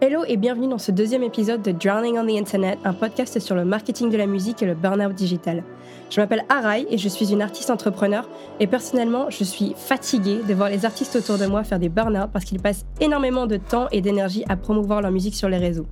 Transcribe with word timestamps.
Hello 0.00 0.24
et 0.26 0.36
bienvenue 0.36 0.66
dans 0.66 0.78
ce 0.78 0.90
deuxième 0.90 1.22
épisode 1.22 1.62
de 1.62 1.70
Drowning 1.70 2.18
on 2.18 2.26
the 2.26 2.36
Internet, 2.36 2.80
un 2.84 2.92
podcast 2.92 3.38
sur 3.38 3.54
le 3.54 3.64
marketing 3.64 4.10
de 4.10 4.16
la 4.16 4.26
musique 4.26 4.60
et 4.60 4.66
le 4.66 4.74
burn-out 4.74 5.14
digital. 5.14 5.62
Je 6.10 6.20
m'appelle 6.20 6.44
Arai 6.48 6.84
et 6.90 6.98
je 6.98 7.08
suis 7.08 7.32
une 7.32 7.40
artiste 7.40 7.70
entrepreneur 7.70 8.28
et 8.58 8.66
personnellement 8.66 9.30
je 9.30 9.44
suis 9.44 9.72
fatiguée 9.76 10.40
de 10.46 10.52
voir 10.52 10.68
les 10.68 10.84
artistes 10.84 11.14
autour 11.14 11.38
de 11.38 11.46
moi 11.46 11.62
faire 11.62 11.78
des 11.78 11.88
burn-out 11.88 12.28
parce 12.32 12.44
qu'ils 12.44 12.60
passent 12.60 12.84
énormément 13.00 13.46
de 13.46 13.56
temps 13.56 13.86
et 13.92 14.00
d'énergie 14.00 14.44
à 14.48 14.56
promouvoir 14.56 15.00
leur 15.00 15.12
musique 15.12 15.36
sur 15.36 15.48
les 15.48 15.58
réseaux. 15.58 15.86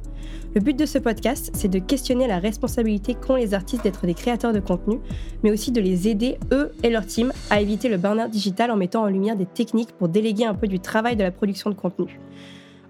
Le 0.55 0.61
but 0.61 0.77
de 0.77 0.85
ce 0.85 0.99
podcast, 0.99 1.53
c'est 1.55 1.69
de 1.69 1.79
questionner 1.79 2.27
la 2.27 2.41
responsabilité 2.41 3.15
qu'ont 3.15 3.37
les 3.37 3.55
artistes 3.55 3.85
d'être 3.85 4.05
des 4.05 4.15
créateurs 4.15 4.53
de 4.53 4.61
contenu, 4.61 4.99
mais 5.45 5.53
aussi 5.53 5.71
de 5.71 5.81
les 5.81 6.09
aider, 6.09 6.39
eux 6.51 6.73
et 6.83 6.91
leur 6.91 7.07
team, 7.07 7.33
à 7.51 7.61
éviter 7.61 7.89
le 7.89 7.99
burn-out 7.99 8.31
digital 8.31 8.71
en 8.73 8.77
mettant 8.77 9.03
en 9.03 9.07
lumière 9.07 9.37
des 9.37 9.47
techniques 9.47 9.93
pour 9.93 10.09
déléguer 10.09 10.45
un 10.45 10.55
peu 10.55 10.67
du 10.67 10.81
travail 10.81 11.17
de 11.17 11.23
la 11.23 11.31
production 11.31 11.71
de 11.71 11.77
contenu. 11.77 12.19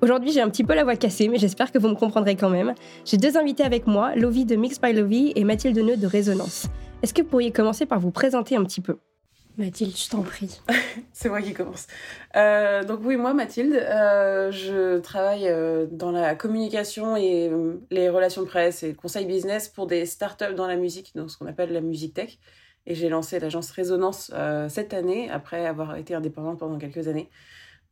Aujourd'hui, 0.02 0.32
j'ai 0.32 0.40
un 0.40 0.50
petit 0.50 0.64
peu 0.64 0.74
la 0.74 0.82
voix 0.82 0.96
cassée, 0.96 1.28
mais 1.28 1.38
j'espère 1.38 1.70
que 1.70 1.78
vous 1.78 1.86
me 1.86 1.94
comprendrez 1.94 2.34
quand 2.34 2.50
même. 2.50 2.74
J'ai 3.04 3.18
deux 3.18 3.36
invités 3.36 3.62
avec 3.62 3.86
moi, 3.86 4.16
Lovie 4.16 4.44
de 4.44 4.56
Mix 4.56 4.80
by 4.80 4.92
Lovie 4.92 5.32
et 5.36 5.44
Mathilde 5.44 5.78
Neu 5.78 5.96
de 5.96 6.08
Résonance. 6.08 6.66
Est-ce 7.04 7.14
que 7.14 7.22
vous 7.22 7.28
pourriez 7.28 7.52
commencer 7.52 7.86
par 7.86 8.00
vous 8.00 8.10
présenter 8.10 8.56
un 8.56 8.64
petit 8.64 8.80
peu? 8.80 8.98
Mathilde, 9.58 9.96
je 9.96 10.10
t'en 10.10 10.22
prie. 10.22 10.60
C'est 11.12 11.28
moi 11.28 11.40
qui 11.40 11.54
commence. 11.54 11.86
Euh, 12.34 12.82
donc 12.82 12.98
oui, 13.04 13.16
moi 13.16 13.32
Mathilde, 13.32 13.74
euh, 13.74 14.50
je 14.50 14.98
travaille 14.98 15.46
euh, 15.46 15.86
dans 15.88 16.10
la 16.10 16.34
communication 16.34 17.16
et 17.16 17.52
les 17.92 18.08
relations 18.08 18.42
de 18.42 18.48
presse 18.48 18.82
et 18.82 18.88
le 18.88 18.94
conseil 18.94 19.24
business 19.24 19.68
pour 19.68 19.86
des 19.86 20.04
startups 20.04 20.54
dans 20.56 20.66
la 20.66 20.74
musique, 20.74 21.12
dans 21.14 21.28
ce 21.28 21.38
qu'on 21.38 21.46
appelle 21.46 21.72
la 21.72 21.80
musique 21.80 22.14
tech. 22.14 22.38
Et 22.86 22.96
j'ai 22.96 23.08
lancé 23.08 23.38
l'agence 23.38 23.70
Résonance 23.70 24.32
cette 24.68 24.94
année, 24.94 25.30
après 25.30 25.64
avoir 25.64 25.94
été 25.94 26.16
indépendante 26.16 26.58
pendant 26.58 26.78
quelques 26.78 27.06
années. 27.06 27.30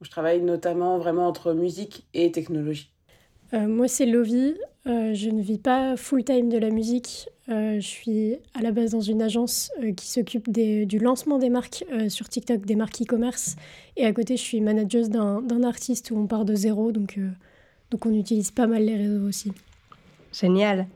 Je 0.01 0.11
travaille 0.11 0.41
notamment 0.41 0.99
vraiment 0.99 1.27
entre 1.27 1.53
musique 1.53 2.07
et 2.15 2.33
technologie. 2.33 2.91
Euh, 3.53 3.67
moi, 3.67 3.89
c'est 3.89 4.07
Lovie. 4.07 4.55
Euh, 4.87 5.13
je 5.13 5.29
ne 5.29 5.43
vis 5.43 5.59
pas 5.59 5.97
full-time 5.97 6.49
de 6.49 6.57
la 6.57 6.71
musique. 6.71 7.29
Euh, 7.49 7.75
je 7.75 7.87
suis 7.87 8.37
à 8.55 8.63
la 8.63 8.71
base 8.71 8.93
dans 8.93 9.01
une 9.01 9.21
agence 9.21 9.71
qui 9.97 10.09
s'occupe 10.09 10.51
du 10.51 10.99
lancement 10.99 11.39
des 11.39 11.51
marques 11.51 11.85
sur 12.09 12.29
TikTok, 12.29 12.65
des 12.65 12.77
marques 12.77 13.03
e-commerce. 13.03 13.57
Et 13.97 14.07
à 14.07 14.13
côté, 14.13 14.37
je 14.37 14.43
suis 14.43 14.61
manageuse 14.61 15.11
d'un 15.11 15.63
artiste 15.65 16.11
où 16.13 16.17
on 16.17 16.27
part 16.27 16.45
de 16.45 16.55
zéro. 16.55 16.93
Donc, 16.93 17.19
donc 17.91 18.07
on 18.07 18.15
utilise 18.15 18.53
pas 18.53 18.67
mal 18.67 18.85
les 18.85 18.97
réseaux 18.97 19.27
aussi. 19.27 19.53
Génial. 20.33 20.87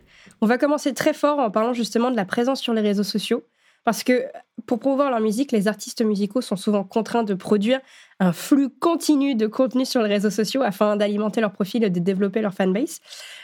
On 0.41 0.46
va 0.46 0.58
commencer 0.58 0.94
très 0.94 1.12
fort 1.12 1.41
en 1.41 1.50
parlant 1.50 1.72
justement 1.72 2.11
de 2.11 2.16
la 2.16 2.24
présence 2.24 2.61
sur 2.61 2.72
les 2.72 2.80
réseaux 2.80 3.02
sociaux. 3.02 3.42
Parce 3.84 4.02
que 4.02 4.24
pour 4.66 4.78
promouvoir 4.78 5.10
leur 5.10 5.20
musique, 5.20 5.52
les 5.52 5.68
artistes 5.68 6.02
musicaux 6.02 6.40
sont 6.40 6.56
souvent 6.56 6.84
contraints 6.84 7.22
de 7.22 7.34
produire 7.34 7.80
un 8.18 8.32
flux 8.32 8.70
continu 8.70 9.34
de 9.34 9.46
contenu 9.46 9.84
sur 9.84 10.02
les 10.02 10.08
réseaux 10.08 10.30
sociaux 10.30 10.62
afin 10.62 10.96
d'alimenter 10.96 11.40
leur 11.40 11.52
profil 11.52 11.84
et 11.84 11.90
de 11.90 12.00
développer 12.00 12.40
leur 12.40 12.55
fanbase. 12.55 13.00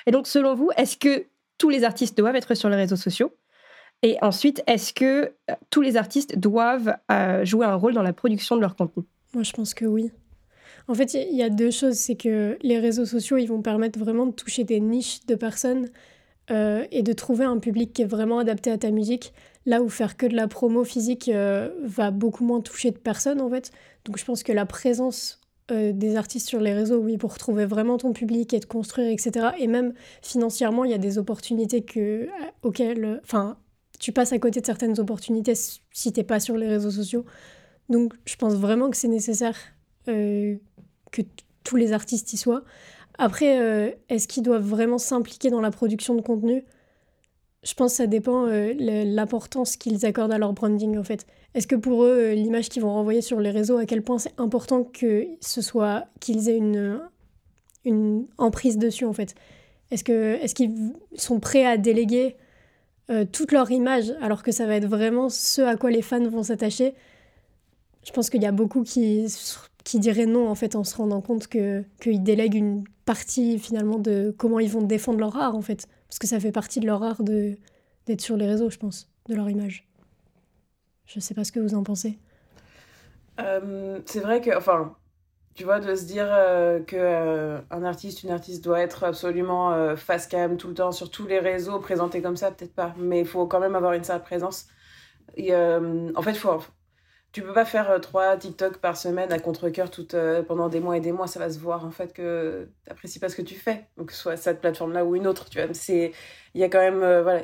Et 0.06 0.10
donc, 0.10 0.26
selon 0.26 0.54
vous, 0.54 0.70
est-ce 0.76 0.96
que 0.96 1.26
tous 1.58 1.68
les 1.68 1.84
artistes 1.84 2.16
doivent 2.16 2.36
être 2.36 2.54
sur 2.54 2.70
les 2.70 2.76
réseaux 2.76 2.96
sociaux? 2.96 3.32
Et 4.02 4.16
ensuite, 4.22 4.62
est-ce 4.66 4.94
que 4.94 5.04
euh, 5.50 5.54
tous 5.68 5.82
les 5.82 5.98
artistes 5.98 6.38
doivent 6.38 6.96
euh, 7.12 7.44
jouer 7.44 7.66
un 7.66 7.74
rôle 7.74 7.92
dans 7.92 8.02
la 8.02 8.14
production 8.14 8.56
de 8.56 8.62
leur 8.62 8.74
contenu? 8.76 9.04
Moi, 9.34 9.42
je 9.42 9.52
pense 9.52 9.74
que 9.74 9.84
oui. 9.84 10.10
En 10.88 10.94
fait, 10.94 11.12
il 11.12 11.36
y 11.36 11.42
a 11.42 11.50
deux 11.50 11.70
choses. 11.70 11.96
C'est 11.96 12.16
que 12.16 12.56
les 12.62 12.78
réseaux 12.78 13.04
sociaux, 13.04 13.36
ils 13.36 13.46
vont 13.46 13.60
permettre 13.60 13.98
vraiment 13.98 14.24
de 14.24 14.32
toucher 14.32 14.64
des 14.64 14.80
niches 14.80 15.26
de 15.26 15.34
personnes 15.34 15.90
euh, 16.50 16.84
et 16.90 17.02
de 17.02 17.12
trouver 17.12 17.44
un 17.44 17.58
public 17.58 17.92
qui 17.92 18.02
est 18.02 18.06
vraiment 18.06 18.38
adapté 18.38 18.70
à 18.70 18.78
ta 18.78 18.90
musique. 18.90 19.34
Là 19.66 19.82
où 19.82 19.88
faire 19.88 20.16
que 20.16 20.26
de 20.26 20.34
la 20.34 20.48
promo 20.48 20.84
physique 20.84 21.28
euh, 21.28 21.68
va 21.82 22.10
beaucoup 22.10 22.44
moins 22.44 22.60
toucher 22.60 22.90
de 22.90 22.98
personnes 22.98 23.40
en 23.40 23.50
fait. 23.50 23.70
Donc 24.04 24.16
je 24.16 24.24
pense 24.24 24.42
que 24.42 24.52
la 24.52 24.64
présence 24.64 25.40
euh, 25.70 25.92
des 25.92 26.16
artistes 26.16 26.48
sur 26.48 26.60
les 26.60 26.72
réseaux, 26.72 26.98
oui, 26.98 27.18
pour 27.18 27.36
trouver 27.36 27.66
vraiment 27.66 27.98
ton 27.98 28.12
public 28.12 28.54
et 28.54 28.60
te 28.60 28.66
construire, 28.66 29.10
etc. 29.10 29.48
Et 29.58 29.66
même 29.66 29.92
financièrement, 30.22 30.84
il 30.84 30.90
y 30.90 30.94
a 30.94 30.98
des 30.98 31.18
opportunités 31.18 31.82
que, 31.82 32.00
euh, 32.00 32.28
auxquelles, 32.62 33.20
enfin, 33.22 33.58
tu 33.98 34.12
passes 34.12 34.32
à 34.32 34.38
côté 34.38 34.62
de 34.62 34.66
certaines 34.66 34.98
opportunités 34.98 35.54
si 35.54 36.12
t'es 36.12 36.24
pas 36.24 36.40
sur 36.40 36.56
les 36.56 36.66
réseaux 36.66 36.90
sociaux. 36.90 37.26
Donc 37.90 38.14
je 38.24 38.36
pense 38.36 38.54
vraiment 38.54 38.88
que 38.88 38.96
c'est 38.96 39.08
nécessaire 39.08 39.56
que 40.06 41.22
tous 41.62 41.76
les 41.76 41.92
artistes 41.92 42.32
y 42.32 42.36
soient. 42.36 42.64
Après, 43.18 43.94
est-ce 44.08 44.26
qu'ils 44.26 44.42
doivent 44.42 44.66
vraiment 44.66 44.96
s'impliquer 44.96 45.50
dans 45.50 45.60
la 45.60 45.70
production 45.70 46.14
de 46.14 46.22
contenu? 46.22 46.64
Je 47.62 47.74
pense 47.74 47.92
que 47.92 47.96
ça 47.98 48.06
dépend 48.06 48.46
euh, 48.46 48.72
l'importance 49.04 49.76
qu'ils 49.76 50.06
accordent 50.06 50.32
à 50.32 50.38
leur 50.38 50.52
branding 50.52 50.96
en 50.96 51.04
fait. 51.04 51.26
Est-ce 51.54 51.66
que 51.66 51.76
pour 51.76 52.04
eux, 52.04 52.30
euh, 52.30 52.34
l'image 52.34 52.68
qu'ils 52.68 52.82
vont 52.82 52.92
renvoyer 52.92 53.20
sur 53.20 53.40
les 53.40 53.50
réseaux, 53.50 53.76
à 53.76 53.84
quel 53.84 54.02
point 54.02 54.18
c'est 54.18 54.38
important 54.38 54.84
que 54.84 55.26
ce 55.40 55.60
soit 55.60 56.06
qu'ils 56.20 56.48
aient 56.48 56.56
une, 56.56 58.26
emprise 58.38 58.78
dessus 58.78 59.04
en 59.04 59.12
fait? 59.12 59.34
Est-ce 59.90 60.04
que 60.04 60.38
est-ce 60.42 60.54
qu'ils 60.54 60.94
sont 61.16 61.40
prêts 61.40 61.66
à 61.66 61.76
déléguer 61.76 62.36
euh, 63.10 63.26
toute 63.30 63.52
leur 63.52 63.70
image 63.70 64.14
alors 64.22 64.42
que 64.42 64.52
ça 64.52 64.66
va 64.66 64.76
être 64.76 64.86
vraiment 64.86 65.28
ce 65.28 65.62
à 65.62 65.76
quoi 65.76 65.90
les 65.90 66.02
fans 66.02 66.26
vont 66.28 66.42
s'attacher? 66.44 66.94
Je 68.04 68.12
pense 68.12 68.30
qu'il 68.30 68.42
y 68.42 68.46
a 68.46 68.52
beaucoup 68.52 68.82
qui 68.82 69.26
qui 69.84 69.98
diraient 69.98 70.26
non 70.26 70.48
en 70.48 70.54
fait 70.54 70.76
en 70.76 70.84
se 70.84 70.96
rendant 70.96 71.20
compte 71.20 71.46
que 71.48 71.84
qu'ils 72.00 72.22
délèguent 72.22 72.54
une 72.54 72.84
partie 73.04 73.58
finalement 73.58 73.98
de 73.98 74.34
comment 74.38 74.60
ils 74.60 74.70
vont 74.70 74.82
défendre 74.82 75.18
leur 75.18 75.36
art 75.36 75.56
en 75.56 75.62
fait. 75.62 75.86
Parce 76.10 76.18
que 76.18 76.26
ça 76.26 76.40
fait 76.40 76.50
partie 76.50 76.80
de 76.80 76.86
leur 76.86 77.04
art 77.04 77.22
de, 77.22 77.56
d'être 78.06 78.20
sur 78.20 78.36
les 78.36 78.46
réseaux, 78.46 78.68
je 78.68 78.78
pense, 78.78 79.08
de 79.28 79.34
leur 79.36 79.48
image. 79.48 79.88
Je 81.06 81.18
ne 81.18 81.20
sais 81.20 81.34
pas 81.34 81.44
ce 81.44 81.52
que 81.52 81.60
vous 81.60 81.74
en 81.74 81.84
pensez. 81.84 82.18
Euh, 83.38 84.00
c'est 84.06 84.18
vrai 84.18 84.40
que, 84.40 84.56
enfin, 84.56 84.96
tu 85.54 85.62
vois, 85.62 85.78
de 85.78 85.94
se 85.94 86.04
dire 86.04 86.26
euh, 86.28 86.80
que 86.80 86.96
euh, 86.96 87.60
artiste, 87.70 88.24
une 88.24 88.30
artiste 88.30 88.64
doit 88.64 88.80
être 88.80 89.04
absolument 89.04 89.96
face 89.96 90.26
cam 90.26 90.56
tout 90.56 90.66
le 90.66 90.74
temps 90.74 90.90
sur 90.90 91.12
tous 91.12 91.28
les 91.28 91.38
réseaux, 91.38 91.78
présenté 91.78 92.20
comme 92.20 92.36
ça, 92.36 92.50
peut-être 92.50 92.74
pas. 92.74 92.92
Mais 92.98 93.20
il 93.20 93.26
faut 93.26 93.46
quand 93.46 93.60
même 93.60 93.76
avoir 93.76 93.92
une 93.92 94.04
certaine 94.04 94.24
présence. 94.24 94.66
Et 95.36 95.54
en 95.54 96.22
fait, 96.22 96.32
il 96.32 96.38
faut, 96.38 96.60
tu 97.32 97.42
peux 97.42 97.52
pas 97.52 97.64
faire 97.64 97.90
euh, 97.90 97.98
trois 97.98 98.36
TikTok 98.36 98.78
par 98.78 98.96
semaine 98.96 99.32
à 99.32 99.38
contre-coeur 99.38 99.90
euh, 100.14 100.42
pendant 100.42 100.68
des 100.68 100.80
mois 100.80 100.96
et 100.96 101.00
des 101.00 101.12
mois. 101.12 101.26
Ça 101.26 101.38
va 101.38 101.50
se 101.50 101.58
voir 101.58 101.84
en 101.84 101.90
fait 101.90 102.12
que 102.12 102.68
tu 102.84 102.88
n'apprécies 102.88 103.20
pas 103.20 103.28
ce 103.28 103.36
que 103.36 103.42
tu 103.42 103.54
fais. 103.54 103.86
Donc, 103.96 104.10
soit 104.10 104.36
cette 104.36 104.60
plateforme-là 104.60 105.04
ou 105.04 105.14
une 105.16 105.26
autre. 105.26 105.48
Tu 105.48 105.62
vois, 105.62 105.72
c'est, 105.74 106.12
il 106.54 106.60
y 106.60 106.64
a 106.64 106.68
quand 106.68 106.80
même, 106.80 107.02
euh, 107.02 107.40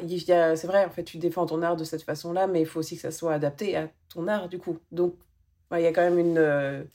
c'est 0.56 0.66
vrai, 0.66 0.84
en 0.84 0.90
fait, 0.90 1.04
tu 1.04 1.18
défends 1.18 1.46
ton 1.46 1.62
art 1.62 1.76
de 1.76 1.84
cette 1.84 2.02
façon-là, 2.02 2.46
mais 2.46 2.60
il 2.60 2.66
faut 2.66 2.80
aussi 2.80 2.96
que 2.96 3.02
ça 3.02 3.10
soit 3.10 3.32
adapté 3.32 3.76
à 3.76 3.88
ton 4.12 4.26
art 4.28 4.48
du 4.48 4.58
coup. 4.58 4.78
Donc, 4.92 5.14
il 5.72 5.80
y 5.80 5.86
a 5.86 5.92
quand 5.92 6.02
même 6.02 6.18
une, 6.18 6.86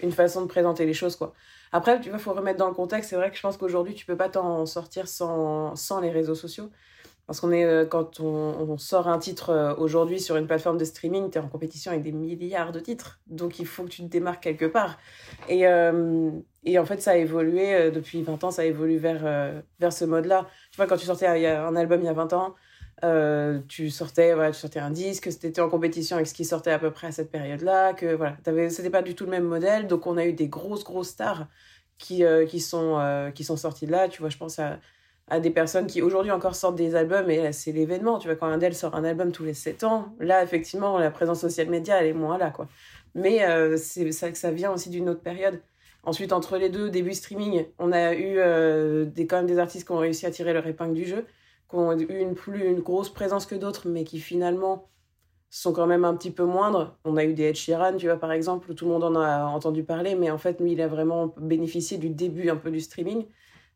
une 0.00 0.12
façon 0.12 0.42
de 0.42 0.46
présenter 0.46 0.86
les 0.86 0.94
choses, 0.94 1.16
quoi. 1.16 1.34
Après, 1.72 2.00
tu 2.00 2.10
vois, 2.10 2.18
faut 2.18 2.32
remettre 2.32 2.58
dans 2.58 2.68
le 2.68 2.74
contexte. 2.74 3.10
C'est 3.10 3.16
vrai 3.16 3.30
que 3.30 3.36
je 3.36 3.42
pense 3.42 3.56
qu'aujourd'hui, 3.56 3.94
tu 3.94 4.06
peux 4.06 4.16
pas 4.16 4.28
t'en 4.28 4.66
sortir 4.66 5.06
sans, 5.08 5.76
sans 5.76 6.00
les 6.00 6.10
réseaux 6.10 6.34
sociaux. 6.34 6.70
Parce 7.30 7.38
qu'on 7.38 7.52
euh, 7.52 7.84
quand 7.86 8.18
on, 8.18 8.76
sort 8.76 9.06
un 9.06 9.20
titre 9.20 9.50
euh, 9.50 9.72
aujourd'hui 9.76 10.18
sur 10.18 10.34
une 10.34 10.48
plateforme 10.48 10.78
de 10.78 10.84
streaming, 10.84 11.30
tu 11.30 11.38
es 11.38 11.40
en 11.40 11.46
compétition 11.46 11.92
avec 11.92 12.02
des 12.02 12.10
milliards 12.10 12.72
de 12.72 12.80
titres. 12.80 13.20
Donc 13.28 13.60
il 13.60 13.66
faut 13.66 13.84
que 13.84 13.88
tu 13.88 14.02
te 14.02 14.08
démarques 14.08 14.42
quelque 14.42 14.64
part. 14.64 14.98
Et, 15.48 15.64
euh, 15.64 16.32
en 16.76 16.84
fait, 16.84 17.00
ça 17.00 17.12
a 17.12 17.16
évolué 17.16 17.92
depuis 17.92 18.22
20 18.22 18.42
ans, 18.42 18.50
ça 18.50 18.64
évolue 18.64 18.96
vers, 18.96 19.62
vers 19.78 19.92
ce 19.92 20.04
mode-là. 20.04 20.48
Tu 20.72 20.76
vois, 20.76 20.88
quand 20.88 20.96
tu 20.96 21.06
sortais 21.06 21.28
un 21.46 21.76
album 21.76 22.00
il 22.00 22.06
y 22.06 22.08
a 22.08 22.12
20 22.12 22.32
ans, 22.32 22.56
tu 23.68 23.90
sortais 23.90 24.34
voilà, 24.34 24.50
tu 24.50 24.58
sortais 24.58 24.80
un 24.80 24.90
disque, 24.90 25.30
c'était 25.30 25.60
en 25.60 25.68
compétition 25.68 26.16
avec 26.16 26.26
ce 26.26 26.34
qui 26.34 26.44
sortait 26.44 26.72
à 26.72 26.80
peu 26.80 26.90
près 26.90 27.06
à 27.06 27.12
cette 27.12 27.30
période-là, 27.30 27.92
que 27.92 28.12
voilà, 28.12 28.38
c'était 28.70 28.90
pas 28.90 29.02
du 29.02 29.14
tout 29.14 29.24
le 29.24 29.30
même 29.30 29.44
modèle. 29.44 29.86
Donc 29.86 30.08
on 30.08 30.16
a 30.16 30.26
eu 30.26 30.32
des 30.32 30.48
grosses, 30.48 30.82
grosses 30.82 31.10
stars 31.10 31.46
qui, 31.96 32.24
qui, 32.48 32.58
sont, 32.58 33.30
qui 33.36 33.44
sont 33.44 33.56
sorties 33.56 33.86
de 33.86 33.92
là. 33.92 34.08
Tu 34.08 34.20
vois, 34.20 34.30
je 34.30 34.36
pense 34.36 34.58
à 34.58 34.80
à 35.30 35.38
des 35.38 35.50
personnes 35.50 35.86
qui 35.86 36.02
aujourd'hui 36.02 36.32
encore 36.32 36.56
sortent 36.56 36.74
des 36.74 36.96
albums 36.96 37.30
et 37.30 37.52
c'est 37.52 37.72
l'événement. 37.72 38.18
Tu 38.18 38.26
vois, 38.26 38.36
quand 38.36 38.48
Adele 38.48 38.74
sort 38.74 38.94
un 38.96 39.04
album 39.04 39.30
tous 39.30 39.44
les 39.44 39.54
7 39.54 39.84
ans, 39.84 40.14
là, 40.18 40.42
effectivement, 40.42 40.98
la 40.98 41.10
présence 41.10 41.40
social 41.40 41.68
média, 41.68 42.00
elle 42.00 42.08
est 42.08 42.12
moins 42.12 42.36
là, 42.36 42.50
quoi. 42.50 42.68
Mais 43.14 43.44
euh, 43.44 43.76
c'est 43.76 44.10
ça, 44.12 44.34
ça 44.34 44.50
vient 44.50 44.72
aussi 44.72 44.90
d'une 44.90 45.08
autre 45.08 45.22
période. 45.22 45.60
Ensuite, 46.02 46.32
entre 46.32 46.56
les 46.56 46.68
deux, 46.68 46.90
début 46.90 47.14
streaming, 47.14 47.66
on 47.78 47.92
a 47.92 48.12
eu 48.14 48.38
euh, 48.38 49.04
des, 49.04 49.26
quand 49.26 49.36
même 49.36 49.46
des 49.46 49.58
artistes 49.58 49.86
qui 49.86 49.92
ont 49.92 49.98
réussi 49.98 50.26
à 50.26 50.30
tirer 50.30 50.52
leur 50.52 50.66
épingle 50.66 50.94
du 50.94 51.04
jeu, 51.04 51.26
qui 51.68 51.76
ont 51.76 51.96
eu 51.96 52.18
une, 52.18 52.34
plus, 52.34 52.66
une 52.66 52.80
grosse 52.80 53.10
présence 53.10 53.46
que 53.46 53.54
d'autres, 53.54 53.88
mais 53.88 54.04
qui 54.04 54.18
finalement 54.18 54.88
sont 55.50 55.72
quand 55.72 55.86
même 55.86 56.04
un 56.04 56.14
petit 56.16 56.30
peu 56.30 56.44
moindres. 56.44 56.96
On 57.04 57.16
a 57.16 57.24
eu 57.24 57.34
des 57.34 57.44
Ed 57.44 57.56
Sheeran, 57.56 57.96
tu 57.96 58.06
vois, 58.06 58.16
par 58.16 58.32
exemple, 58.32 58.70
où 58.70 58.74
tout 58.74 58.86
le 58.86 58.92
monde 58.92 59.04
en 59.04 59.14
a 59.14 59.44
entendu 59.44 59.84
parler, 59.84 60.14
mais 60.16 60.30
en 60.30 60.38
fait, 60.38 60.60
lui, 60.60 60.72
il 60.72 60.80
a 60.80 60.88
vraiment 60.88 61.34
bénéficié 61.36 61.98
du 61.98 62.08
début 62.08 62.48
un 62.50 62.56
peu 62.56 62.70
du 62.70 62.80
streaming 62.80 63.26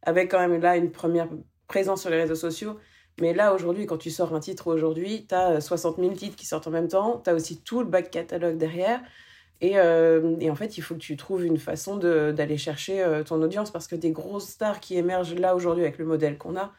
avec 0.05 0.31
quand 0.31 0.39
même 0.39 0.61
là 0.61 0.77
une 0.77 0.91
première 0.91 1.29
présence 1.67 2.03
sur 2.03 2.11
les 2.11 2.21
réseaux 2.21 2.35
sociaux. 2.35 2.79
Mais 3.21 3.33
là, 3.33 3.55
aujourd'hui, 3.55 3.87
quand 3.87 3.99
tu 3.99 4.11
sors 4.11 4.35
un 4.35 4.41
titre 4.41 4.67
aujourd'hui, 4.67 5.27
tu 5.29 5.35
as 5.35 5.61
60 5.61 5.99
000 5.99 6.13
titres 6.15 6.37
qui 6.37 6.47
sortent 6.47 6.67
en 6.67 6.73
même 6.73 6.89
temps. 6.89 7.21
Tu 7.25 7.31
as 7.31 7.35
aussi 7.35 7.63
tout 7.63 7.81
le 7.81 7.87
back 7.87 8.11
catalogue 8.11 8.57
derrière. 8.57 9.01
Et, 9.61 9.79
euh, 9.79 10.37
et, 10.41 10.51
en 10.51 10.57
fait, 10.57 10.79
il 10.79 10.83
faut 10.83 10.95
que 10.95 11.01
tu 11.01 11.17
trouves 11.17 11.45
une 11.45 11.59
façon 11.59 11.97
d'aller 11.97 12.59
chercher 12.59 13.03
euh, 13.03 13.23
ton 13.23 13.41
audience 13.43 13.71
parce 13.71 13.87
que 13.87 13.97
des 13.97 14.11
grosses 14.11 14.49
stars 14.49 14.81
qui 14.81 14.97
émergent 14.97 15.37
là 15.37 15.55
aujourd'hui 15.55 15.85
avec 15.85 15.99
le 15.99 16.05
modèle 16.05 16.39
qu'on 16.39 16.57
a, 16.57 16.73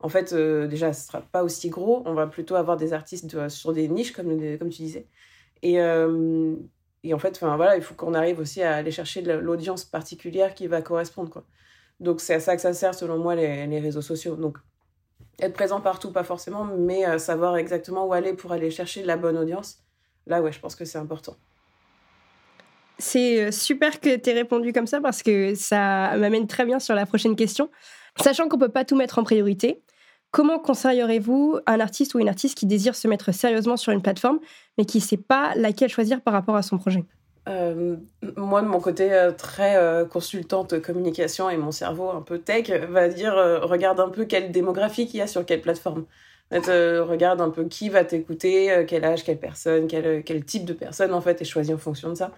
en 0.00 0.08
fait, 0.08 0.32
euh, 0.32 0.66
déjà, 0.66 0.92
ce 0.92 1.06
sera 1.06 1.20
pas 1.20 1.44
aussi 1.44 1.68
gros. 1.70 2.02
On 2.06 2.14
va 2.14 2.26
plutôt 2.26 2.56
avoir 2.56 2.76
des 2.76 2.92
artistes 2.94 3.48
sur 3.48 3.72
des 3.72 3.88
niches, 3.88 4.12
comme, 4.12 4.58
comme 4.58 4.70
tu 4.70 4.82
disais. 4.82 5.06
Et, 5.62 5.74
et 7.04 7.14
en 7.14 7.18
fait, 7.18 7.38
voilà, 7.40 7.76
il 7.76 7.82
faut 7.82 7.94
qu'on 7.94 8.14
arrive 8.14 8.40
aussi 8.40 8.62
à 8.62 8.74
aller 8.76 8.90
chercher 8.90 9.22
l'audience 9.22 9.84
particulière 9.84 10.54
qui 10.54 10.66
va 10.66 10.82
correspondre. 10.82 11.30
Quoi. 11.30 11.44
Donc 12.02 12.20
c'est 12.20 12.34
à 12.34 12.40
ça 12.40 12.56
que 12.56 12.62
ça 12.62 12.74
sert 12.74 12.94
selon 12.94 13.16
moi 13.18 13.36
les, 13.36 13.80
réseaux 13.80 14.02
sociaux. 14.02 14.34
Donc 14.34 14.58
être 15.38 15.54
présent 15.54 15.80
partout, 15.80 16.12
pas 16.12 16.24
forcément, 16.24 16.64
mais 16.64 17.06
euh, 17.06 17.18
savoir 17.18 17.56
exactement 17.56 18.06
où 18.06 18.12
aller 18.12 18.34
pour 18.34 18.52
aller 18.52 18.70
chercher 18.70 19.04
la 19.04 19.16
bonne 19.16 19.38
audience. 19.38 19.78
Là, 20.26 20.42
ouais, 20.42 20.52
je 20.52 20.60
pense 20.60 20.74
que 20.74 20.84
c'est 20.84 20.98
important. 20.98 21.36
C'est 22.98 23.44
euh, 23.44 23.50
super 23.50 24.00
que 24.00 24.16
tu 24.16 24.30
aies 24.30 24.34
répondu 24.34 24.72
comme 24.72 24.86
ça 24.86 25.00
parce 25.00 25.22
que 25.22 25.54
ça 25.54 26.16
m'amène 26.16 26.46
très 26.46 26.64
bien 26.64 26.80
sur 26.80 26.94
la 26.94 27.06
prochaine 27.06 27.36
question. 27.36 27.70
Sachant 28.20 28.48
qu'on 28.48 28.56
ne 28.56 28.62
peut 28.62 28.72
pas 28.72 28.84
tout 28.84 28.96
mettre 28.96 29.18
en 29.18 29.24
priorité, 29.24 29.82
comment 30.32 30.58
conseillerez-vous 30.58 31.60
un 31.66 31.80
artiste 31.80 32.14
ou 32.14 32.18
une 32.18 32.28
artiste 32.28 32.58
qui 32.58 32.66
désire 32.66 32.96
se 32.96 33.06
mettre 33.06 33.32
sérieusement 33.32 33.76
sur 33.76 33.92
une 33.92 34.02
plateforme 34.02 34.40
mais 34.76 34.84
qui 34.84 34.98
ne 34.98 35.02
sait 35.02 35.16
pas 35.16 35.54
laquelle 35.54 35.90
choisir 35.90 36.20
par 36.20 36.34
rapport 36.34 36.56
à 36.56 36.62
son 36.62 36.78
projet? 36.78 37.04
Euh, 37.48 37.96
moi, 38.36 38.62
de 38.62 38.68
mon 38.68 38.80
côté 38.80 39.12
euh, 39.12 39.32
très 39.32 39.76
euh, 39.76 40.04
consultante 40.04 40.80
communication 40.80 41.50
et 41.50 41.56
mon 41.56 41.72
cerveau 41.72 42.10
un 42.10 42.22
peu 42.22 42.38
tech 42.38 42.70
va 42.70 43.08
dire 43.08 43.34
regarde 43.62 43.98
un 43.98 44.10
peu 44.10 44.24
quelle 44.26 44.52
démographie 44.52 45.08
il 45.12 45.16
y 45.16 45.20
a 45.20 45.26
sur 45.26 45.44
quelle 45.44 45.60
plateforme. 45.60 46.06
regarde 46.52 47.40
un 47.40 47.50
peu 47.50 47.64
qui 47.64 47.88
va 47.88 48.04
t'écouter, 48.04 48.84
quel 48.86 49.04
âge, 49.04 49.24
quelle 49.24 49.40
personne, 49.40 49.88
quel, 49.88 50.22
quel 50.24 50.44
type 50.44 50.64
de 50.64 50.72
personne 50.72 51.12
en 51.14 51.20
fait, 51.20 51.42
et 51.42 51.44
choisis 51.44 51.74
en 51.74 51.78
fonction 51.78 52.10
de 52.10 52.14
ça. 52.14 52.32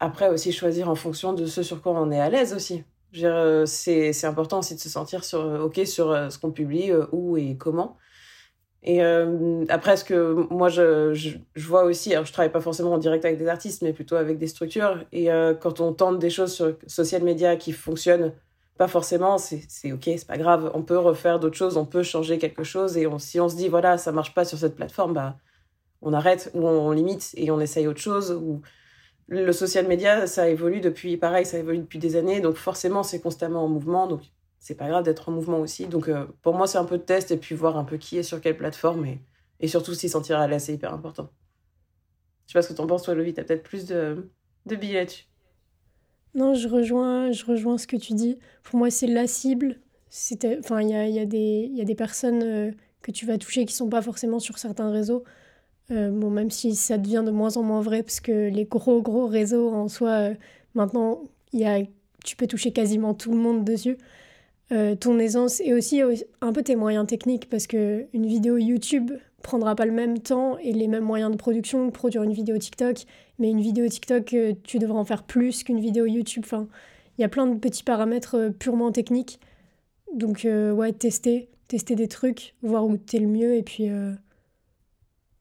Après 0.00 0.28
aussi 0.28 0.52
choisir 0.52 0.90
en 0.90 0.96
fonction 0.96 1.32
de 1.32 1.46
ce 1.46 1.62
sur 1.62 1.80
quoi 1.80 1.92
on 1.92 2.10
est 2.10 2.20
à 2.20 2.28
l'aise 2.28 2.52
aussi. 2.54 2.84
C'est 3.66 4.24
important 4.24 4.58
aussi 4.58 4.74
de 4.74 4.80
se 4.80 4.88
sentir 4.88 5.24
sur, 5.24 5.40
ok 5.64 5.86
sur 5.86 6.30
ce 6.30 6.38
qu'on 6.38 6.50
publie, 6.50 6.92
où 7.12 7.36
et 7.38 7.56
comment. 7.56 7.96
Et 8.84 9.02
euh, 9.02 9.64
après, 9.68 9.96
ce 9.96 10.04
que 10.04 10.32
moi, 10.50 10.68
je, 10.68 11.14
je, 11.14 11.66
vois 11.68 11.84
aussi, 11.84 12.12
alors 12.12 12.24
je 12.24 12.32
travaille 12.32 12.50
pas 12.50 12.60
forcément 12.60 12.92
en 12.92 12.98
direct 12.98 13.24
avec 13.24 13.38
des 13.38 13.46
artistes, 13.46 13.82
mais 13.82 13.92
plutôt 13.92 14.16
avec 14.16 14.38
des 14.38 14.48
structures. 14.48 15.04
Et 15.12 15.30
euh, 15.30 15.54
quand 15.54 15.80
on 15.80 15.92
tente 15.92 16.18
des 16.18 16.30
choses 16.30 16.52
sur 16.52 16.76
social 16.88 17.22
media 17.22 17.56
qui 17.56 17.72
fonctionnent 17.72 18.32
pas 18.78 18.88
forcément, 18.88 19.38
c'est 19.38 19.92
ok, 19.92 20.02
c'est 20.04 20.26
pas 20.26 20.38
grave. 20.38 20.70
On 20.74 20.82
peut 20.82 20.98
refaire 20.98 21.38
d'autres 21.38 21.56
choses, 21.56 21.76
on 21.76 21.84
peut 21.86 22.02
changer 22.02 22.38
quelque 22.38 22.64
chose. 22.64 22.96
Et 22.96 23.06
si 23.18 23.38
on 23.38 23.48
se 23.48 23.54
dit, 23.56 23.68
voilà, 23.68 23.98
ça 23.98 24.10
marche 24.10 24.34
pas 24.34 24.44
sur 24.44 24.58
cette 24.58 24.74
plateforme, 24.74 25.12
bah, 25.12 25.36
on 26.00 26.12
arrête 26.12 26.50
ou 26.54 26.66
on, 26.66 26.90
limite 26.90 27.32
et 27.36 27.50
on 27.52 27.60
essaye 27.60 27.86
autre 27.86 28.00
chose. 28.00 28.32
Ou 28.32 28.62
le 29.28 29.52
social 29.52 29.86
media, 29.86 30.26
ça 30.26 30.48
évolue 30.48 30.80
depuis, 30.80 31.16
pareil, 31.16 31.46
ça 31.46 31.58
évolue 31.58 31.78
depuis 31.78 32.00
des 32.00 32.16
années. 32.16 32.40
Donc 32.40 32.56
forcément, 32.56 33.04
c'est 33.04 33.20
constamment 33.20 33.64
en 33.64 33.68
mouvement. 33.68 34.08
Donc 34.08 34.22
c'est 34.62 34.76
pas 34.76 34.88
grave 34.88 35.02
d'être 35.02 35.28
en 35.28 35.32
mouvement 35.32 35.58
aussi. 35.58 35.86
Donc 35.86 36.08
euh, 36.08 36.24
pour 36.40 36.54
moi, 36.54 36.68
c'est 36.68 36.78
un 36.78 36.84
peu 36.84 36.96
de 36.96 37.02
test 37.02 37.32
et 37.32 37.36
puis 37.36 37.56
voir 37.56 37.76
un 37.76 37.82
peu 37.82 37.96
qui 37.96 38.16
est 38.16 38.22
sur 38.22 38.40
quelle 38.40 38.56
plateforme 38.56 39.04
et, 39.06 39.20
et 39.58 39.66
surtout 39.66 39.92
s'y 39.92 40.08
sentir 40.08 40.38
à 40.38 40.46
l'aise, 40.46 40.62
c'est 40.62 40.74
hyper 40.74 40.94
important. 40.94 41.30
Je 42.46 42.52
sais 42.52 42.58
pas 42.58 42.62
ce 42.62 42.68
que 42.68 42.74
t'en 42.74 42.86
penses, 42.86 43.02
toi, 43.02 43.14
Lovie, 43.14 43.34
t'as 43.34 43.42
peut-être 43.42 43.64
plus 43.64 43.86
de, 43.86 44.30
de 44.66 44.76
billets. 44.76 45.26
Non, 46.36 46.54
je 46.54 46.68
rejoins, 46.68 47.32
je 47.32 47.44
rejoins 47.44 47.76
ce 47.76 47.88
que 47.88 47.96
tu 47.96 48.12
dis. 48.12 48.38
Pour 48.62 48.78
moi, 48.78 48.88
c'est 48.88 49.08
la 49.08 49.26
cible. 49.26 49.80
Enfin, 50.60 50.80
il 50.80 50.90
y 50.90 50.94
a, 50.94 51.08
y, 51.08 51.18
a 51.18 51.24
y 51.24 51.80
a, 51.80 51.84
des 51.84 51.94
personnes 51.96 52.42
euh, 52.44 52.70
que 53.02 53.10
tu 53.10 53.26
vas 53.26 53.38
toucher 53.38 53.64
qui 53.64 53.74
sont 53.74 53.88
pas 53.88 54.00
forcément 54.00 54.38
sur 54.38 54.58
certains 54.58 54.92
réseaux. 54.92 55.24
Euh, 55.90 56.12
bon, 56.12 56.30
même 56.30 56.50
si 56.50 56.76
ça 56.76 56.98
devient 56.98 57.24
de 57.26 57.32
moins 57.32 57.56
en 57.56 57.64
moins 57.64 57.80
vrai, 57.80 58.04
parce 58.04 58.20
que 58.20 58.48
les 58.48 58.64
gros, 58.66 59.02
gros 59.02 59.26
réseaux 59.26 59.70
en 59.70 59.88
soi, 59.88 60.30
maintenant, 60.74 61.24
y 61.52 61.64
a, 61.64 61.80
tu 62.24 62.36
peux 62.36 62.46
toucher 62.46 62.72
quasiment 62.72 63.12
tout 63.12 63.32
le 63.32 63.38
monde 63.38 63.64
dessus. 63.64 63.98
Euh, 64.72 64.94
ton 64.94 65.18
aisance 65.18 65.60
et 65.60 65.74
aussi 65.74 66.00
un 66.40 66.52
peu 66.52 66.62
tes 66.62 66.76
moyens 66.76 67.06
techniques 67.06 67.50
parce 67.50 67.66
que 67.66 68.06
une 68.14 68.26
vidéo 68.26 68.56
YouTube 68.56 69.10
prendra 69.42 69.74
pas 69.74 69.84
le 69.84 69.92
même 69.92 70.20
temps 70.20 70.56
et 70.56 70.72
les 70.72 70.88
mêmes 70.88 71.04
moyens 71.04 71.30
de 71.30 71.36
production 71.36 71.90
que 71.90 71.92
produire 71.92 72.22
une 72.22 72.32
vidéo 72.32 72.56
TikTok, 72.56 73.04
mais 73.38 73.50
une 73.50 73.60
vidéo 73.60 73.86
TikTok, 73.86 74.32
euh, 74.32 74.54
tu 74.62 74.78
devras 74.78 74.98
en 74.98 75.04
faire 75.04 75.24
plus 75.24 75.62
qu'une 75.62 75.80
vidéo 75.80 76.06
YouTube. 76.06 76.44
Enfin, 76.46 76.68
il 77.18 77.20
y 77.22 77.24
a 77.24 77.28
plein 77.28 77.46
de 77.46 77.58
petits 77.58 77.82
paramètres 77.82 78.36
euh, 78.36 78.50
purement 78.50 78.92
techniques. 78.92 79.40
Donc, 80.14 80.46
ouais, 80.46 80.92
tester, 80.92 81.48
tester 81.68 81.94
des 81.94 82.08
trucs, 82.08 82.54
voir 82.62 82.86
où 82.86 82.96
t'es 82.96 83.18
le 83.18 83.26
mieux 83.26 83.54
et 83.54 83.62
puis. 83.62 83.88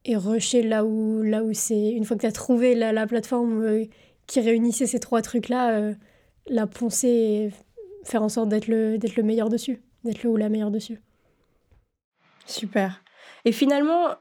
et 0.05 0.15
rusher 0.15 0.63
là 0.63 0.85
où, 0.85 1.21
là 1.23 1.43
où 1.43 1.51
c'est. 1.51 1.91
Une 1.91 2.05
fois 2.05 2.15
que 2.15 2.21
tu 2.21 2.27
as 2.27 2.31
trouvé 2.31 2.73
la, 2.73 2.93
la 2.93 3.05
plateforme 3.05 3.85
qui 4.27 4.39
réunissait 4.39 4.85
ces 4.87 4.99
trois 4.99 5.21
trucs-là, 5.21 5.91
la 6.47 6.67
poncer 6.67 7.51
faire 8.03 8.23
en 8.23 8.29
sorte 8.29 8.49
d'être 8.49 8.67
le, 8.67 8.97
d'être 8.97 9.15
le 9.15 9.23
meilleur 9.23 9.49
dessus, 9.49 9.81
d'être 10.03 10.23
le 10.23 10.29
ou 10.29 10.37
la 10.37 10.49
meilleure 10.49 10.71
dessus. 10.71 11.01
Super. 12.45 13.03
Et 13.45 13.51
finalement, 13.51 14.15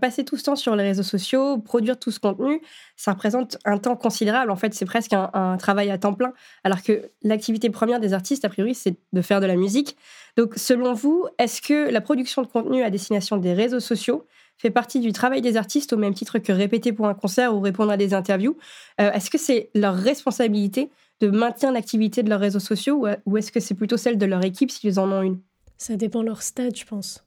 passer 0.00 0.24
tout 0.24 0.36
ce 0.36 0.44
temps 0.44 0.56
sur 0.56 0.76
les 0.76 0.84
réseaux 0.84 1.02
sociaux, 1.02 1.58
produire 1.58 1.98
tout 1.98 2.10
ce 2.10 2.20
contenu, 2.20 2.60
ça 2.96 3.12
représente 3.12 3.58
un 3.64 3.78
temps 3.78 3.96
considérable. 3.96 4.50
En 4.50 4.56
fait, 4.56 4.74
c'est 4.74 4.84
presque 4.84 5.12
un, 5.12 5.56
travail 5.56 5.90
à 5.90 5.98
temps 5.98 6.14
plein. 6.14 6.32
Alors 6.64 6.82
que 6.82 7.10
l'activité 7.22 7.70
première 7.70 8.00
des 8.00 8.12
artistes, 8.12 8.44
a 8.44 8.48
priori, 8.48 8.74
c'est 8.74 8.96
de 9.12 9.22
faire 9.22 9.40
de 9.40 9.46
la 9.46 9.56
musique. 9.56 9.96
Donc, 10.36 10.54
selon 10.56 10.92
vous, 10.92 11.26
est-ce 11.38 11.60
que 11.60 11.90
la 11.90 12.00
production 12.00 12.42
de 12.42 12.46
contenu 12.46 12.82
à 12.82 12.90
destination 12.90 13.36
des 13.36 13.52
réseaux 13.52 13.80
sociaux 13.80 14.26
fait 14.58 14.70
partie 14.70 15.00
du 15.00 15.12
travail 15.12 15.42
des 15.42 15.56
artistes 15.56 15.92
au 15.92 15.98
même 15.98 16.14
titre 16.14 16.38
que 16.38 16.52
répéter 16.52 16.92
pour 16.92 17.06
un 17.06 17.14
concert 17.14 17.54
ou 17.54 17.60
répondre 17.60 17.92
à 17.92 17.96
des 17.96 18.14
interviews? 18.14 18.56
Euh, 19.00 19.12
Est-ce 19.12 19.30
que 19.30 19.38
c'est 19.38 19.70
leur 19.74 19.94
responsabilité 19.94 20.90
de 21.20 21.28
maintenir 21.28 21.72
l'activité 21.72 22.22
de 22.22 22.28
leurs 22.28 22.40
réseaux 22.40 22.60
sociaux 22.60 23.06
ou 23.24 23.36
est-ce 23.36 23.50
que 23.50 23.60
c'est 23.60 23.74
plutôt 23.74 23.96
celle 23.96 24.18
de 24.18 24.26
leur 24.26 24.44
équipe 24.44 24.70
s'ils 24.70 25.00
en 25.00 25.10
ont 25.10 25.22
une? 25.22 25.40
Ça 25.78 25.96
dépend 25.96 26.22
leur 26.22 26.42
stade, 26.42 26.76
je 26.76 26.84
pense. 26.84 27.24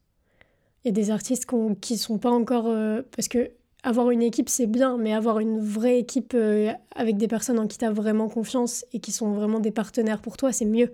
Il 0.84 0.88
y 0.88 0.90
a 0.90 0.94
des 0.94 1.12
artistes 1.12 1.48
qui 1.82 1.98
sont 1.98 2.18
pas 2.18 2.32
encore... 2.32 2.68
Euh, 2.68 3.02
parce 3.16 3.28
que 3.28 3.52
avoir 3.84 4.12
une 4.12 4.22
équipe, 4.22 4.50
c'est 4.50 4.68
bien, 4.68 4.98
mais 4.98 5.14
avoir 5.14 5.40
une 5.40 5.60
vraie 5.60 6.00
équipe 6.00 6.34
euh, 6.36 6.72
avec 6.96 7.18
des 7.18 7.28
personnes 7.28 7.60
en 7.60 7.68
qui 7.68 7.78
tu 7.78 7.86
as 7.86 7.92
vraiment 7.92 8.28
confiance 8.28 8.86
et 8.94 9.00
qui 9.00 9.12
sont 9.12 9.32
vraiment 9.32 9.60
des 9.60 9.72
partenaires 9.72 10.22
pour 10.22 10.38
toi, 10.38 10.52
c'est 10.52 10.66
mieux. 10.66 10.92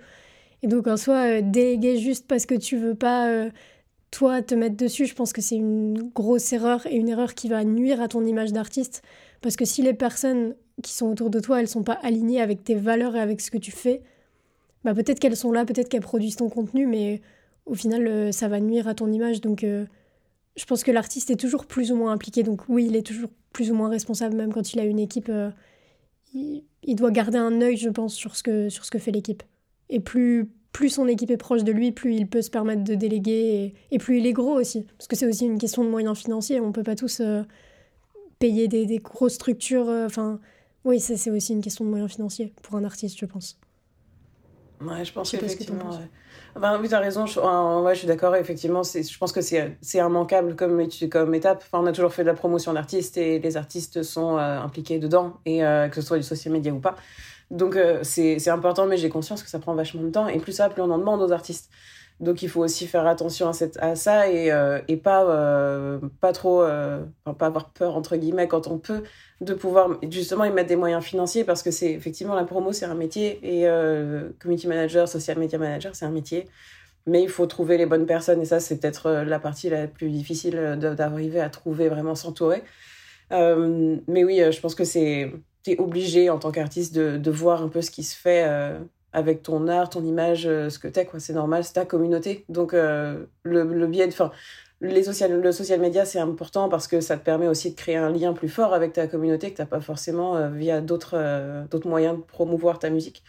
Et 0.62 0.68
donc, 0.68 0.88
en 0.88 0.98
soi, 0.98 1.16
euh, 1.16 1.42
déléguer 1.44 1.98
juste 1.98 2.28
parce 2.28 2.46
que 2.46 2.56
tu 2.56 2.78
veux 2.78 2.96
pas, 2.96 3.50
toi, 4.12 4.42
te 4.42 4.56
mettre 4.56 4.78
dessus, 4.78 5.06
je 5.06 5.16
pense 5.16 5.34
que 5.34 5.42
c'est 5.42 5.56
une 5.56 6.10
grosse 6.14 6.52
erreur 6.54 6.86
et 6.88 6.96
une 6.96 7.10
erreur 7.10 7.34
qui 7.34 7.48
va 7.48 7.64
nuire 7.64 8.02
à 8.02 8.08
ton 8.08 8.26
image 8.26 8.54
d'artiste. 8.54 9.02
Parce 9.42 9.56
que 9.56 9.66
si 9.66 9.82
les 9.82 9.94
personnes 9.94 10.56
qui 10.83 10.94
sont 10.94 11.07
autour 11.07 11.30
de 11.30 11.39
toi, 11.39 11.60
elles 11.60 11.68
sont 11.68 11.83
pas 11.83 12.00
alignées 12.04 12.42
avec 12.42 12.63
tes 12.63 12.75
valeurs 12.75 13.16
et 13.16 13.19
avec 13.19 13.42
ce 13.42 13.50
que 13.50 13.57
tu 13.57 13.72
fais, 13.72 14.01
bah 14.83 14.94
peut-être 14.94 15.19
qu'elles 15.19 15.38
sont 15.38 15.51
là, 15.51 15.66
peut-être 15.66 15.89
qu'elles 15.89 16.01
produisent 16.01 16.36
ton 16.36 16.50
contenu, 16.50 16.86
mais 16.86 17.22
au 17.66 17.74
final, 17.74 18.07
euh, 18.07 18.31
ça 18.31 18.48
va 18.48 18.60
nuire 18.60 18.88
à 18.88 18.94
ton 18.94 19.12
image. 19.12 19.42
Donc, 19.42 19.63
euh, 19.63 19.86
je 20.56 20.66
pense 20.66 20.83
que 20.83 20.92
l'artiste 20.92 21.31
est 21.31 21.36
toujours 21.36 21.66
plus 21.66 21.92
ou 21.92 21.95
moins 21.95 22.12
impliqué. 22.12 22.44
Donc, 22.44 22.69
oui, 22.69 22.86
il 22.88 22.95
est 22.95 23.06
toujours 23.06 23.30
plus 23.51 23.72
ou 23.72 23.75
moins 23.75 23.89
responsable, 23.89 24.36
même 24.36 24.54
quand 24.54 24.74
il 24.74 24.80
a 24.80 24.86
une 24.86 25.00
équipe. 25.00 25.30
Euh, 25.30 25.50
il, 26.33 26.95
doit 26.95 27.12
garder 27.12 27.38
un 27.38 27.62
œil, 27.62 27.77
je 27.77 27.89
pense, 27.89 28.13
sur 28.13 28.36
ce 28.36 28.44
que, 28.44 28.69
sur 28.69 28.86
ce 28.86 28.92
que 28.92 29.00
fait 29.00 29.12
l'équipe. 29.12 29.42
Et 29.89 30.00
plus, 30.00 30.51
plus 30.72 30.89
son 30.89 31.07
équipe 31.07 31.31
est 31.31 31.38
proche 31.38 31.63
de 31.63 31.72
lui, 31.72 31.92
plus 31.92 32.13
il 32.13 32.27
peut 32.27 32.42
se 32.42 32.51
permettre 32.51 32.83
de 32.83 32.94
déléguer. 32.94 33.74
Et, 33.91 33.98
plus 33.98 34.20
il 34.20 34.27
est 34.27 34.34
gros 34.34 34.53
aussi. 34.53 34.86
Parce 34.98 35.08
que 35.08 35.15
c'est 35.15 35.25
aussi 35.25 35.46
une 35.46 35.58
question 35.58 35.84
de 35.84 35.89
moyens 35.89 36.17
financiers. 36.17 36.60
On 36.60 36.72
peut 36.72 36.84
pas 36.84 36.96
tous 36.96 37.22
payer 38.38 38.67
des, 38.67 38.86
des, 38.86 39.00
grosses 39.00 39.36
structures. 39.36 39.88
Enfin. 39.88 40.39
Oui, 40.86 41.00
ça 41.00 41.18
c'est 41.18 41.32
aussi 41.32 41.51
une 41.51 41.62
question 41.62 41.84
de 41.84 41.89
moyens 41.89 42.12
financiers 42.12 42.54
pour 42.62 42.75
un 42.75 42.84
artiste, 42.84 43.20
je 43.20 43.25
pense. 43.25 43.60
Ouais, 44.82 45.04
je 45.04 45.12
pense 45.12 45.32
qu'effectivement. 45.32 45.89
Ouais. 45.89 46.10
Enfin, 46.56 46.80
oui, 46.80 46.88
tu 46.88 46.94
as 46.94 47.00
raison. 47.00 47.25
Je, 47.25 47.39
ouais, 47.39 47.94
je 47.94 48.00
suis 48.00 48.08
d'accord. 48.08 48.36
Effectivement, 48.36 48.84
je 48.84 49.18
pense 49.18 49.32
que 49.32 49.42
c'est 49.42 49.77
immanquable 49.94 50.56
comme, 50.56 50.88
comme 51.10 51.34
étape. 51.34 51.63
Enfin, 51.65 51.84
on 51.84 51.86
a 51.86 51.92
toujours 51.92 52.13
fait 52.13 52.24
de 52.24 52.27
la 52.27 52.34
promotion 52.34 52.74
d'artistes 52.74 53.18
et 53.18 53.39
les 53.39 53.58
artistes 53.58 54.04
sont 54.04 54.38
euh, 54.38 54.60
impliqués 54.60 55.00
dedans, 55.00 55.38
et 55.46 55.65
euh, 55.65 55.88
que 55.89 55.96
ce 55.96 56.01
soit 56.01 56.18
du 56.18 56.24
social 56.24 56.54
media 56.54 56.72
ou 56.72 56.80
pas. 56.80 56.96
Donc, 57.51 57.75
euh, 57.75 58.00
c'est 58.04 58.50
important, 58.50 58.86
mais 58.86 58.98
j'ai 58.98 59.10
conscience 59.10 59.44
que 59.44 59.50
ça 59.50 59.60
prend 59.60 59.75
vachement 59.75 60.04
de 60.04 60.10
temps. 60.10 60.27
Et 60.27 60.39
plus 60.39 60.51
ça, 60.51 60.70
plus 60.70 60.82
on 60.82 60.92
en 60.92 60.98
demande 60.98 61.22
aux 61.22 61.32
artistes. 61.32 61.70
Donc 62.22 62.41
il 62.43 62.50
faut 62.50 62.63
aussi 62.63 62.88
faire 62.88 63.05
attention 63.07 63.50
à, 63.50 63.95
ça 63.95 64.29
et, 64.31 64.51
euh, 64.51 64.79
pas, 65.03 65.25
euh, 65.25 66.00
pas 66.22 66.31
trop, 66.31 66.62
euh, 66.63 67.03
pas 67.38 67.48
avoir 67.48 67.72
peur 67.72 67.95
entre 67.98 68.15
guillemets 68.15 68.48
quand 68.48 68.67
on 68.67 68.77
peut 68.77 69.03
de 69.41 69.53
pouvoir 69.53 70.00
justement 70.10 70.45
y 70.45 70.50
mettre 70.50 70.69
des 70.69 70.77
moyens 70.77 71.03
financiers 71.03 71.43
parce 71.43 71.62
que 71.62 71.72
c'est 71.72 71.91
effectivement 71.91 72.36
la 72.36 72.45
promo 72.45 72.72
c'est 72.72 72.86
un 72.86 72.95
métier 72.95 73.39
et 73.43 73.67
community 74.39 74.67
manager, 74.67 75.10
social 75.10 75.38
media 75.38 75.60
manager 75.60 75.93
c'est 75.95 76.05
un 76.05 76.12
métier. 76.12 76.48
Mais 77.07 77.22
il 77.22 77.29
faut 77.29 77.45
trouver 77.45 77.77
les 77.77 77.86
bonnes 77.86 78.05
personnes 78.07 78.41
et 78.41 78.45
ça 78.45 78.60
c'est 78.60 78.79
peut-être 78.79 79.12
la 79.12 79.39
partie 79.39 79.69
la 79.69 79.88
plus 79.88 80.10
difficile 80.10 80.77
d'arriver 80.79 81.41
à 81.41 81.50
trouver 81.50 81.89
vraiment 81.89 82.15
s'entourer. 82.15 82.63
mais 83.29 84.24
oui, 84.24 84.41
je 84.51 84.60
pense 84.62 84.74
que 84.74 84.86
c'est 84.86 85.34
es 85.67 85.79
obligé 85.79 86.29
en 86.29 86.38
tant 86.38 86.51
qu'artiste 86.51 86.95
de, 86.95 87.31
voir 87.31 87.62
un 87.62 87.69
peu 87.69 87.81
ce 87.81 87.91
qui 87.91 88.03
se 88.03 88.15
fait 88.15 88.48
avec 89.15 89.43
ton 89.43 89.69
art, 89.69 89.89
ton 89.89 90.03
image, 90.03 90.45
euh, 90.45 90.69
ce 90.69 90.77
que 90.77 90.89
t'es, 90.89 91.05
quoi. 91.05 91.22
C'est 91.22 91.34
normal, 91.34 91.63
c'est 91.63 91.74
ta 91.74 91.86
communauté. 91.86 92.43
Donc, 92.50 92.74
euh, 92.74 93.25
le, 93.43 93.63
le 93.63 93.88
biais 93.88 94.07
de. 94.07 94.12
Enfin, 94.12 94.29
les 94.81 95.03
social, 95.03 95.39
le 95.41 95.51
social 95.53 95.79
media, 95.79 96.03
c'est 96.03 96.19
important 96.19 96.67
parce 96.67 96.86
que 96.86 97.00
ça 97.00 97.15
te 97.15 97.24
permet 97.24 97.48
aussi 97.48 97.72
de 97.72 97.75
créer 97.77 97.95
un 97.95 98.10
lien 98.10 98.34
plus 98.34 98.50
fort 98.50 98.74
avec 98.74 98.91
ta 98.91 99.07
communauté 99.07 99.51
que 99.51 99.55
t'as 99.55 99.65
pas 99.65 99.79
forcément 99.79 100.36
euh, 100.36 100.50
via 100.50 100.81
d'autres 100.81 101.65
d'autres 101.72 101.88
moyens 101.88 102.17
de 102.17 102.24
promouvoir 102.24 102.77
ta 102.77 102.89
musique. 102.89 103.24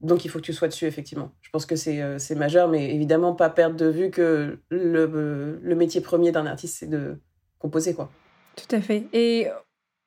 Donc, 0.00 0.24
il 0.24 0.30
faut 0.30 0.38
que 0.38 0.44
tu 0.44 0.52
sois 0.52 0.68
dessus, 0.68 0.86
effectivement. 0.86 1.32
Je 1.40 1.50
pense 1.50 1.66
que 1.66 1.74
c'est 1.74 2.34
majeur, 2.36 2.68
mais 2.68 2.94
évidemment, 2.94 3.34
pas 3.34 3.50
perdre 3.50 3.74
de 3.74 3.86
vue 3.86 4.12
que 4.12 4.60
le, 4.68 5.58
le 5.60 5.74
métier 5.74 6.00
premier 6.00 6.30
d'un 6.30 6.46
artiste, 6.46 6.76
c'est 6.78 6.88
de 6.88 7.18
composer, 7.58 7.94
quoi. 7.94 8.08
Tout 8.54 8.76
à 8.76 8.80
fait. 8.80 9.08
Et 9.12 9.48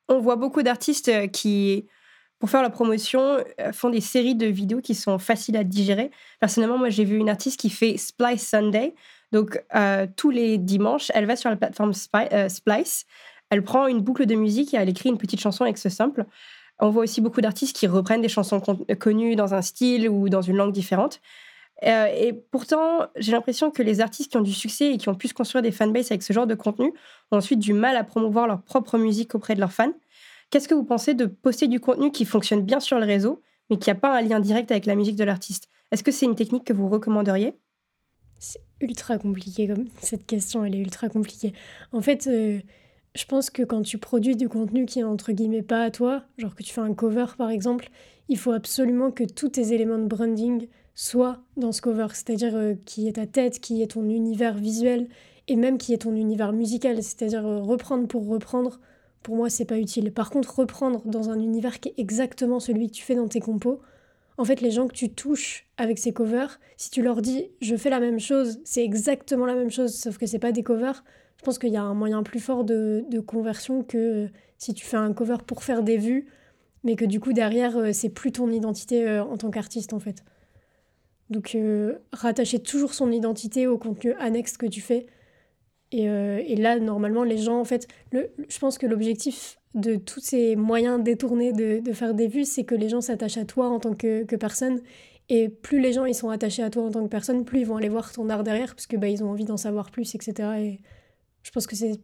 on 0.08 0.20
voit 0.20 0.36
beaucoup 0.36 0.62
d'artistes 0.62 1.30
qui 1.32 1.86
pour 2.42 2.50
faire 2.50 2.62
leur 2.62 2.72
promotion, 2.72 3.36
font 3.72 3.88
des 3.88 4.00
séries 4.00 4.34
de 4.34 4.46
vidéos 4.46 4.80
qui 4.80 4.96
sont 4.96 5.20
faciles 5.20 5.56
à 5.56 5.62
digérer. 5.62 6.10
Personnellement, 6.40 6.76
moi, 6.76 6.88
j'ai 6.88 7.04
vu 7.04 7.16
une 7.16 7.28
artiste 7.28 7.60
qui 7.60 7.70
fait 7.70 7.96
Splice 7.96 8.48
Sunday. 8.48 8.96
Donc, 9.30 9.62
tous 10.16 10.30
les 10.30 10.58
dimanches, 10.58 11.12
elle 11.14 11.26
va 11.26 11.36
sur 11.36 11.50
la 11.50 11.56
plateforme 11.56 11.92
Splice, 11.92 13.06
elle 13.48 13.62
prend 13.62 13.86
une 13.86 14.00
boucle 14.00 14.26
de 14.26 14.34
musique 14.34 14.74
et 14.74 14.76
elle 14.76 14.88
écrit 14.88 15.08
une 15.08 15.18
petite 15.18 15.38
chanson 15.38 15.62
avec 15.62 15.78
ce 15.78 15.88
simple. 15.88 16.24
On 16.80 16.90
voit 16.90 17.04
aussi 17.04 17.20
beaucoup 17.20 17.40
d'artistes 17.40 17.76
qui 17.76 17.86
reprennent 17.86 18.22
des 18.22 18.28
chansons 18.28 18.60
connues 18.98 19.36
dans 19.36 19.54
un 19.54 19.62
style 19.62 20.08
ou 20.08 20.28
dans 20.28 20.42
une 20.42 20.56
langue 20.56 20.72
différente. 20.72 21.20
Euh, 21.84 22.06
et 22.06 22.32
pourtant, 22.32 23.06
j'ai 23.14 23.30
l'impression 23.30 23.70
que 23.70 23.84
les 23.84 24.00
artistes 24.00 24.32
qui 24.32 24.36
ont 24.36 24.42
du 24.42 24.52
succès 24.52 24.94
et 24.94 24.98
qui 24.98 25.08
ont 25.08 25.14
pu 25.14 25.28
se 25.28 25.34
construire 25.34 25.62
des 25.62 25.70
fanbases 25.70 26.10
avec 26.10 26.24
ce 26.24 26.32
genre 26.32 26.48
de 26.48 26.56
contenu 26.56 26.92
ont 27.30 27.36
ensuite 27.36 27.60
du 27.60 27.72
mal 27.72 27.96
à 27.96 28.02
promouvoir 28.02 28.48
leur 28.48 28.62
propre 28.62 28.98
musique 28.98 29.36
auprès 29.36 29.54
de 29.54 29.60
leurs 29.60 29.72
fans. 29.72 29.92
Qu'est-ce 30.52 30.68
que 30.68 30.74
vous 30.74 30.84
pensez 30.84 31.14
de 31.14 31.24
poster 31.24 31.66
du 31.66 31.80
contenu 31.80 32.12
qui 32.12 32.26
fonctionne 32.26 32.60
bien 32.60 32.78
sur 32.78 32.98
le 32.98 33.06
réseau, 33.06 33.40
mais 33.70 33.78
qui 33.78 33.88
n'a 33.88 33.94
pas 33.94 34.14
un 34.14 34.20
lien 34.20 34.38
direct 34.38 34.70
avec 34.70 34.84
la 34.84 34.94
musique 34.94 35.16
de 35.16 35.24
l'artiste? 35.24 35.70
Est-ce 35.90 36.04
que 36.04 36.10
c'est 36.10 36.26
une 36.26 36.34
technique 36.34 36.64
que 36.64 36.74
vous 36.74 36.90
recommanderiez? 36.90 37.54
C'est 38.38 38.60
ultra 38.82 39.16
compliqué 39.16 39.66
comme 39.66 39.86
cette 40.02 40.26
question, 40.26 40.62
elle 40.62 40.74
est 40.74 40.80
ultra 40.80 41.08
compliquée. 41.08 41.54
En 41.90 42.02
fait, 42.02 42.26
euh, 42.26 42.60
je 43.14 43.24
pense 43.24 43.48
que 43.48 43.62
quand 43.62 43.80
tu 43.80 43.96
produis 43.96 44.36
du 44.36 44.50
contenu 44.50 44.84
qui 44.84 45.00
est 45.00 45.04
entre 45.04 45.32
guillemets 45.32 45.62
pas 45.62 45.84
à 45.84 45.90
toi, 45.90 46.24
genre 46.36 46.54
que 46.54 46.62
tu 46.62 46.74
fais 46.74 46.82
un 46.82 46.92
cover 46.92 47.28
par 47.38 47.48
exemple, 47.48 47.88
il 48.28 48.36
faut 48.36 48.52
absolument 48.52 49.10
que 49.10 49.24
tous 49.24 49.48
tes 49.48 49.72
éléments 49.72 49.98
de 49.98 50.06
branding 50.06 50.68
soient 50.94 51.38
dans 51.56 51.72
ce 51.72 51.80
cover, 51.80 52.08
c'est-à-dire 52.10 52.54
euh, 52.54 52.74
qui 52.84 53.08
est 53.08 53.12
ta 53.12 53.26
tête, 53.26 53.58
qui 53.58 53.80
est 53.80 53.92
ton 53.92 54.06
univers 54.06 54.58
visuel 54.58 55.08
et 55.48 55.56
même 55.56 55.78
qui 55.78 55.94
est 55.94 56.02
ton 56.02 56.14
univers 56.14 56.52
musical, 56.52 57.02
c'est-à-dire 57.02 57.46
euh, 57.46 57.62
reprendre 57.62 58.06
pour 58.06 58.28
reprendre. 58.28 58.80
Pour 59.22 59.36
moi, 59.36 59.50
c'est 59.50 59.64
pas 59.64 59.78
utile. 59.78 60.12
Par 60.12 60.30
contre, 60.30 60.58
reprendre 60.58 61.02
dans 61.04 61.30
un 61.30 61.38
univers 61.38 61.80
qui 61.80 61.90
est 61.90 61.94
exactement 61.96 62.60
celui 62.60 62.88
que 62.88 62.92
tu 62.92 63.02
fais 63.02 63.14
dans 63.14 63.28
tes 63.28 63.40
compos, 63.40 63.80
en 64.38 64.44
fait, 64.44 64.60
les 64.60 64.70
gens 64.70 64.88
que 64.88 64.94
tu 64.94 65.10
touches 65.10 65.66
avec 65.76 65.98
ces 65.98 66.12
covers, 66.12 66.58
si 66.76 66.90
tu 66.90 67.02
leur 67.02 67.22
dis 67.22 67.50
je 67.60 67.76
fais 67.76 67.90
la 67.90 68.00
même 68.00 68.18
chose, 68.18 68.60
c'est 68.64 68.82
exactement 68.82 69.46
la 69.46 69.54
même 69.54 69.70
chose, 69.70 69.94
sauf 69.94 70.18
que 70.18 70.26
c'est 70.26 70.38
pas 70.38 70.52
des 70.52 70.62
covers, 70.62 71.04
je 71.42 71.44
pense 71.44 71.58
qu'il 71.58 71.70
y 71.70 71.76
a 71.76 71.82
un 71.82 71.94
moyen 71.94 72.22
plus 72.22 72.38
fort 72.38 72.62
de, 72.62 73.04
conversion 73.26 73.82
que 73.82 73.98
euh, 73.98 74.28
si 74.58 74.74
tu 74.74 74.86
fais 74.86 74.96
un 74.96 75.12
cover 75.12 75.38
pour 75.44 75.64
faire 75.64 75.82
des 75.82 75.96
vues, 75.96 76.28
mais 76.84 76.94
que 76.94 77.04
du 77.04 77.18
coup 77.18 77.32
derrière, 77.32 77.76
euh, 77.76 77.92
c'est 77.92 78.10
plus 78.10 78.30
ton 78.30 78.48
identité 78.48 79.08
euh, 79.08 79.24
en 79.24 79.36
tant 79.36 79.50
qu'artiste 79.50 79.92
en 79.92 79.98
fait. 79.98 80.22
Donc 81.30 81.56
rattacher 82.12 82.60
toujours 82.60 82.94
son 82.94 83.10
identité 83.10 83.66
au 83.66 83.76
contenu 83.76 84.12
annexe 84.20 84.56
que 84.56 84.66
tu 84.66 84.80
fais. 84.80 85.06
Et, 85.92 86.56
là, 86.56 86.78
normalement, 86.78 87.22
les 87.22 87.36
gens, 87.38 87.60
en 87.60 87.64
fait, 87.64 87.86
le, 88.12 88.30
je 88.48 88.58
pense 88.58 88.78
que 88.78 88.86
l'objectif 88.86 89.58
de 89.74 89.96
tous 89.96 90.20
ces 90.20 90.56
moyens 90.56 91.02
détournés 91.02 91.52
de, 91.52 91.92
faire 91.92 92.14
des 92.14 92.28
vues, 92.28 92.44
c'est 92.44 92.64
que 92.64 92.74
les 92.74 92.88
gens 92.88 93.00
s'attachent 93.00 93.36
à 93.36 93.44
toi 93.44 93.68
en 93.68 93.78
tant 93.78 93.94
que, 93.94 94.24
personne. 94.36 94.80
Et 95.28 95.48
plus 95.48 95.80
les 95.80 95.92
gens 95.92 96.04
ils 96.04 96.14
sont 96.14 96.30
attachés 96.30 96.62
à 96.62 96.68
toi 96.70 96.82
en 96.82 96.90
tant 96.90 97.02
que 97.02 97.08
personne, 97.08 97.44
plus 97.44 97.60
ils 97.60 97.66
vont 97.66 97.76
aller 97.76 97.88
voir 97.88 98.12
ton 98.12 98.28
art 98.28 98.42
derrière, 98.42 98.74
parce 98.74 98.86
que 98.86 98.96
bah, 98.96 99.08
ils 99.08 99.22
ont 99.22 99.30
envie 99.30 99.44
d'en 99.44 99.56
savoir 99.56 99.90
plus, 99.90 100.14
etc. 100.14 100.48
Et 100.58 100.80
je 101.42 101.50
pense 101.52 101.66
que 101.66 101.76
c'est 101.76 102.00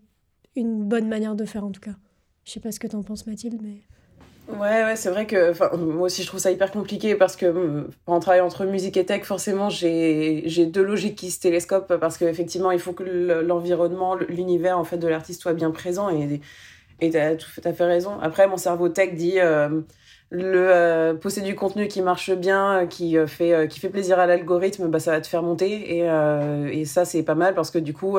une 0.54 0.85
bonne 0.85 1.09
manière 1.09 1.35
de 1.35 1.45
faire 1.45 1.64
en 1.64 1.73
tout 1.73 1.80
cas. 1.80 1.97
Je 2.45 2.52
sais 2.52 2.61
pas 2.61 2.73
ce 2.73 2.78
que 2.78 2.87
tu 2.87 2.97
en 2.97 3.02
penses 3.02 3.26
Mathilde, 3.26 3.61
mais... 3.61 3.83
Ouais, 4.49 4.83
ouais, 4.85 4.97
c'est 4.97 5.11
vrai 5.11 5.26
que 5.26 5.52
moi 5.76 6.07
aussi 6.07 6.23
je 6.23 6.26
trouve 6.26 6.40
ça 6.40 6.50
hyper 6.50 6.71
compliqué 6.71 7.14
parce 7.14 7.37
que 7.37 7.45
euh, 7.45 7.85
en 8.07 8.19
travaillant 8.19 8.47
entre 8.47 8.64
musique 8.64 8.97
et 8.97 9.05
tech, 9.05 9.25
forcément 9.25 9.69
j'ai 9.69 10.64
deux 10.67 10.83
logiques 10.83 11.17
qui 11.19 11.31
se 11.31 11.38
télescopent 11.38 11.97
parce 11.99 12.17
qu'effectivement 12.17 12.71
il 12.71 12.78
faut 12.81 12.95
que 12.95 13.02
l'environnement, 13.43 14.14
l'univers 14.14 14.78
en 14.78 14.85
fait 14.85 14.97
de 14.97 15.07
l'artiste 15.07 15.43
soit 15.43 15.52
bien 15.52 15.71
présent 15.71 16.09
et 16.09 16.40
et 17.00 17.11
t'as 17.11 17.37
tout 17.37 17.61
à 17.64 17.73
fait 17.75 17.85
raison. 17.85 18.19
Après 18.21 18.47
mon 18.49 18.57
cerveau 18.59 18.88
tech 18.88 19.14
dit 19.14 19.40
euh, 19.40 19.83
le 20.31 20.69
euh, 20.75 21.14
posséder 21.14 21.49
du 21.49 21.55
contenu 21.55 21.88
qui 21.88 22.02
marche 22.02 22.31
bien, 22.33 22.87
qui 22.88 23.17
fait 23.26 23.69
qui 23.69 23.81
fait 23.81 23.90
plaisir 23.90 24.19
à 24.19 24.26
l'algorithme, 24.26 24.88
bah 24.88 25.00
ça 25.00 25.12
va 25.12 25.21
te 25.21 25.26
faire 25.28 25.43
monter 25.43 25.99
et 25.99 26.81
et 26.81 26.85
ça 26.87 27.05
c'est 27.05 27.23
pas 27.23 27.35
mal 27.35 27.55
parce 27.55 27.71
que 27.71 27.78
du 27.78 27.93
coup 27.95 28.19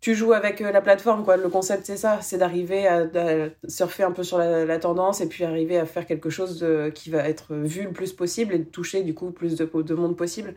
tu 0.00 0.14
joues 0.14 0.32
avec 0.32 0.60
euh, 0.60 0.70
la 0.72 0.80
plateforme, 0.80 1.24
quoi. 1.24 1.36
Le 1.36 1.48
concept, 1.48 1.86
c'est 1.86 1.96
ça, 1.96 2.20
c'est 2.22 2.38
d'arriver 2.38 2.86
à, 2.86 3.06
surfer 3.68 4.04
un 4.04 4.12
peu 4.12 4.22
sur 4.22 4.38
la, 4.38 4.78
tendance 4.78 5.20
et 5.20 5.28
puis 5.28 5.44
arriver 5.44 5.78
à 5.78 5.86
faire 5.86 6.06
quelque 6.06 6.30
chose 6.30 6.64
qui 6.94 7.10
va 7.10 7.28
être 7.28 7.54
vu 7.54 7.82
le 7.84 7.92
plus 7.92 8.12
possible 8.12 8.54
et 8.54 8.58
de 8.58 8.64
toucher, 8.64 9.02
du 9.02 9.14
coup, 9.14 9.30
plus 9.30 9.56
de, 9.56 9.64
de 9.64 9.94
monde 9.94 10.16
possible. 10.16 10.54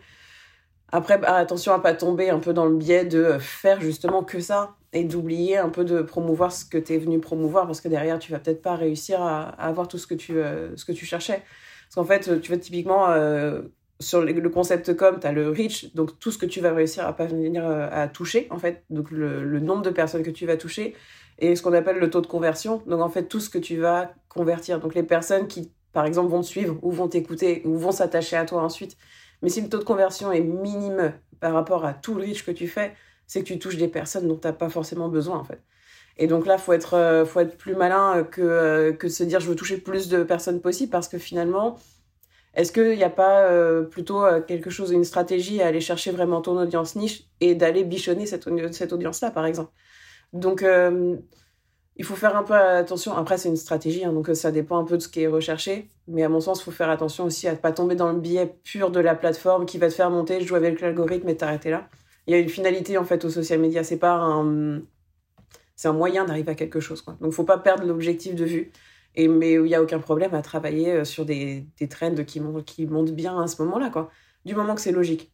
Après, 0.92 1.18
bah, 1.18 1.36
attention 1.36 1.74
à 1.74 1.80
pas 1.80 1.94
tomber 1.94 2.30
un 2.30 2.40
peu 2.40 2.54
dans 2.54 2.66
le 2.66 2.76
biais 2.76 3.06
de 3.06 3.38
faire 3.40 3.80
justement 3.80 4.24
que 4.24 4.42
ça 4.42 4.76
et 4.94 5.06
d'oublier 5.06 5.58
un 5.58 5.70
peu 5.70 5.86
de 5.86 6.02
promouvoir 6.02 6.52
ce 6.52 6.66
que 6.66 6.78
tu 6.78 6.94
es 6.94 6.98
venu 6.98 7.20
promouvoir 7.20 7.66
parce 7.66 7.80
que 7.80 7.88
derrière, 7.88 8.20
tu 8.20 8.32
vas 8.32 8.40
peut-être 8.40 8.62
pas 8.62 8.76
réussir 8.76 9.22
à, 9.22 9.50
avoir 9.52 9.88
tout 9.88 9.98
ce 9.98 10.06
que 10.06 10.16
tu, 10.16 10.38
euh, 10.38 10.76
ce 10.76 10.84
que 10.84 10.92
tu 10.92 11.06
cherchais. 11.06 11.44
Parce 11.86 11.96
qu'en 11.96 12.04
fait, 12.04 12.42
tu 12.42 12.52
vas 12.52 12.58
typiquement, 12.58 13.10
euh, 13.10 13.62
sur 14.02 14.22
le 14.22 14.50
concept 14.50 14.96
com, 14.96 15.18
tu 15.20 15.28
as 15.28 15.32
le 15.32 15.50
reach, 15.50 15.94
donc 15.94 16.20
tout 16.20 16.32
ce 16.32 16.38
que 16.38 16.46
tu 16.46 16.60
vas 16.60 16.74
réussir 16.74 17.06
à 17.06 17.12
venir 17.12 17.66
euh, 17.66 17.88
à 17.92 18.08
toucher, 18.08 18.48
en 18.50 18.58
fait, 18.58 18.84
donc 18.90 19.12
le, 19.12 19.60
nombre 19.60 19.84
de 19.84 19.90
personnes 19.90 20.24
que 20.24 20.30
tu 20.30 20.46
vas 20.46 20.58
toucher, 20.58 20.96
et 21.40 21.56
ce 21.56 21.62
qu'on 21.62 21.74
appelle 21.74 21.98
le 21.98 22.10
taux 22.10 22.22
de 22.22 22.28
conversion, 22.28 22.82
donc 22.88 23.02
en 23.02 23.10
fait 23.10 23.24
tout 23.24 23.40
ce 23.40 23.50
que 23.50 23.58
tu 23.58 23.78
vas 23.78 24.14
convertir, 24.30 24.80
donc 24.80 24.96
les 24.96 25.04
personnes 25.04 25.48
qui, 25.48 25.72
par 25.94 26.06
exemple, 26.06 26.30
vont 26.30 26.42
te 26.42 26.48
suivre 26.48 26.78
ou 26.82 26.92
vont 26.92 27.08
t'écouter 27.08 27.62
ou 27.66 27.78
vont 27.78 27.92
s'attacher 27.92 28.36
à 28.36 28.46
toi 28.46 28.62
ensuite. 28.62 28.98
Mais 29.42 29.50
si 29.50 29.62
le 29.62 29.70
taux 29.70 29.80
de 29.80 29.84
conversion 29.84 30.32
est 30.32 30.42
minime 30.42 31.14
par 31.40 31.54
rapport 31.54 31.86
à 31.86 31.94
tout 31.94 32.14
le 32.14 32.22
reach 32.22 32.46
que 32.46 32.52
tu 32.52 32.68
fais, 32.68 32.94
c'est 33.26 33.42
que 33.42 33.48
tu 33.48 33.60
touches 33.60 33.78
des 33.78 33.88
personnes 33.88 34.28
dont 34.28 34.36
tu 34.36 34.48
n'as 34.48 34.54
pas 34.54 34.70
forcément 34.70 35.10
besoin, 35.10 35.38
en 35.38 35.44
fait. 35.44 35.62
Et 36.18 36.28
donc 36.28 36.46
là, 36.46 36.58
faut 36.58 36.74
être, 36.74 36.94
euh, 36.96 37.26
faut 37.26 37.40
être 37.40 37.58
plus 37.58 37.76
malin 37.76 38.24
que, 38.24 38.42
euh, 38.42 38.94
que 38.94 39.10
se 39.10 39.24
dire 39.24 39.40
je 39.40 39.48
veux 39.48 39.56
toucher 39.56 39.78
plus 39.78 40.10
de 40.10 40.24
personnes 40.24 40.62
possible 40.62 40.92
parce 40.92 41.08
que 41.08 41.18
finalement, 41.18 41.80
est-ce 42.54 42.72
qu'il 42.74 42.98
n'y 42.98 43.04
a 43.04 43.10
pas 43.10 43.44
euh, 43.44 43.84
plutôt 43.84 44.26
euh, 44.26 44.42
quelque 44.42 44.70
chose, 44.70 44.92
une 44.92 45.06
stratégie 45.06 45.62
à 45.62 45.68
aller 45.68 45.80
chercher 45.80 46.12
vraiment 46.12 46.42
ton 46.42 46.60
audience 46.60 46.96
niche 46.96 47.24
et 47.40 47.56
d'aller 47.56 47.84
bichonner 47.84 48.26
cette, 48.26 48.48
audience-là, 48.48 49.32
par 49.32 49.46
exemple? 49.46 49.72
Donc, 50.34 50.62
euh, 50.62 51.16
il 51.96 52.04
faut 52.04 52.16
faire 52.16 52.36
un 52.36 52.44
peu 52.44 52.54
attention. 52.54 53.16
Après, 53.16 53.38
c'est 53.38 53.48
une 53.48 53.56
stratégie, 53.56 54.04
hein, 54.04 54.12
donc 54.12 54.30
ça 54.34 54.52
dépend 54.52 54.78
un 54.80 54.84
peu 54.84 54.98
de 54.98 55.02
ce 55.02 55.08
qui 55.08 55.22
est 55.22 55.28
recherché. 55.28 55.88
Mais 56.08 56.24
à 56.24 56.30
mon 56.30 56.42
sens, 56.42 56.60
il 56.60 56.64
faut 56.64 56.72
faire 56.72 56.90
attention 56.90 57.26
aussi 57.26 57.48
à 57.48 57.52
ne 57.52 57.58
pas 57.58 57.72
tomber 57.72 57.96
dans 57.96 58.12
le 58.12 58.20
biais 58.20 58.54
pur 58.64 58.92
de 58.92 59.00
la 59.00 59.16
plateforme 59.16 59.66
qui 59.66 59.78
va 59.78 59.88
te 59.88 59.94
faire 59.94 60.10
monter, 60.10 60.42
jouer 60.42 60.58
avec 60.58 60.82
l'algorithme 60.82 61.30
et 61.30 61.38
t'arrêter 61.38 61.70
là. 61.70 61.88
Il 62.28 62.32
y 62.32 62.36
a 62.36 62.40
une 62.40 62.50
finalité, 62.50 62.98
en 62.98 63.06
fait, 63.06 63.24
aux 63.24 63.30
social 63.30 63.60
media. 63.60 63.84
C'est 63.84 63.98
pas 63.98 64.14
un... 64.14 64.82
C'est 65.76 65.88
un 65.88 65.94
moyen 65.94 66.26
d'arriver 66.26 66.52
à 66.52 66.56
quelque 66.56 66.80
chose. 66.80 67.02
Quoi. 67.02 67.18
Donc, 67.22 67.32
faut 67.32 67.44
pas 67.44 67.58
perdre 67.58 67.86
l'objectif 67.86 68.36
de 68.36 68.46
vue. 68.46 68.72
Et, 69.16 69.28
mais 69.28 69.54
il 69.54 69.64
n'y 69.64 69.76
a 69.76 69.82
aucun 69.82 70.00
problème 70.00 70.34
à 70.34 70.42
travailler 70.42 70.92
euh, 70.92 71.04
sur 71.06 71.26
des, 71.26 71.66
des 71.80 71.88
trends 71.88 72.16
qui, 72.26 72.40
montent 72.40 73.12
bien 73.12 73.42
à 73.42 73.48
ce 73.48 73.62
moment-là, 73.64 73.90
quoi. 73.90 74.10
Du 74.46 74.56
moment 74.56 74.76
que 74.76 74.82
c'est 74.82 74.92
logique. 74.92 75.32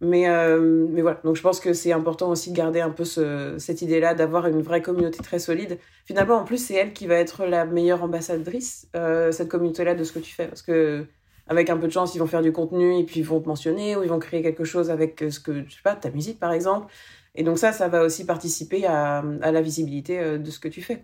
Mais, 0.00 0.28
euh, 0.28 0.86
voilà, 1.00 1.20
donc 1.24 1.36
je 1.36 1.42
pense 1.42 1.60
que 1.60 1.72
c'est 1.72 1.92
important 1.92 2.28
aussi 2.28 2.50
de 2.50 2.56
garder 2.56 2.80
un 2.80 2.90
peu 2.90 3.04
ce, 3.04 3.56
cette 3.58 3.80
idée-là, 3.82 4.14
d'avoir 4.14 4.46
une 4.46 4.60
vraie 4.60 4.82
communauté 4.82 5.22
très 5.22 5.38
solide. 5.38 5.78
Finalement, 6.04 6.36
en 6.36 6.44
plus, 6.44 6.58
c'est 6.58 6.74
elle 6.74 6.92
qui 6.92 7.06
va 7.06 7.14
être 7.14 7.46
la 7.46 7.64
meilleure 7.64 8.02
ambassadrice, 8.02 8.88
euh, 8.96 9.32
cette 9.32 9.48
communauté-là, 9.48 9.94
de 9.94 10.04
ce 10.04 10.12
que 10.12 10.18
tu 10.18 10.34
fais. 10.34 10.46
Parce 10.46 10.62
que 10.62 11.06
avec 11.46 11.70
un 11.70 11.76
peu 11.76 11.86
de 11.86 11.92
chance, 11.92 12.14
ils 12.14 12.18
vont 12.18 12.26
faire 12.26 12.42
du 12.42 12.52
contenu 12.52 12.98
et 12.98 13.04
puis 13.04 13.20
ils 13.20 13.26
vont 13.26 13.40
te 13.40 13.48
mentionner 13.48 13.96
ou 13.96 14.02
ils 14.02 14.08
vont 14.08 14.18
créer 14.18 14.42
quelque 14.42 14.64
chose 14.64 14.90
avec 14.90 15.24
ce 15.30 15.40
que, 15.40 15.64
je 15.68 15.74
sais 15.74 15.82
pas, 15.82 15.94
ta 15.94 16.10
musique 16.10 16.38
par 16.40 16.52
exemple. 16.52 16.92
Et 17.34 17.42
donc 17.42 17.58
ça, 17.58 17.72
ça 17.72 17.88
va 17.88 18.02
aussi 18.02 18.24
participer 18.24 18.86
à, 18.86 19.22
la 19.22 19.60
visibilité 19.60 20.38
de 20.38 20.50
ce 20.50 20.58
que 20.58 20.68
tu 20.68 20.80
fais. 20.80 21.00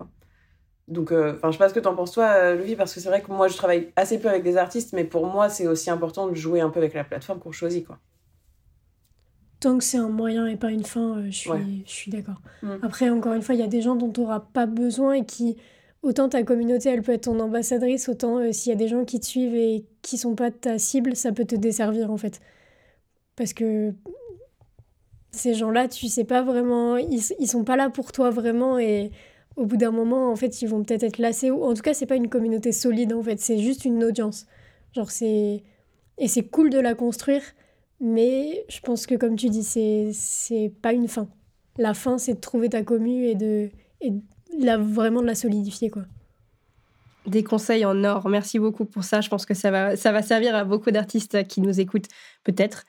Donc, 0.91 1.13
euh, 1.13 1.35
enfin, 1.37 1.49
je 1.49 1.53
sais 1.53 1.59
pas 1.59 1.69
ce 1.69 1.75
que 1.75 1.81
t'en 1.81 1.95
penses 1.95 2.11
toi, 2.11 2.27
euh, 2.35 2.57
Louis, 2.57 2.75
parce 2.75 2.93
que 2.93 2.99
c'est 2.99 3.09
vrai 3.09 3.23
que 3.23 3.31
moi, 3.31 3.47
je 3.47 3.57
travaille 3.57 3.93
assez 3.95 4.19
peu 4.19 4.29
avec 4.29 4.43
des 4.43 4.57
artistes, 4.57 4.93
mais 4.93 5.05
pour 5.05 5.27
moi, 5.27 5.49
c'est 5.49 5.69
aussi 5.69 5.89
important 5.89 6.27
de 6.27 6.35
jouer 6.35 6.61
un 6.61 6.69
peu 6.69 6.81
avec 6.81 6.95
la 6.95 7.05
plateforme 7.05 7.39
qu'on 7.39 7.53
choisit, 7.53 7.87
quoi. 7.87 7.99
Tant 9.61 9.79
que 9.79 9.85
c'est 9.85 9.99
un 9.99 10.09
moyen 10.09 10.47
et 10.47 10.57
pas 10.57 10.71
une 10.71 10.85
fin, 10.85 11.19
euh, 11.19 11.27
je 11.27 11.37
suis, 11.37 11.85
je 11.87 11.93
suis 11.93 12.11
d'accord. 12.11 12.41
Mm. 12.63 12.77
Après, 12.83 13.09
encore 13.09 13.35
une 13.35 13.43
fois, 13.43 13.55
il 13.55 13.61
y 13.61 13.65
a 13.65 13.69
des 13.69 13.83
gens 13.83 13.95
dont 13.95 14.11
tu 14.11 14.21
n'auras 14.21 14.41
pas 14.41 14.67
besoin 14.67 15.13
et 15.13 15.25
qui, 15.25 15.59
autant 16.03 16.29
ta 16.29 16.43
communauté, 16.43 16.89
elle 16.89 17.03
peut 17.03 17.13
être 17.13 17.25
ton 17.25 17.39
ambassadrice, 17.39 18.09
autant 18.09 18.53
s'il 18.53 18.71
y 18.71 18.75
a 18.75 18.79
des 18.79 18.89
gens 18.89 19.05
qui 19.05 19.21
te 19.21 19.27
suivent 19.27 19.55
et 19.55 19.85
qui 20.03 20.19
sont 20.19 20.35
pas 20.35 20.51
ta 20.51 20.79
cible, 20.79 21.15
ça 21.15 21.31
peut 21.31 21.45
te 21.45 21.55
desservir, 21.55 22.11
en 22.11 22.17
fait. 22.17 22.41
Parce 23.37 23.53
que 23.53 23.95
ces 25.31 25.55
gens-là, 25.55 25.87
tu 25.87 26.09
sais 26.09 26.25
pas 26.25 26.43
vraiment, 26.43 26.97
ils, 26.97 27.23
ils 27.39 27.47
sont 27.47 27.63
pas 27.63 27.77
là 27.77 27.91
pour 27.91 28.11
toi 28.11 28.31
vraiment 28.31 28.79
et 28.79 29.13
au 29.57 29.67
bout 29.67 29.77
d'un 29.77 29.91
moment, 29.91 30.31
en 30.31 30.37
fait, 30.37 30.63
ils 30.63 30.69
vont 30.69 30.83
peut-être 30.83 31.03
être 31.03 31.19
lassés. 31.19 31.51
Ou 31.51 31.65
en 31.65 31.75
tout 31.75 31.83
cas, 31.83 31.95
c'est 31.95 32.07
pas 32.07 32.17
une 32.17 32.29
communauté 32.29 32.73
solide, 32.73 33.13
en 33.13 33.23
fait. 33.23 33.41
C'est 33.41 33.59
juste 33.59 33.85
une 33.85 34.03
audience. 34.05 34.47
Genre, 34.95 35.11
c'est. 35.11 35.63
Et 36.19 36.29
c'est 36.29 36.49
cool 36.49 36.71
de 36.71 36.79
la 36.79 36.95
construire, 36.95 37.43
mais 38.01 38.65
je 38.69 38.81
pense 38.81 39.07
que, 39.07 39.15
comme 39.15 39.37
tu 39.37 39.49
dis, 39.49 39.63
c'est, 39.65 40.73
pas 40.83 40.93
une 40.93 41.09
fin. 41.09 41.29
La 41.79 41.95
fin, 41.95 42.19
c'est 42.19 42.35
de 42.35 42.41
trouver 42.41 42.69
ta 42.69 42.83
commu 42.83 43.27
et 43.27 43.35
de. 43.35 43.71
Et 44.01 44.13
la, 44.59 44.77
vraiment 44.77 45.23
de 45.23 45.27
la 45.27 45.35
solidifier, 45.35 45.91
quoi. 45.91 46.03
Des 47.27 47.45
conseils 47.45 47.85
en 47.85 48.03
or. 48.05 48.29
Merci 48.29 48.59
beaucoup 48.59 48.85
pour 48.85 49.05
ça. 49.05 49.21
Je 49.21 49.29
pense 49.29 49.47
que 49.47 49.55
ça 49.55 49.71
va, 49.71 49.97
ça 49.97 50.11
va 50.11 50.23
servir 50.23 50.55
à 50.55 50.65
beaucoup 50.65 50.91
d'artistes 50.91 51.47
qui 51.47 51.61
nous 51.61 51.81
écoutent, 51.81 52.09
peut-être. 52.45 52.85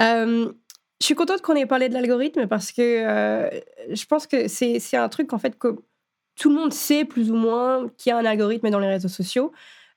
Euh, 0.00 0.52
je 1.02 1.06
suis 1.06 1.16
contente 1.16 1.42
qu'on 1.42 1.56
ait 1.56 1.66
parlé 1.66 1.88
de 1.88 1.94
l'algorithme 1.94 2.46
parce 2.46 2.70
que 2.70 2.80
euh, 2.80 3.50
je 3.90 4.04
pense 4.06 4.28
que 4.28 4.46
c'est, 4.46 4.78
un 4.96 5.08
truc 5.08 5.32
en 5.32 5.38
fait 5.38 5.58
tout 6.36 6.48
le 6.48 6.56
monde 6.56 6.72
sait 6.72 7.04
plus 7.04 7.30
ou 7.30 7.34
moins 7.34 7.88
qu'il 7.96 8.10
y 8.10 8.12
a 8.12 8.18
un 8.18 8.24
algorithme 8.24 8.70
dans 8.70 8.78
les 8.78 8.88
réseaux 8.88 9.08
sociaux. 9.08 9.52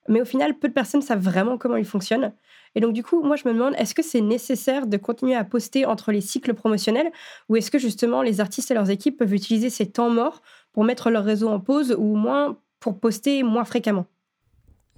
mais 0.07 0.21
au 0.21 0.25
final, 0.25 0.57
peu 0.59 0.67
de 0.67 0.73
personnes 0.73 1.01
savent 1.01 1.23
vraiment 1.23 1.57
comment 1.57 1.77
ils 1.77 1.85
fonctionnent. 1.85 2.31
Et 2.75 2.81
donc, 2.81 2.93
du 2.93 3.03
coup, 3.03 3.23
moi, 3.23 3.37
je 3.37 3.47
me 3.47 3.53
demande, 3.53 3.73
est-ce 3.77 3.95
que 3.95 4.03
c'est 4.03 4.21
nécessaire 4.21 4.85
de 4.85 4.97
continuer 4.97 5.33
à 5.33 5.43
poster 5.45 5.85
entre 5.85 6.11
les 6.11 6.21
cycles 6.21 6.53
promotionnels 6.53 7.11
ou 7.49 7.55
est-ce 7.55 7.71
que 7.71 7.79
justement 7.79 8.21
les 8.21 8.41
artistes 8.41 8.69
et 8.69 8.73
leurs 8.73 8.89
équipes 8.89 9.17
peuvent 9.17 9.33
utiliser 9.33 9.69
ces 9.69 9.89
temps 9.89 10.09
morts 10.09 10.41
pour 10.73 10.83
mettre 10.83 11.09
leur 11.09 11.23
réseau 11.23 11.47
en 11.47 11.59
pause 11.59 11.95
ou 11.97 12.13
au 12.13 12.15
moins 12.15 12.59
pour 12.79 12.99
poster 12.99 13.43
moins 13.43 13.63
fréquemment? 13.63 14.05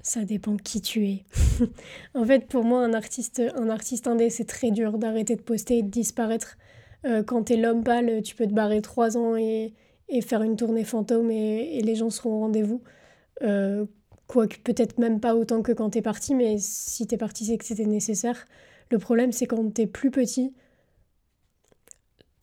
Ça 0.02 0.26
dépend 0.26 0.58
qui 0.58 0.82
tu 0.82 1.08
es. 1.08 1.26
en 2.16 2.26
fait, 2.26 2.48
pour 2.48 2.64
moi, 2.64 2.84
un 2.84 2.94
artiste, 2.94 3.42
un 3.56 3.70
artiste 3.70 4.08
indé, 4.08 4.30
c'est 4.30 4.46
très 4.46 4.72
dur 4.72 4.98
d'arrêter 4.98 5.36
de 5.36 5.42
poster 5.42 5.80
et 5.80 5.84
de 5.84 5.90
disparaître. 5.90 6.58
Euh, 7.06 7.24
quand 7.24 7.44
t'es 7.44 7.58
l'homme 7.58 7.84
pâle, 7.84 8.22
tu 8.24 8.36
peux 8.36 8.48
te 8.48 8.54
barrer 8.54 8.82
trois 8.82 9.18
ans 9.18 9.36
et, 9.36 9.74
et 10.10 10.22
faire 10.22 10.42
une 10.42 10.56
tournée 10.56 10.84
fantôme 10.84 11.32
et, 11.32 11.82
les 11.82 11.96
gens 11.96 12.10
seront 12.10 12.34
au 12.34 12.40
rendez-vous. 12.40 12.82
Euh, 13.44 13.86
Quoique 14.28 14.58
peut-être 14.58 14.98
même 14.98 15.22
pas 15.22 15.36
autant 15.36 15.62
que 15.62 15.72
quand 15.72 15.92
t'es 15.92 16.02
parti, 16.02 16.36
mais 16.36 16.58
si 16.60 17.08
t'es 17.08 17.16
parti, 17.16 17.46
c'est 17.46 17.58
que 17.58 17.64
c'était 17.64 17.86
nécessaire. 17.86 18.46
Le 18.92 19.00
problème, 19.00 19.32
c'est 19.32 19.46
quand 19.46 19.74
t'es 19.74 19.88
plus 19.88 20.12
petit, 20.12 20.54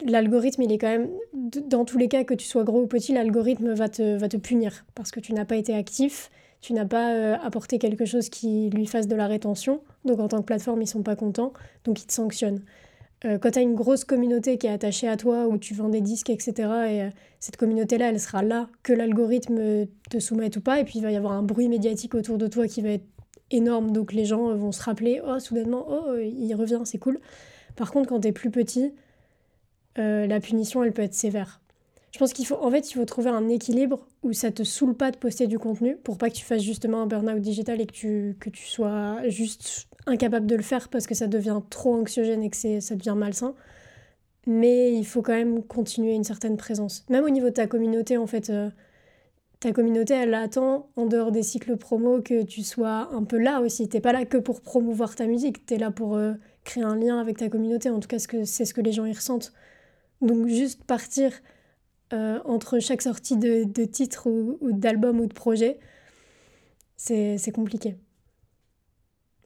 l'algorithme, 0.03 0.63
il 0.63 0.73
est 0.73 0.79
quand 0.79 0.89
même, 0.89 1.11
dans 1.33 1.85
tous 1.85 1.99
les 1.99 2.09
cas, 2.09 2.25
que 2.25 2.33
tu 2.33 2.47
sois 2.47 2.65
gros 2.65 2.83
ou 2.83 2.87
petit, 2.87 3.13
l'algorithme 3.13 3.75
va 3.75 3.91
te, 3.91 4.17
va 4.17 4.29
te 4.31 4.39
punir 4.39 4.87
parce 4.95 5.11
que 5.11 5.21
tu 5.21 5.35
n'as 5.35 5.45
pas 5.45 5.57
été 5.57 5.75
actif, 5.75 6.31
tu 6.63 6.73
n'as 6.73 6.87
pas 6.87 7.13
euh, 7.13 7.37
apporté 7.43 7.79
quelque 7.79 8.07
chose 8.07 8.31
qui 8.31 8.71
lui 8.71 8.87
fasse 8.87 9.07
de 9.07 9.15
la 9.15 9.27
rétention. 9.27 9.83
Donc 10.07 10.21
en 10.21 10.29
tant 10.29 10.39
que 10.39 10.47
plateforme, 10.47 10.81
ils 10.81 10.87
sont 10.87 11.03
pas 11.03 11.17
contents, 11.17 11.53
donc 11.85 12.01
ils 12.01 12.07
te 12.07 12.15
sanctionnent. 12.15 12.63
Euh, 13.25 13.39
quand 13.39 13.53
tu 13.53 13.59
as 13.59 13.63
une 13.63 13.75
grosse 13.75 14.05
communauté 14.05 14.59
qui 14.59 14.67
est 14.67 14.71
attachée 14.71 15.09
à 15.09 15.17
toi, 15.17 15.47
où 15.47 15.57
tu 15.57 15.75
vends 15.75 15.89
des 15.89 16.01
disques, 16.01 16.31
etc., 16.31 16.53
et 16.59 17.03
euh, 17.03 17.11
cette 17.41 17.57
communauté-là, 17.57 18.11
elle 18.11 18.21
sera 18.21 18.43
là, 18.43 18.69
que 18.83 18.93
l'algorithme 18.93 19.87
te 20.11 20.19
soumette 20.19 20.57
ou 20.57 20.61
pas, 20.61 20.81
et 20.81 20.85
puis 20.85 20.99
il 20.99 21.03
va 21.03 21.11
y 21.11 21.17
avoir 21.17 21.33
un 21.33 21.43
bruit 21.43 21.69
médiatique 21.69 22.15
autour 22.15 22.39
de 22.39 22.47
toi 22.47 22.69
qui 22.69 22.83
va 22.83 22.91
être 22.91 23.07
énorme, 23.51 23.93
donc 23.93 24.13
les 24.13 24.25
gens 24.25 24.55
vont 24.55 24.73
se 24.73 24.83
rappeler, 24.83 25.21
oh, 25.27 25.39
soudainement, 25.39 25.87
oh, 25.89 26.17
il 26.19 26.55
revient, 26.55 26.81
c'est 26.85 26.99
cool. 26.99 27.21
Par 27.77 27.91
contre, 27.93 28.09
quand 28.09 28.21
tu 28.21 28.29
es 28.29 28.33
plus 28.33 28.51
petit, 28.51 28.93
euh, 29.99 30.27
la 30.27 30.41
punition, 30.41 30.83
elle 30.83 30.93
peut 30.93 31.03
être 31.03 31.15
sévère. 31.15 31.61
Je 32.13 32.19
pense 32.19 32.33
qu'il 32.33 32.47
faut, 32.47 32.57
en 32.57 32.71
fait, 32.71 32.91
il 32.91 32.95
faut 32.95 33.05
trouver 33.05 33.31
un 33.31 33.49
équilibre 33.49 34.07
où 34.23 34.33
ça 34.33 34.53
te 34.53 34.63
saoule 34.63 34.95
pas 34.95 35.11
de 35.11 35.17
poster 35.17 35.47
du 35.49 35.59
contenu 35.59 35.97
pour 35.97 36.17
pas 36.17 36.31
que 36.31 36.37
tu 36.37 36.45
fasses 36.45 36.63
justement 36.63 37.03
un 37.03 37.07
burn-out 37.07 37.41
digital 37.41 37.81
et 37.81 37.87
que 37.87 37.93
tu, 37.93 38.37
que 38.39 38.51
tu 38.51 38.65
sois 38.67 39.29
juste 39.29 39.89
incapable 40.07 40.47
de 40.47 40.57
le 40.57 40.63
faire 40.63 40.89
parce 40.89 41.07
que 41.07 41.15
ça 41.15 41.27
devient 41.27 41.61
trop 41.71 41.95
anxiogène 41.95 42.43
et 42.43 42.51
que 42.51 42.81
ça 42.81 42.95
devient 42.95 43.15
malsain. 43.17 43.55
Mais 44.47 44.93
il 44.93 45.07
faut 45.07 45.23
quand 45.23 45.33
même 45.33 45.63
continuer 45.63 46.15
une 46.15 46.25
certaine 46.25 46.57
présence. 46.57 47.05
Même 47.09 47.25
au 47.25 47.31
niveau 47.31 47.49
de 47.49 47.55
ta 47.55 47.67
communauté, 47.67 48.19
en 48.19 48.27
fait, 48.27 48.51
euh, 48.51 48.69
ta 49.61 49.73
communauté, 49.73 50.15
elle 50.15 50.35
attend, 50.35 50.91
en 50.97 51.07
dehors 51.07 51.33
des 51.33 51.43
cycles 51.43 51.77
promo, 51.77 52.21
que 52.21 52.43
tu 52.43 52.63
sois 52.63 53.09
un 53.13 53.25
peu 53.25 53.39
là 53.39 53.61
aussi. 53.61 53.89
T'es 53.89 54.01
pas 54.01 54.13
là 54.13 54.27
que 54.27 54.37
pour 54.37 54.61
promouvoir 54.61 55.17
ta 55.17 55.27
musique, 55.27 55.65
tu 55.65 55.75
es 55.75 55.79
là 55.79 55.91
pour 55.91 56.17
euh, 56.17 56.35
créer 56.65 56.85
un 56.85 56.97
lien 56.97 57.19
avec 57.19 57.39
ta 57.39 57.49
communauté. 57.49 57.89
En 57.89 58.01
tout 58.01 58.09
cas, 58.09 58.19
c'est 58.19 58.65
ce 58.65 58.75
que 58.75 58.83
les 58.83 58.93
gens 58.93 59.07
y 59.07 59.13
ressentent. 59.13 59.53
Donc 60.21 60.47
juste 60.49 60.85
partir 60.85 61.33
euh, 62.13 62.39
entre 62.45 62.79
chaque 62.81 63.03
sortie 63.03 63.37
de, 63.37 63.65
de 63.65 63.85
titre 63.85 64.29
ou, 64.29 64.59
ou 64.61 64.73
d'album 64.73 65.21
ou 65.21 65.27
de 65.27 65.35
projet, 65.35 65.79
c'est 66.97 67.53
compliqué 67.53 67.97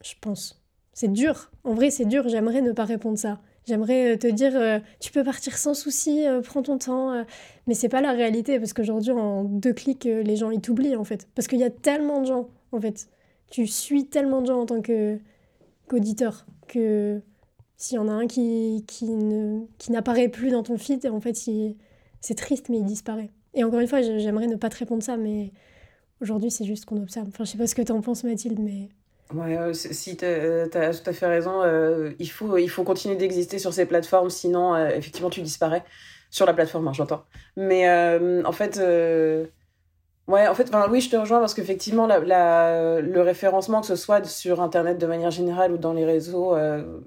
je 0.02 0.14
pense. 0.20 0.62
C'est 0.92 1.12
dur. 1.12 1.50
En 1.64 1.74
vrai, 1.74 1.90
c'est 1.90 2.04
dur. 2.06 2.28
J'aimerais 2.28 2.60
ne 2.60 2.72
pas 2.72 2.84
répondre 2.84 3.18
ça. 3.18 3.40
J'aimerais 3.68 4.14
euh, 4.14 4.16
te 4.16 4.26
dire, 4.26 4.52
euh, 4.56 4.80
tu 4.98 5.12
peux 5.12 5.22
partir 5.22 5.58
sans 5.58 5.74
souci, 5.74 6.26
euh, 6.26 6.40
prends 6.40 6.62
ton 6.62 6.78
temps. 6.78 7.24
mais 7.66 7.74
c'est 7.74 7.90
pas 7.90 8.00
la 8.00 8.12
réalité 8.12 8.58
parce 8.58 8.72
qu'aujourd'hui, 8.72 9.12
en 9.12 9.44
deux 9.44 9.74
clics, 9.74 10.04
les 10.04 10.36
gens 10.36 10.50
ils 10.50 10.60
t'oublient 10.60 10.96
en 10.96 11.04
fait. 11.04 11.28
Parce 11.34 11.46
qu'il 11.48 11.58
y 11.58 11.64
a 11.64 11.70
tellement 11.70 12.20
de 12.22 12.26
gens 12.26 12.48
en 12.72 12.80
fait. 12.80 13.08
Tu 13.50 13.66
suis 13.66 14.06
tellement 14.06 14.40
de 14.40 14.46
gens 14.46 14.60
en 14.62 14.66
tant 14.66 14.80
que 14.80 15.18
qu'auditeur 15.86 16.46
que 16.66 17.20
s'il 17.76 17.96
y 17.96 17.98
en 17.98 18.08
a 18.08 18.12
un 18.12 18.26
qui, 18.26 18.84
qui, 18.86 19.06
qui 19.78 19.92
n'apparaît 19.92 20.28
plus 20.28 20.50
dans 20.50 20.62
ton 20.62 20.76
feed, 20.78 21.06
en 21.06 21.20
fait, 21.20 21.34
c'est 21.36 22.34
triste, 22.34 22.68
mais 22.68 22.78
il 22.78 22.84
disparaît. 22.84 23.30
Et 23.54 23.64
encore 23.64 23.80
une 23.80 23.86
fois, 23.86 24.02
j'aimerais 24.02 24.46
ne 24.46 24.56
pas 24.56 24.68
te 24.68 24.76
répondre 24.78 25.02
ça, 25.02 25.16
mais 25.16 25.52
aujourd'hui, 26.20 26.50
c'est 26.50 26.64
juste 26.64 26.84
qu'on 26.86 27.00
observe. 27.00 27.28
Enfin, 27.28 27.44
je 27.44 27.50
sais 27.50 27.58
pas 27.58 27.66
ce 27.66 27.74
que 27.74 27.82
tu 27.82 27.92
en 27.92 28.00
penses, 28.00 28.24
Mathilde, 28.24 28.58
mais. 28.58 28.88
Ouais, 29.34 29.58
euh, 29.58 29.74
si 29.74 30.16
tu 30.16 30.24
as, 30.24 30.28
euh, 30.28 30.66
tout 30.70 31.10
à 31.10 31.12
fait 31.12 31.26
raison, 31.26 31.62
euh, 31.62 32.14
il, 32.18 32.30
faut, 32.30 32.56
il 32.56 32.68
faut 32.70 32.82
continuer 32.82 33.14
d'exister 33.16 33.58
sur 33.58 33.74
ces 33.74 33.84
plateformes, 33.84 34.30
sinon, 34.30 34.74
effectivement, 34.88 35.28
tu 35.30 35.42
disparais. 35.42 35.84
Sur 36.30 36.46
la 36.46 36.54
plateforme, 36.54 36.88
hein, 36.88 36.92
j'entends. 36.94 37.24
Mais 37.56 37.88
en 38.44 38.52
fait, 38.52 38.78
ouais, 40.26 40.46
en 40.48 40.54
fait, 40.54 40.70
oui, 40.90 41.00
je 41.00 41.10
te 41.10 41.16
rejoins 41.16 41.40
parce 41.40 41.54
qu'effectivement, 41.54 42.06
la, 42.06 42.20
la, 42.20 43.00
le 43.00 43.20
référencement, 43.22 43.80
que 43.80 43.86
ce 43.86 43.96
soit 43.96 44.24
sur 44.26 44.60
Internet 44.60 44.98
de 44.98 45.06
manière 45.06 45.30
générale 45.30 45.72
ou 45.72 45.78
dans 45.78 45.92
les 45.92 46.04
réseaux, 46.04 46.56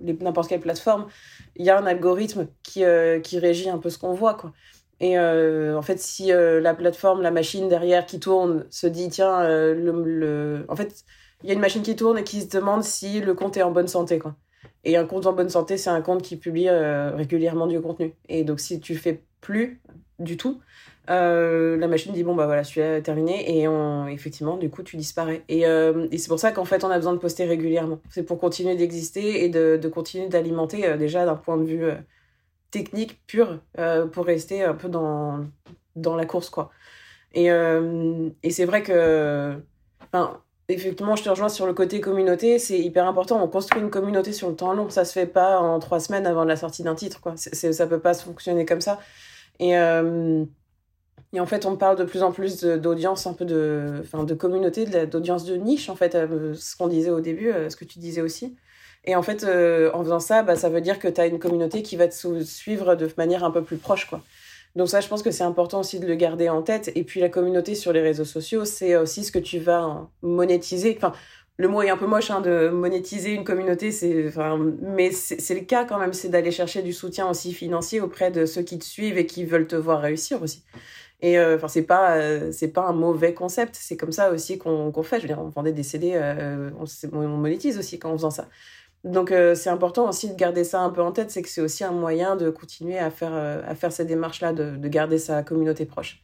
n'importe 0.02 0.50
quelle 0.50 0.60
plateforme, 0.62 1.08
il 1.56 1.66
y 1.66 1.70
a 1.70 1.78
un 1.78 1.86
algorithme 1.86 2.48
qui, 2.64 2.84
qui 3.24 3.40
régit 3.40 3.70
un 3.70 3.78
peu 3.78 3.90
ce 3.90 3.98
qu'on 4.00 4.14
voit, 4.14 4.34
quoi. 4.36 4.54
Et 5.00 5.18
en 5.20 5.82
fait, 5.82 6.00
si 6.00 6.28
la 6.30 6.74
plateforme, 6.74 7.22
la 7.22 7.32
machine 7.32 7.70
derrière 7.70 8.06
qui 8.06 8.20
tourne 8.20 8.66
se 8.72 8.88
dit, 8.88 9.10
tiens, 9.10 9.48
le, 9.48 10.04
le... 10.04 10.66
en 10.70 10.76
fait, 10.76 11.04
il 11.44 11.48
y 11.48 11.52
a 11.52 11.54
une 11.54 11.60
machine 11.60 11.82
qui 11.82 11.96
tourne 11.96 12.18
et 12.18 12.24
qui 12.24 12.42
se 12.42 12.50
demande 12.50 12.84
si 12.84 13.22
le 13.22 13.34
compte 13.34 13.58
est 13.58 13.64
en 13.64 13.72
bonne 13.72 13.88
santé. 13.88 14.20
Quoi. 14.20 14.36
Et 14.84 14.98
un 14.98 15.06
compte 15.06 15.26
en 15.28 15.34
bonne 15.34 15.50
santé, 15.50 15.78
c'est 15.78 15.90
un 15.90 16.02
compte 16.02 16.22
qui 16.22 16.38
publie 16.38 16.68
euh, 16.68 17.16
régulièrement 17.16 17.68
du 17.68 17.80
contenu. 17.82 18.14
Et 18.30 18.44
donc, 18.44 18.60
si 18.60 18.80
tu 18.80 18.96
fais 18.96 19.24
plus 19.40 19.82
du 20.20 20.38
tout, 20.38 20.62
euh, 21.10 21.78
la 21.78 21.88
machine 21.88 22.14
dit 22.14 22.24
bon, 22.24 22.36
bah 22.36 22.46
voilà, 22.46 22.64
celui-là 22.64 22.98
est 22.98 23.02
terminé. 23.02 23.60
Et 23.60 23.68
effectivement, 24.12 24.58
du 24.58 24.70
coup, 24.70 24.84
tu 24.84 24.98
disparais. 24.98 25.44
Et, 25.50 25.68
euh, 25.68 26.08
et 26.12 26.18
c'est 26.18 26.30
pour 26.30 26.40
ça 26.40 26.52
qu'en 26.52 26.66
fait, 26.66 26.84
on 26.84 26.90
a 26.90 26.98
besoin 26.98 27.14
de 27.14 27.20
poster 27.20 27.46
régulièrement. 27.46 28.00
C'est 28.10 28.24
pour 28.24 28.40
continuer 28.40 28.76
d'exister 28.76 29.44
et 29.44 29.50
de, 29.50 29.88
continuer 29.88 30.28
d'alimenter, 30.30 30.98
déjà 30.98 31.26
d'un 31.26 31.36
point 31.36 31.58
de 31.58 31.66
vue 31.66 31.86
technique 32.72 33.22
pur, 33.28 33.60
pour 34.12 34.26
rester 34.26 34.64
un 34.64 34.74
peu 34.74 34.90
dans, 34.90 35.46
dans 35.96 36.16
la 36.16 36.26
course, 36.26 36.50
quoi. 36.50 36.72
Et, 37.34 37.48
et 38.44 38.50
c'est 38.52 38.66
vrai 38.66 38.84
que. 38.84 39.56
Effectivement, 40.74 41.16
je 41.16 41.24
te 41.24 41.30
rejoins 41.30 41.50
sur 41.50 41.66
le 41.66 41.74
côté 41.74 42.02
communauté. 42.02 42.60
C'est 42.60 42.80
hyper 42.80 43.08
important. 43.08 43.42
On 43.44 43.48
construit 43.48 43.82
une 43.82 43.90
communauté 43.90 44.34
sur 44.34 44.50
le 44.50 44.56
temps 44.56 44.74
long. 44.74 44.90
Ça 44.90 45.06
se 45.06 45.14
fait 45.14 45.26
pas 45.26 45.60
en 45.60 45.80
trois 45.80 46.00
semaines 46.00 46.28
avant 46.28 46.44
la 46.44 46.56
sortie 46.56 46.84
d'un 46.84 46.96
titre. 46.96 47.22
Quoi. 47.22 47.34
C'est, 47.38 47.74
ça 47.74 47.88
peut 47.88 48.00
pas 48.00 48.14
fonctionner 48.14 48.66
comme 48.66 48.82
ça. 48.82 49.00
Et, 49.60 49.78
euh, 49.78 50.44
et 51.34 51.40
en 51.40 51.46
fait, 51.46 51.66
on 51.66 51.78
parle 51.78 51.98
de 51.98 52.04
plus 52.04 52.24
en 52.24 52.32
plus 52.32 52.64
d'audience, 52.64 53.28
un 53.28 53.34
peu 53.34 53.46
de, 53.46 54.04
de 54.14 54.34
communauté, 54.34 54.86
d'audience 55.06 55.46
de 55.46 55.56
niche, 55.56 55.90
en 55.90 55.96
fait, 55.96 56.16
euh, 56.16 56.54
ce 56.56 56.76
qu'on 56.76 56.88
disait 56.88 57.12
au 57.12 57.22
début, 57.22 57.52
euh, 57.52 57.70
ce 57.70 57.76
que 57.76 57.86
tu 57.86 58.00
disais 58.00 58.22
aussi. 58.22 58.58
Et 59.06 59.16
en 59.16 59.24
fait, 59.24 59.44
en 59.94 60.04
faisant 60.04 60.20
ça, 60.20 60.44
bah, 60.44 60.56
ça 60.56 60.70
veut 60.70 60.82
dire 60.82 61.00
que 61.00 61.08
tu 61.08 61.20
as 61.20 61.26
une 61.26 61.40
communauté 61.40 61.82
qui 61.82 61.96
va 61.96 62.08
te 62.08 62.44
suivre 62.44 62.96
de 62.96 63.10
manière 63.18 63.44
un 63.44 63.52
peu 63.52 63.64
plus 63.64 63.78
proche. 63.78 64.08
quoi. 64.08 64.22
Donc 64.76 64.88
ça, 64.90 65.02
je 65.02 65.08
pense 65.08 65.24
que 65.24 65.32
c'est 65.32 65.44
important 65.44 65.82
aussi 65.82 66.00
de 66.00 66.08
le 66.08 66.16
garder 66.16 66.50
en 66.50 66.62
tête. 66.62 66.92
Et 66.96 67.04
puis 67.04 67.20
la 67.20 67.30
communauté 67.30 67.76
sur 67.76 67.94
les 67.94 68.02
réseaux 68.02 68.26
sociaux, 68.26 68.66
c'est 68.66 68.96
aussi 68.96 69.24
ce 69.24 69.32
que 69.32 69.40
tu 69.40 69.60
vas 69.60 70.10
monétiser. 70.22 70.94
Enfin, 70.98 71.14
le 71.58 71.68
mot 71.68 71.82
est 71.82 71.90
un 71.90 71.98
peu 71.98 72.08
moche 72.08 72.32
hein, 72.32 72.42
de 72.42 72.70
monétiser 72.70 73.34
une 73.34 73.44
communauté, 73.44 73.92
c'est, 73.92 74.28
enfin, 74.28 74.58
mais 74.82 75.12
c'est 75.12 75.54
le 75.54 75.62
cas 75.62 75.86
quand 75.86 76.00
même, 76.00 76.14
c'est 76.14 76.30
d'aller 76.30 76.52
chercher 76.52 76.82
du 76.82 76.92
soutien 76.92 77.30
aussi 77.30 77.54
financier 77.54 78.02
auprès 78.02 78.32
de 78.32 78.46
ceux 78.46 78.64
qui 78.64 78.80
te 78.80 78.84
suivent 78.86 79.18
et 79.18 79.26
qui 79.28 79.46
veulent 79.46 79.68
te 79.68 79.76
voir 79.76 80.02
réussir 80.02 80.42
aussi. 80.42 80.64
Et 81.22 81.38
euh, 81.38 81.58
enfin, 81.58 81.68
c'est 81.68 81.84
pas 81.84 82.18
euh, 82.18 82.52
c'est 82.52 82.70
pas 82.70 82.88
un 82.88 82.94
mauvais 82.94 83.36
concept, 83.36 83.78
c'est 83.80 83.96
comme 83.96 84.12
ça 84.12 84.32
aussi 84.32 84.58
qu'on 84.58 84.92
fait. 85.04 85.18
Je 85.18 85.22
veux 85.22 85.28
dire, 85.28 85.40
on 85.40 85.50
vendait 85.50 85.72
des 85.72 85.84
CD, 85.84 86.14
euh, 86.16 86.72
on, 86.80 86.86
on 87.16 87.38
monétise 87.38 87.78
aussi 87.78 88.00
quand 88.00 88.10
on 88.12 88.18
faisant 88.18 88.32
ça. 88.32 88.50
Donc 89.04 89.32
euh, 89.32 89.56
c'est 89.56 89.70
important 89.70 90.08
aussi 90.08 90.30
de 90.30 90.36
garder 90.36 90.64
ça 90.64 90.82
un 90.82 90.92
peu 90.92 91.02
en 91.02 91.12
tête, 91.12 91.32
c'est 91.32 91.42
que 91.42 91.50
c'est 91.50 91.62
aussi 91.62 91.84
un 91.84 91.92
moyen 91.92 92.36
de 92.36 92.50
continuer 92.52 93.00
à 93.00 93.10
faire, 93.10 93.34
euh, 93.34 93.62
à 93.68 93.74
faire 93.74 93.92
ces 93.92 94.06
démarches-là, 94.06 94.54
de, 94.54 94.78
de, 94.78 94.88
garder 94.88 95.18
sa 95.18 95.42
communauté 95.42 95.86
proche. 95.86 96.22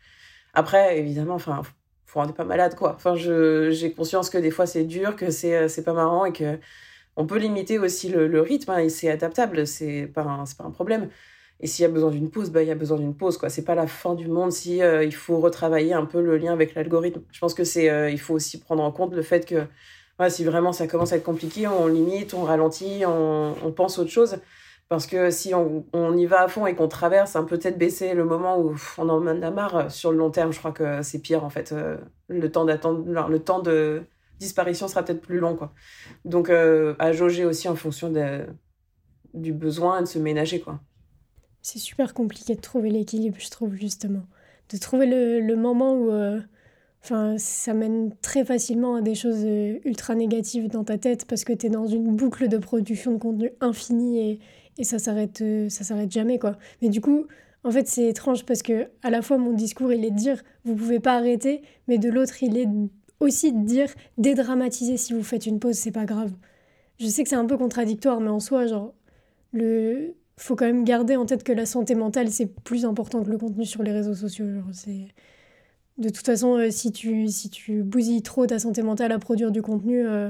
Après, 0.53 0.99
évidemment, 0.99 1.35
enfin, 1.35 1.63
faut 2.05 2.19
rendre 2.19 2.33
pas 2.35 2.43
malade, 2.45 2.75
quoi. 2.75 2.93
Enfin, 2.95 3.15
j'ai 3.15 3.93
conscience 3.93 4.29
que 4.29 4.37
des 4.37 4.51
fois 4.51 4.67
c'est 4.67 4.83
dur, 4.83 5.15
que 5.15 5.31
c'est 5.31 5.55
euh, 5.55 5.83
pas 5.83 5.93
marrant 5.93 6.25
et 6.25 6.33
que 6.33 6.59
on 7.15 7.25
peut 7.25 7.39
limiter 7.39 7.79
aussi 7.79 8.09
le, 8.09 8.41
rythme, 8.41 8.71
hein, 8.71 8.77
et 8.79 8.89
c'est 8.89 9.09
adaptable, 9.09 9.65
c'est 9.65 10.05
pas, 10.13 10.21
un, 10.21 10.43
pas 10.57 10.65
un 10.65 10.71
problème. 10.71 11.09
Et 11.59 11.67
s'il 11.67 11.83
y 11.83 11.85
a 11.87 11.89
besoin 11.89 12.11
d'une 12.11 12.29
pause, 12.29 12.51
bah, 12.51 12.61
il 12.61 12.67
y 12.67 12.71
a 12.71 12.75
besoin 12.75 12.99
d'une 12.99 13.15
pause, 13.15 13.37
quoi. 13.39 13.49
C'est 13.49 13.63
pas 13.65 13.73
la 13.75 13.87
fin 13.87 14.13
du 14.13 14.27
monde 14.27 14.51
si 14.51 14.77
il 14.77 15.15
faut 15.15 15.39
retravailler 15.39 15.93
un 15.93 16.05
peu 16.05 16.21
le 16.21 16.37
lien 16.37 16.53
avec 16.53 16.75
l'algorithme. 16.75 17.21
Je 17.31 17.39
pense 17.39 17.55
que 17.55 17.63
c'est, 17.63 18.11
il 18.11 18.19
faut 18.19 18.35
aussi 18.35 18.59
prendre 18.59 18.83
en 18.83 18.91
compte 18.91 19.15
le 19.15 19.23
fait 19.23 19.47
que 19.47 19.65
si 20.29 20.43
vraiment 20.43 20.73
ça 20.73 20.87
commence 20.87 21.13
à 21.13 21.17
être 21.17 21.23
compliqué, 21.23 21.67
on 21.67 21.87
limite, 21.87 22.33
on 22.33 22.43
ralentit, 22.43 23.03
on, 23.05 23.71
pense 23.75 23.99
autre 23.99 24.09
chose. 24.09 24.37
Parce 24.89 25.05
que 25.05 25.31
si 25.31 25.53
on, 25.53 26.17
y 26.17 26.25
va 26.25 26.43
à 26.43 26.47
fond 26.47 26.65
et 26.65 26.73
qu'on 26.73 26.87
traverse, 26.87 27.35
un 27.35 27.43
peut-être 27.43 27.77
baisser 27.77 28.13
le 28.13 28.23
moment 28.23 28.59
où 28.59 28.75
on 28.97 29.09
en 29.09 29.27
a 29.27 29.51
marre. 29.51 29.91
Sur 29.91 30.11
le 30.11 30.17
long 30.17 30.31
terme, 30.31 30.53
je 30.53 30.59
crois 30.59 30.71
que 30.71 31.01
c'est 31.01 31.19
pire 31.19 31.43
en 31.43 31.49
fait. 31.49 31.71
Euh, 31.71 31.97
le 32.29 32.51
temps 32.51 32.65
d'attendre, 32.65 33.27
le 33.27 33.39
temps 33.39 33.59
de 33.59 34.03
disparition 34.39 34.87
sera 34.87 35.03
peut-être 35.03 35.21
plus 35.21 35.39
long 35.39 35.55
quoi. 35.55 35.73
Donc 36.25 36.49
euh, 36.49 36.95
à 36.99 37.11
jauger 37.11 37.45
aussi 37.45 37.67
en 37.67 37.75
fonction 37.75 38.11
du 39.33 39.53
besoin 39.53 40.01
de 40.01 40.07
se 40.07 40.19
ménager 40.19 40.61
quoi. 40.61 40.79
C'est 41.61 41.79
super 41.79 42.13
compliqué 42.13 42.55
de 42.55 42.61
trouver 42.61 42.89
l'équilibre, 42.89 43.35
je 43.39 43.49
trouve 43.49 43.75
justement, 43.75 44.25
de 44.71 44.77
trouver 44.77 45.05
le, 45.05 45.55
moment 45.55 45.95
où 45.95 46.11
euh, 46.11 46.39
Enfin, 47.03 47.37
ça 47.37 47.73
mène 47.73 48.11
très 48.21 48.43
facilement 48.43 48.95
à 48.95 49.01
des 49.01 49.15
choses 49.15 49.43
euh, 49.45 49.79
ultra 49.85 50.15
négatives 50.15 50.67
dans 50.67 50.83
ta 50.83 50.97
tête 50.97 51.25
parce 51.25 51.43
que 51.43 51.53
tu 51.53 51.67
es 51.67 51.69
dans 51.69 51.87
une 51.87 52.15
boucle 52.15 52.47
de 52.47 52.57
production 52.57 53.13
de 53.13 53.17
contenu 53.17 53.51
infinie 53.61 54.19
et, 54.19 54.39
et 54.77 54.83
ça 54.83 54.99
s'arrête 54.99 55.41
euh, 55.41 55.69
ça 55.69 55.83
s'arrête 55.83 56.11
jamais 56.11 56.39
quoi. 56.39 56.57
Mais 56.81 56.89
du 56.89 56.99
coup, 56.99 57.27
en 57.63 57.71
fait, 57.71 57.87
c'est 57.87 58.07
étrange 58.07 58.45
parce 58.45 58.61
que 58.61 58.87
à 59.03 59.09
la 59.09 59.21
fois 59.21 59.37
mon 59.37 59.53
discours, 59.53 59.93
il 59.93 60.03
est 60.05 60.11
de 60.11 60.15
dire 60.17 60.43
vous 60.65 60.75
pouvez 60.75 60.99
pas 60.99 61.15
arrêter, 61.15 61.61
mais 61.87 61.97
de 61.97 62.09
l'autre, 62.09 62.43
il 62.43 62.57
est 62.57 62.67
aussi 63.19 63.53
de 63.53 63.65
dire 63.65 63.89
dédramatiser 64.17 64.97
si 64.97 65.13
vous 65.13 65.23
faites 65.23 65.45
une 65.45 65.59
pause, 65.59 65.75
c'est 65.75 65.91
pas 65.91 66.05
grave. 66.05 66.33
Je 66.99 67.07
sais 67.07 67.23
que 67.23 67.29
c'est 67.29 67.35
un 67.35 67.45
peu 67.45 67.57
contradictoire, 67.57 68.19
mais 68.19 68.29
en 68.29 68.39
soi, 68.39 68.67
genre 68.67 68.93
le 69.53 70.15
faut 70.37 70.55
quand 70.55 70.65
même 70.65 70.83
garder 70.83 71.15
en 71.15 71.25
tête 71.25 71.43
que 71.43 71.51
la 71.51 71.65
santé 71.65 71.95
mentale, 71.95 72.29
c'est 72.29 72.45
plus 72.45 72.85
important 72.85 73.23
que 73.23 73.29
le 73.29 73.37
contenu 73.37 73.65
sur 73.65 73.83
les 73.83 73.91
réseaux 73.91 74.13
sociaux. 74.13 74.45
c'est... 74.71 75.07
De 75.97 76.09
toute 76.09 76.25
façon, 76.25 76.57
euh, 76.57 76.69
si, 76.69 76.91
tu, 76.91 77.27
si 77.27 77.49
tu 77.49 77.81
bousilles 77.83 78.21
trop 78.21 78.45
ta 78.45 78.59
santé 78.59 78.83
mentale 78.83 79.11
à 79.11 79.19
produire 79.19 79.51
du 79.51 79.61
contenu, 79.61 80.05
euh, 80.05 80.29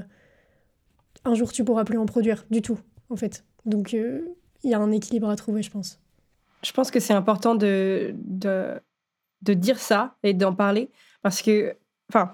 un 1.25 1.34
jour 1.34 1.51
tu 1.51 1.65
pourras 1.65 1.84
plus 1.84 1.97
en 1.97 2.06
produire 2.06 2.45
du 2.49 2.62
tout, 2.62 2.80
en 3.10 3.17
fait. 3.17 3.43
Donc 3.65 3.93
euh, 3.93 4.21
il 4.63 4.71
y 4.71 4.73
a 4.73 4.80
un 4.80 4.91
équilibre 4.91 5.30
à 5.30 5.36
trouver, 5.36 5.62
je 5.62 5.69
pense. 5.69 5.99
Je 6.63 6.71
pense 6.71 6.89
que 6.89 6.99
c'est 6.99 7.13
important 7.13 7.56
de, 7.56 8.15
de, 8.23 8.80
de 9.41 9.53
dire 9.53 9.77
ça 9.77 10.15
et 10.23 10.34
d'en 10.34 10.56
parler 10.56 10.89
parce 11.21 11.41
que, 11.41 11.75
enfin, 12.10 12.34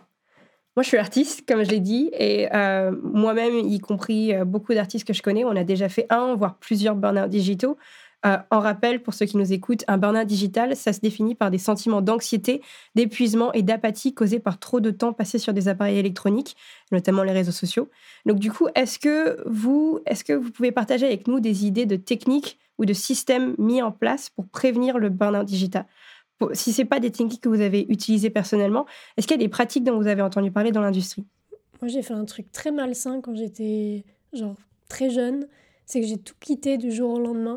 moi, 0.75 0.83
je 0.83 0.87
suis 0.87 0.97
artiste, 0.97 1.47
comme 1.47 1.63
je 1.63 1.69
l'ai 1.69 1.79
dit, 1.79 2.09
et 2.13 2.47
moi-même, 3.03 3.59
y 3.59 3.79
compris 3.79 4.33
beaucoup 4.43 4.73
d'artistes 4.73 5.05
que 5.05 5.13
je 5.13 5.21
connais, 5.21 5.43
on 5.43 5.55
a 5.55 5.63
déjà 5.63 5.87
fait 5.87 6.07
un, 6.09 6.35
voire 6.35 6.57
plusieurs 6.57 6.95
burn-out 6.95 7.29
digitaux. 7.29 7.77
Euh, 8.25 8.37
en 8.51 8.59
rappel, 8.59 9.01
pour 9.01 9.13
ceux 9.13 9.25
qui 9.25 9.35
nous 9.35 9.51
écoutent, 9.51 9.83
un 9.87 9.97
burn-out 9.97 10.25
digital, 10.25 10.75
ça 10.77 10.93
se 10.93 11.01
définit 11.01 11.35
par 11.35 11.51
des 11.51 11.57
sentiments 11.57 12.01
d'anxiété, 12.01 12.61
d'épuisement 12.95 13.51
et 13.51 13.63
d'apathie 13.63 14.13
causés 14.13 14.39
par 14.39 14.59
trop 14.59 14.79
de 14.79 14.91
temps 14.91 15.11
passé 15.11 15.39
sur 15.39 15.53
des 15.53 15.67
appareils 15.67 15.97
électroniques, 15.97 16.55
notamment 16.91 17.23
les 17.23 17.33
réseaux 17.33 17.51
sociaux. 17.51 17.89
Donc, 18.25 18.39
du 18.39 18.49
coup, 18.49 18.67
est-ce 18.75 18.97
que 18.97 19.41
vous, 19.45 19.99
est-ce 20.05 20.23
que 20.23 20.33
vous 20.33 20.51
pouvez 20.51 20.71
partager 20.71 21.05
avec 21.05 21.27
nous 21.27 21.41
des 21.41 21.65
idées 21.65 21.85
de 21.85 21.97
techniques 21.97 22.59
ou 22.77 22.85
de 22.85 22.93
systèmes 22.93 23.55
mis 23.57 23.81
en 23.81 23.91
place 23.91 24.29
pour 24.29 24.47
prévenir 24.47 24.97
le 24.97 25.09
burn-out 25.09 25.45
digital? 25.45 25.85
Si 26.53 26.73
ce 26.73 26.81
n'est 26.81 26.87
pas 26.87 26.99
des 26.99 27.11
techniques 27.11 27.41
que 27.41 27.49
vous 27.49 27.61
avez 27.61 27.85
utilisées 27.89 28.29
personnellement, 28.29 28.85
est-ce 29.17 29.27
qu'il 29.27 29.35
y 29.35 29.39
a 29.39 29.43
des 29.43 29.49
pratiques 29.49 29.83
dont 29.83 29.97
vous 29.97 30.07
avez 30.07 30.21
entendu 30.21 30.51
parler 30.51 30.71
dans 30.71 30.81
l'industrie? 30.81 31.25
Moi, 31.81 31.89
j'ai 31.89 32.01
fait 32.01 32.13
un 32.13 32.25
truc 32.25 32.51
très 32.51 32.71
malsain 32.71 33.19
quand 33.21 33.35
j'étais 33.35 34.05
genre 34.31 34.55
très 34.87 35.09
jeune. 35.09 35.47
C'est 35.85 35.99
que 35.99 36.07
j'ai 36.07 36.17
tout 36.17 36.35
quitté 36.39 36.77
du 36.77 36.91
jour 36.91 37.11
au 37.11 37.19
lendemain. 37.19 37.55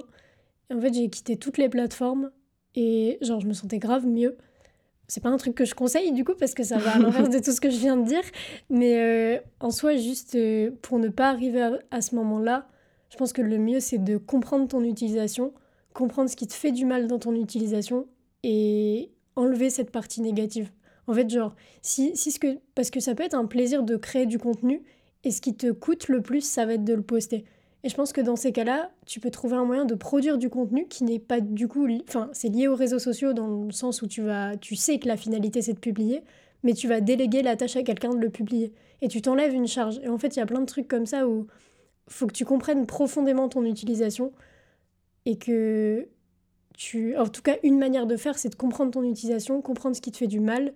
En 0.74 0.80
fait, 0.80 0.92
j'ai 0.92 1.08
quitté 1.08 1.36
toutes 1.36 1.58
les 1.58 1.68
plateformes 1.68 2.30
et 2.74 3.18
genre, 3.22 3.40
je 3.40 3.46
me 3.46 3.52
sentais 3.52 3.78
grave 3.78 4.06
mieux. 4.06 4.36
C'est 5.08 5.22
pas 5.22 5.28
un 5.28 5.36
truc 5.36 5.54
que 5.54 5.64
je 5.64 5.74
conseille 5.74 6.12
du 6.12 6.24
coup 6.24 6.34
parce 6.38 6.54
que 6.54 6.64
ça 6.64 6.78
va 6.78 6.96
à 6.96 6.98
l'inverse 6.98 7.30
de 7.30 7.38
tout 7.38 7.52
ce 7.52 7.60
que 7.60 7.70
je 7.70 7.78
viens 7.78 7.96
de 7.96 8.04
dire. 8.04 8.22
Mais 8.70 8.98
euh, 8.98 9.40
en 9.60 9.70
soi, 9.70 9.96
juste 9.96 10.34
euh, 10.34 10.72
pour 10.82 10.98
ne 10.98 11.08
pas 11.08 11.28
arriver 11.28 11.78
à, 11.90 12.00
ce 12.00 12.14
moment-là, 12.16 12.68
je 13.10 13.16
pense 13.16 13.32
que 13.32 13.42
le 13.42 13.58
mieux 13.58 13.78
c'est 13.78 13.98
de 13.98 14.16
comprendre 14.16 14.66
ton 14.66 14.82
utilisation, 14.82 15.52
comprendre 15.94 16.28
ce 16.28 16.34
qui 16.34 16.48
te 16.48 16.54
fait 16.54 16.72
du 16.72 16.84
mal 16.84 17.06
dans 17.06 17.20
ton 17.20 17.34
utilisation 17.34 18.06
et 18.42 19.12
enlever 19.36 19.70
cette 19.70 19.92
partie 19.92 20.20
négative. 20.20 20.70
En 21.06 21.14
fait, 21.14 21.30
genre, 21.30 21.54
si, 21.82 22.12
parce 22.74 22.90
que 22.90 22.98
ça 22.98 23.14
peut 23.14 23.22
être 23.22 23.34
un 23.34 23.46
plaisir 23.46 23.84
de 23.84 23.96
créer 23.96 24.26
du 24.26 24.38
contenu, 24.38 24.82
et 25.22 25.30
ce 25.30 25.40
qui 25.40 25.56
te 25.56 25.70
coûte 25.70 26.08
le 26.08 26.20
plus, 26.20 26.40
ça 26.40 26.66
va 26.66 26.74
être 26.74 26.84
de 26.84 26.94
le 26.94 27.02
poster. 27.02 27.44
Et 27.86 27.88
je 27.88 27.94
pense 27.94 28.12
que 28.12 28.20
dans 28.20 28.34
ces 28.34 28.50
cas-là, 28.50 28.90
tu 29.06 29.20
peux 29.20 29.30
trouver 29.30 29.54
un 29.54 29.64
moyen 29.64 29.84
de 29.84 29.94
produire 29.94 30.38
du 30.38 30.50
contenu 30.50 30.88
qui 30.88 31.04
n'est 31.04 31.20
pas 31.20 31.38
du 31.38 31.68
coup, 31.68 31.86
enfin, 32.08 32.28
c'est 32.32 32.48
lié 32.48 32.66
aux 32.66 32.74
réseaux 32.74 32.98
sociaux 32.98 33.32
dans 33.32 33.46
le 33.46 33.70
sens 33.70 34.02
où 34.02 34.08
tu 34.08 34.22
vas, 34.22 34.56
tu 34.56 34.74
sais 34.74 34.98
que 34.98 35.06
la 35.06 35.16
finalité 35.16 35.62
c'est 35.62 35.74
de 35.74 35.78
publier, 35.78 36.24
mais 36.64 36.72
tu 36.72 36.88
vas 36.88 37.00
déléguer 37.00 37.42
la 37.42 37.54
tâche 37.54 37.76
à 37.76 37.84
quelqu'un 37.84 38.10
de 38.10 38.18
le 38.18 38.28
publier. 38.28 38.72
Et 39.02 39.06
tu 39.06 39.22
t'enlèves 39.22 39.54
une 39.54 39.68
charge. 39.68 40.00
Et 40.02 40.08
en 40.08 40.18
fait, 40.18 40.34
il 40.34 40.40
y 40.40 40.42
a 40.42 40.46
plein 40.46 40.58
de 40.58 40.66
trucs 40.66 40.88
comme 40.88 41.06
ça 41.06 41.28
où 41.28 41.46
faut 42.08 42.26
que 42.26 42.32
tu 42.32 42.44
comprennes 42.44 42.86
profondément 42.86 43.48
ton 43.48 43.64
utilisation 43.64 44.32
et 45.24 45.38
que 45.38 46.08
en 47.16 47.28
tout 47.28 47.42
cas, 47.42 47.54
une 47.62 47.78
manière 47.78 48.08
de 48.08 48.16
faire, 48.16 48.36
c'est 48.36 48.48
de 48.48 48.56
comprendre 48.56 48.90
ton 48.90 49.04
utilisation, 49.04 49.62
comprendre 49.62 49.94
ce 49.94 50.00
qui 50.00 50.10
te 50.10 50.16
fait 50.16 50.26
du 50.26 50.40
mal 50.40 50.74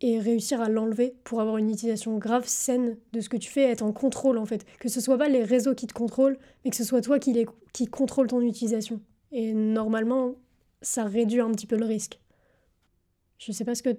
et 0.00 0.20
réussir 0.20 0.60
à 0.60 0.68
l'enlever 0.68 1.14
pour 1.24 1.40
avoir 1.40 1.56
une 1.56 1.70
utilisation 1.70 2.18
grave, 2.18 2.44
saine 2.46 2.96
de 3.12 3.20
ce 3.20 3.28
que 3.28 3.36
tu 3.36 3.50
fais, 3.50 3.62
être 3.62 3.82
en 3.82 3.92
contrôle 3.92 4.38
en 4.38 4.46
fait. 4.46 4.64
Que 4.78 4.88
ce 4.88 5.00
soit 5.00 5.18
pas 5.18 5.28
les 5.28 5.42
réseaux 5.42 5.74
qui 5.74 5.86
te 5.86 5.94
contrôlent, 5.94 6.38
mais 6.64 6.70
que 6.70 6.76
ce 6.76 6.84
soit 6.84 7.00
toi 7.00 7.18
qui, 7.18 7.32
les, 7.32 7.46
qui 7.72 7.86
contrôle 7.86 8.28
ton 8.28 8.40
utilisation. 8.40 9.00
Et 9.32 9.52
normalement, 9.52 10.34
ça 10.82 11.04
réduit 11.04 11.40
un 11.40 11.50
petit 11.50 11.66
peu 11.66 11.76
le 11.76 11.84
risque. 11.84 12.20
Je 13.38 13.52
sais 13.52 13.64
pas 13.64 13.74
ce 13.74 13.82
que 13.82 13.96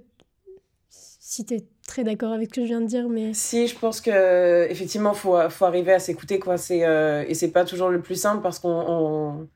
si 0.89 1.45
tu 1.45 1.53
es 1.53 1.67
très 1.85 2.03
d'accord 2.03 2.33
avec 2.33 2.49
ce 2.49 2.55
que 2.55 2.62
je 2.62 2.67
viens 2.67 2.81
de 2.81 2.88
dire, 2.88 3.07
mais... 3.07 3.33
Si, 3.35 3.67
je 3.67 3.77
pense 3.77 4.01
que 4.01 4.67
effectivement, 4.69 5.13
faut, 5.13 5.38
faut 5.49 5.65
arriver 5.65 5.93
à 5.93 5.99
s'écouter, 5.99 6.39
quoi. 6.39 6.57
C'est, 6.57 6.85
euh, 6.85 7.23
et 7.27 7.35
c'est 7.35 7.51
pas 7.51 7.65
toujours 7.65 7.89
le 7.89 8.01
plus 8.01 8.15
simple 8.15 8.41
parce 8.41 8.57
qu'on 8.57 8.69
on, 8.69 9.47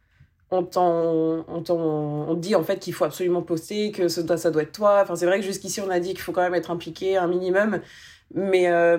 on, 0.76 2.34
dit 2.36 2.56
en 2.56 2.64
fait 2.64 2.80
qu'il 2.80 2.94
faut 2.94 3.06
absolument 3.06 3.42
poster, 3.42 3.92
que 3.92 4.08
ça 4.08 4.24
doit, 4.24 4.38
ça 4.38 4.52
doit 4.52 4.64
être 4.64 4.72
toi. 4.72 5.00
Enfin, 5.04 5.16
c'est 5.16 5.26
vrai 5.26 5.40
que 5.40 5.46
jusqu'ici, 5.46 5.82
on 5.82 5.90
a 5.90 6.00
dit 6.00 6.10
qu'il 6.10 6.22
faut 6.22 6.32
quand 6.32 6.42
même 6.42 6.56
être 6.56 6.72
impliqué 6.72 7.18
un 7.18 7.28
minimum. 7.28 7.80
Mais, 8.34 8.68
euh, 8.68 8.98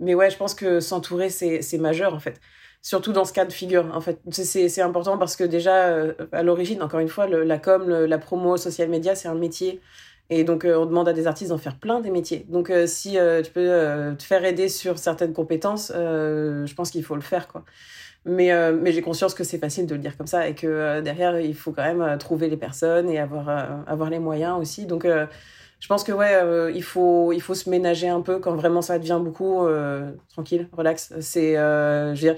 mais 0.00 0.14
ouais, 0.14 0.30
je 0.30 0.36
pense 0.36 0.54
que 0.54 0.80
s'entourer, 0.80 1.28
c'est 1.28 1.78
majeur 1.78 2.14
en 2.14 2.20
fait. 2.20 2.40
Surtout 2.82 3.12
dans 3.12 3.24
ce 3.24 3.32
cas 3.32 3.46
de 3.46 3.52
figure, 3.52 3.90
en 3.94 4.00
fait. 4.00 4.20
C'est 4.30 4.82
important 4.82 5.16
parce 5.16 5.36
que 5.36 5.44
déjà, 5.44 5.86
euh, 5.88 6.12
à 6.32 6.42
l'origine, 6.42 6.82
encore 6.82 7.00
une 7.00 7.08
fois, 7.08 7.26
la 7.26 7.58
com, 7.58 7.88
la 7.88 8.18
promo, 8.18 8.56
social 8.58 8.88
media, 8.90 9.14
c'est 9.14 9.28
un 9.28 9.34
métier. 9.34 9.80
Et 10.30 10.44
donc, 10.44 10.64
euh, 10.64 10.76
on 10.76 10.86
demande 10.86 11.08
à 11.08 11.14
des 11.14 11.26
artistes 11.26 11.50
d'en 11.50 11.58
faire 11.58 11.78
plein 11.78 12.00
des 12.00 12.10
métiers. 12.10 12.46
Donc, 12.48 12.70
si 12.86 13.12
tu 13.44 13.50
peux 13.52 14.14
te 14.18 14.22
faire 14.22 14.44
aider 14.44 14.68
sur 14.68 14.98
certaines 14.98 15.32
compétences, 15.32 15.92
je 15.94 16.74
pense 16.74 16.90
qu'il 16.90 17.04
faut 17.04 17.16
le 17.16 17.22
faire, 17.22 17.48
quoi. 17.48 17.64
Mais, 18.26 18.52
euh, 18.52 18.76
mais 18.80 18.92
j'ai 18.92 19.02
conscience 19.02 19.34
que 19.34 19.44
c'est 19.44 19.58
facile 19.58 19.86
de 19.86 19.94
le 19.94 20.00
dire 20.00 20.16
comme 20.16 20.26
ça 20.26 20.48
et 20.48 20.54
que 20.54 20.66
euh, 20.66 21.02
derrière, 21.02 21.38
il 21.40 21.54
faut 21.54 21.72
quand 21.72 21.82
même 21.82 22.00
euh, 22.00 22.16
trouver 22.16 22.48
les 22.48 22.56
personnes 22.56 23.10
et 23.10 23.18
avoir, 23.18 23.48
avoir 23.86 24.08
les 24.08 24.18
moyens 24.18 24.58
aussi. 24.58 24.86
Donc, 24.86 25.06
je 25.06 25.88
pense 25.88 26.04
que 26.04 26.12
ouais, 26.12 26.72
il, 26.74 26.82
faut, 26.82 27.32
il 27.32 27.40
faut 27.42 27.54
se 27.54 27.68
ménager 27.68 28.08
un 28.08 28.22
peu 28.22 28.38
quand 28.38 28.54
vraiment 28.54 28.80
ça 28.82 28.98
devient 28.98 29.20
beaucoup. 29.22 29.66
tranquille, 30.30 30.68
relax. 30.72 31.12
C'est, 31.20 31.54
je 31.54 32.10
veux 32.10 32.14
dire, 32.32 32.36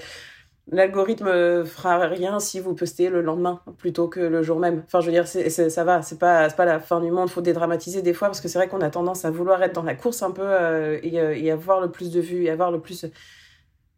l'algorithme 0.72 1.64
fera 1.64 2.09
rien 2.09 2.40
si 2.40 2.59
vous 2.59 2.75
postez 2.75 3.09
le 3.09 3.20
lendemain 3.22 3.61
plutôt 3.79 4.09
que 4.09 4.18
le 4.18 4.42
jour 4.42 4.59
même. 4.59 4.83
Enfin, 4.87 5.01
je 5.01 5.07
veux 5.07 5.12
dire, 5.12 5.29
c'est, 5.29 5.51
ça 5.51 5.85
va, 5.85 6.03
c'est 6.03 6.18
pas, 6.18 6.49
pas 6.51 6.64
la 6.64 6.81
fin 6.81 7.01
du 7.01 7.12
monde. 7.12 7.29
Il 7.29 7.33
faut 7.33 7.40
dédramatiser 7.42 8.03
des 8.03 8.14
fois 8.14 8.29
parce 8.29 8.40
que 8.40 8.49
c'est 8.49 8.59
vrai 8.59 8.68
qu'on 8.68 8.81
a 8.81 8.90
tendance 8.90 9.25
à 9.25 9.31
vouloir 9.31 9.62
être 9.62 9.75
dans 9.75 9.85
la 9.85 9.94
course 9.94 10.22
un 10.22 10.33
peu 10.33 10.99
et, 11.05 11.14
et 11.14 11.51
avoir 11.53 11.81
le 11.81 11.90
plus 11.92 12.11
de 12.11 12.20
vues 12.20 12.44
et 12.44 12.51
avoir 12.51 12.72
le 12.72 12.81
plus 12.81 13.07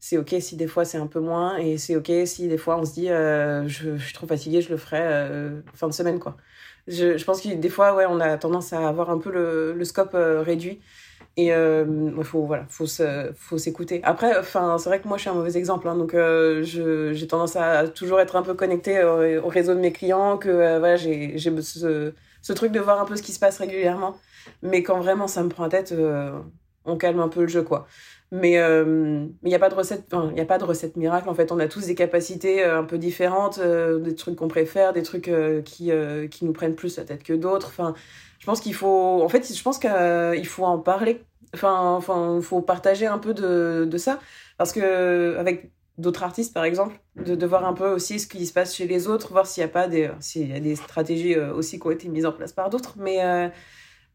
c'est 0.00 0.16
ok 0.16 0.36
si 0.40 0.56
des 0.56 0.66
fois 0.66 0.84
c'est 0.84 0.98
un 0.98 1.06
peu 1.06 1.20
moins 1.20 1.56
et 1.56 1.76
c'est 1.78 1.96
ok 1.96 2.10
si 2.24 2.48
des 2.48 2.58
fois 2.58 2.78
on 2.78 2.84
se 2.84 2.92
dit 2.92 3.10
euh, 3.10 3.66
je, 3.66 3.96
suis 3.98 4.12
trop 4.12 4.26
fatiguée 4.26 4.60
je 4.60 4.70
le 4.70 4.76
ferai 4.76 5.00
euh, 5.00 5.60
fin 5.74 5.88
de 5.88 5.92
semaine 5.92 6.18
quoi. 6.18 6.36
Je, 6.86 7.18
je, 7.18 7.24
pense 7.24 7.42
que 7.42 7.54
des 7.54 7.68
fois 7.68 7.94
ouais 7.94 8.06
on 8.08 8.20
a 8.20 8.38
tendance 8.38 8.72
à 8.72 8.88
avoir 8.88 9.10
un 9.10 9.18
peu 9.18 9.30
le, 9.30 9.74
le 9.74 9.84
scope 9.84 10.14
euh, 10.14 10.40
réduit 10.42 10.80
et 11.36 11.48
il 11.48 12.24
faut 12.24 12.46
voilà 12.46 12.64
faut 12.68 12.86
faut 13.36 13.58
s'écouter. 13.58 14.00
Après 14.02 14.36
enfin 14.38 14.76
c'est 14.78 14.88
vrai 14.88 15.00
que 15.00 15.06
moi 15.06 15.18
je 15.18 15.22
suis 15.22 15.30
un 15.30 15.34
mauvais 15.34 15.56
exemple 15.56 15.86
hein, 15.86 15.96
donc 15.96 16.16
j'ai 16.62 17.26
tendance 17.28 17.54
à 17.54 17.86
toujours 17.86 18.20
être 18.20 18.34
un 18.34 18.42
peu 18.42 18.54
connectée 18.54 19.04
au, 19.04 19.46
réseau 19.48 19.74
de 19.74 19.80
mes 19.80 19.92
clients 19.92 20.36
que 20.36 20.78
voilà 20.78 20.96
j'ai 20.96 21.38
ce, 21.38 22.12
ce, 22.42 22.52
truc 22.52 22.72
de 22.72 22.80
voir 22.80 23.00
un 23.00 23.04
peu 23.04 23.14
ce 23.14 23.22
qui 23.22 23.32
se 23.32 23.38
passe 23.38 23.58
régulièrement. 23.58 24.16
Mais 24.62 24.82
quand 24.82 24.98
vraiment 24.98 25.28
ça 25.28 25.44
me 25.44 25.48
prend 25.48 25.64
la 25.64 25.68
tête 25.68 25.94
on 26.84 26.96
calme 26.96 27.20
un 27.20 27.28
peu 27.28 27.42
le 27.42 27.48
jeu 27.48 27.62
quoi 27.62 27.86
mais 28.30 28.58
euh, 28.58 29.26
il 29.42 29.48
n'y 29.48 29.54
a 29.54 29.58
pas 29.58 29.70
de 29.70 29.74
recette 29.74 30.04
il 30.12 30.34
n'y 30.34 30.40
a 30.40 30.44
pas 30.44 30.58
de 30.58 30.64
recette 30.64 30.96
miracle 30.96 31.28
en 31.28 31.34
fait. 31.34 31.50
On 31.50 31.58
a 31.58 31.66
tous 31.66 31.86
des 31.86 31.94
capacités 31.94 32.62
euh, 32.62 32.78
un 32.78 32.84
peu 32.84 32.98
différentes 32.98 33.58
euh, 33.58 33.98
des 33.98 34.14
trucs 34.14 34.36
qu'on 34.36 34.48
préfère 34.48 34.92
des 34.92 35.02
trucs 35.02 35.30
qui 35.64 35.90
qui 36.30 36.44
nous 36.44 36.52
prennent 36.52 36.74
plus 36.74 36.96
la 36.98 37.04
tête 37.04 37.22
que 37.22 37.32
d'autres. 37.32 37.68
Enfin 37.68 37.94
je 38.38 38.46
pense 38.46 38.60
qu'il 38.60 38.74
faut 38.74 39.22
en 39.22 39.28
fait 39.28 39.52
je 39.52 39.62
pense 39.62 39.78
qu'il 39.78 40.46
faut 40.46 40.64
en 40.64 40.78
parler 40.78 41.24
enfin 41.54 41.94
enfin 41.94 42.40
faut 42.42 42.60
partager 42.60 43.06
un 43.06 43.18
peu 43.18 43.34
de, 43.34 43.86
de 43.90 43.98
ça. 43.98 44.20
Parce 44.58 44.72
que 44.72 45.36
avec 45.38 45.70
d'autres 45.96 46.22
artistes 46.22 46.52
par 46.54 46.64
exemple 46.64 47.00
de, 47.16 47.34
de 47.34 47.46
voir 47.46 47.64
un 47.66 47.72
peu 47.72 47.88
aussi 47.88 48.20
ce 48.20 48.26
qui 48.26 48.46
se 48.46 48.52
passe 48.52 48.74
chez 48.74 48.86
les 48.86 49.08
autres 49.08 49.32
voir 49.32 49.46
s'il 49.46 49.62
n'y 49.62 49.70
a 49.70 49.72
pas 49.72 49.88
des 49.88 50.10
s'il 50.20 50.48
y 50.50 50.54
a 50.54 50.60
des 50.60 50.76
stratégies 50.76 51.36
aussi 51.38 51.80
qui 51.80 51.86
ont 51.86 51.90
été 51.90 52.08
mises 52.08 52.26
en 52.26 52.32
place 52.32 52.52
par 52.52 52.68
d'autres. 52.68 52.94
Mais 52.98 53.50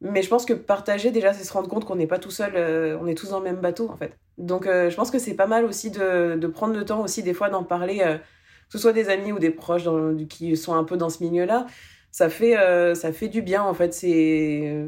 mais 0.04 0.22
je 0.22 0.28
pense 0.28 0.46
que 0.46 0.54
partager, 0.54 1.12
déjà, 1.12 1.34
c'est 1.34 1.46
se 1.46 1.54
rendre 1.54 1.70
compte 1.70 1.86
qu'on 1.86 1.96
n'est 1.96 2.08
pas 2.08 2.20
tout 2.20 2.30
seul, 2.30 2.54
euh, 2.56 2.98
on 3.02 3.08
est 3.08 3.16
tous 3.16 3.30
dans 3.30 3.40
le 3.40 3.46
même 3.46 3.62
bateau, 3.62 3.90
en 3.90 3.96
fait. 3.96 4.18
Donc, 4.38 4.68
euh, 4.68 4.90
je 4.90 4.96
pense 4.98 5.10
que 5.10 5.18
c'est 5.18 5.34
pas 5.34 5.48
mal 5.48 5.64
aussi 5.64 5.92
de, 5.92 6.36
de, 6.36 6.48
prendre 6.48 6.74
le 6.74 6.84
temps 6.84 7.02
aussi, 7.02 7.24
des 7.24 7.34
fois, 7.34 7.50
d'en 7.50 7.64
parler, 7.64 8.02
euh, 8.02 8.18
que 8.18 8.24
ce 8.72 8.80
soit 8.80 8.92
des 8.92 9.08
amis 9.10 9.32
ou 9.32 9.40
des 9.40 9.50
proches 9.50 9.84
qui 10.28 10.58
sont 10.58 10.74
un 10.74 10.84
peu 10.84 10.98
dans 10.98 11.10
ce 11.10 11.24
milieu-là. 11.24 11.68
Ça 12.12 12.30
fait, 12.30 12.56
ça 12.96 13.12
fait 13.12 13.28
du 13.28 13.42
bien, 13.42 13.64
en 13.64 13.74
fait. 13.74 13.94
C'est. 13.94 14.88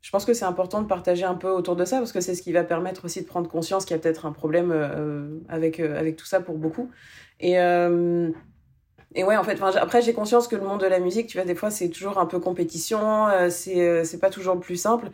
Je 0.00 0.10
pense 0.10 0.24
que 0.24 0.34
c'est 0.34 0.44
important 0.44 0.82
de 0.82 0.86
partager 0.86 1.24
un 1.24 1.34
peu 1.34 1.48
autour 1.50 1.76
de 1.76 1.84
ça 1.84 1.98
parce 1.98 2.12
que 2.12 2.20
c'est 2.20 2.34
ce 2.34 2.42
qui 2.42 2.52
va 2.52 2.64
permettre 2.64 3.04
aussi 3.04 3.22
de 3.22 3.26
prendre 3.26 3.48
conscience 3.48 3.84
qu'il 3.84 3.96
y 3.96 3.98
a 3.98 4.02
peut-être 4.02 4.26
un 4.26 4.32
problème 4.32 4.72
avec, 5.48 5.78
avec 5.80 6.16
tout 6.16 6.26
ça 6.26 6.40
pour 6.40 6.58
beaucoup. 6.58 6.90
Et, 7.40 7.56
et 9.14 9.24
ouais, 9.24 9.36
en 9.36 9.44
fait, 9.44 9.60
après, 9.62 10.02
j'ai 10.02 10.12
conscience 10.12 10.48
que 10.48 10.56
le 10.56 10.62
monde 10.62 10.80
de 10.80 10.86
la 10.86 10.98
musique, 10.98 11.28
tu 11.28 11.36
vois, 11.36 11.46
des 11.46 11.54
fois, 11.54 11.70
c'est 11.70 11.88
toujours 11.88 12.18
un 12.18 12.26
peu 12.26 12.40
compétition, 12.40 13.28
euh, 13.28 13.48
c'est, 13.50 13.80
euh, 13.80 14.18
pas 14.20 14.30
toujours 14.30 14.54
le 14.54 14.60
plus 14.60 14.76
simple. 14.76 15.10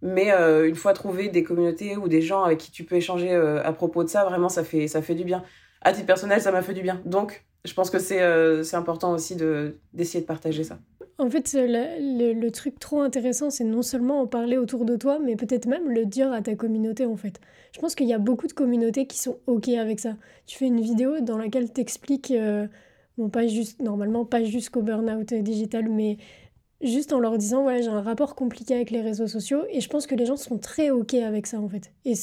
Mais 0.00 0.30
une 0.30 0.76
fois 0.76 0.92
trouvé 0.92 1.28
des 1.28 1.42
communautés 1.42 1.96
ou 1.96 2.06
des 2.06 2.22
gens 2.22 2.44
avec 2.44 2.58
qui 2.58 2.70
tu 2.70 2.84
peux 2.84 2.94
échanger 2.94 3.34
à 3.34 3.72
propos 3.72 4.04
de 4.04 4.08
ça, 4.08 4.24
vraiment, 4.24 4.48
ça 4.48 4.62
fait, 4.62 4.86
ça 4.86 5.02
fait 5.02 5.16
du 5.16 5.24
bien. 5.24 5.42
À 5.82 5.92
titre 5.92 6.06
personnel, 6.06 6.40
ça 6.40 6.52
m'a 6.52 6.62
fait 6.62 6.72
du 6.72 6.82
bien. 6.82 7.00
Donc, 7.04 7.44
je 7.64 7.74
pense 7.74 7.90
que 7.90 7.98
c'est 7.98 8.20
c'est 8.62 8.76
important 8.76 9.12
aussi 9.12 9.34
d'essayer 9.34 10.20
de 10.20 10.26
partager 10.26 10.62
ça. 10.62 10.78
En 11.20 11.28
fait, 11.28 11.52
le, 11.52 12.48
truc 12.50 12.78
trop 12.78 13.00
intéressant, 13.00 13.50
c'est 13.50 13.64
non 13.64 13.82
seulement 13.82 14.20
en 14.20 14.28
parler 14.28 14.56
autour 14.56 14.84
de 14.84 14.94
toi, 14.94 15.18
mais 15.18 15.34
peut-être 15.34 15.66
même 15.66 15.90
le 15.90 16.06
dire 16.06 16.32
à 16.32 16.40
ta 16.42 16.54
communauté, 16.54 17.06
en 17.06 17.16
fait. 17.16 17.40
Je 17.72 17.80
pense 17.80 17.96
qu'il 17.96 18.06
y 18.06 18.14
a 18.14 18.18
beaucoup 18.18 18.46
de 18.46 18.52
communautés 18.52 19.08
qui 19.08 19.18
sont 19.18 19.38
OK 19.48 19.68
avec 19.68 19.98
ça. 19.98 20.14
Tu 20.46 20.56
fais 20.56 20.66
une 20.66 20.80
vidéo 20.80 21.18
dans 21.20 21.36
laquelle 21.36 21.72
tu 21.72 21.80
expliques, 21.80 22.30
euh, 22.30 22.68
bon, 23.18 23.28
pas 23.28 23.46
juste, 23.46 23.82
normalement, 23.82 24.24
pas 24.24 24.42
jusqu'au 24.44 24.82
burn-out 24.82 25.34
digital, 25.34 25.88
mais 25.88 26.16
juste 26.80 27.12
en 27.12 27.18
leur 27.18 27.36
disant, 27.36 27.62
voilà, 27.62 27.82
j'ai 27.82 27.88
un 27.88 28.00
rapport 28.00 28.34
compliqué 28.34 28.74
avec 28.74 28.90
les 28.90 29.00
réseaux 29.00 29.26
sociaux, 29.26 29.64
et 29.70 29.80
je 29.80 29.88
pense 29.88 30.06
que 30.06 30.14
les 30.14 30.24
gens 30.24 30.36
sont 30.36 30.58
très 30.58 30.90
OK 30.90 31.14
avec 31.14 31.46
ça, 31.46 31.60
en 31.60 31.68
fait. 31.68 31.92
Et 32.04 32.14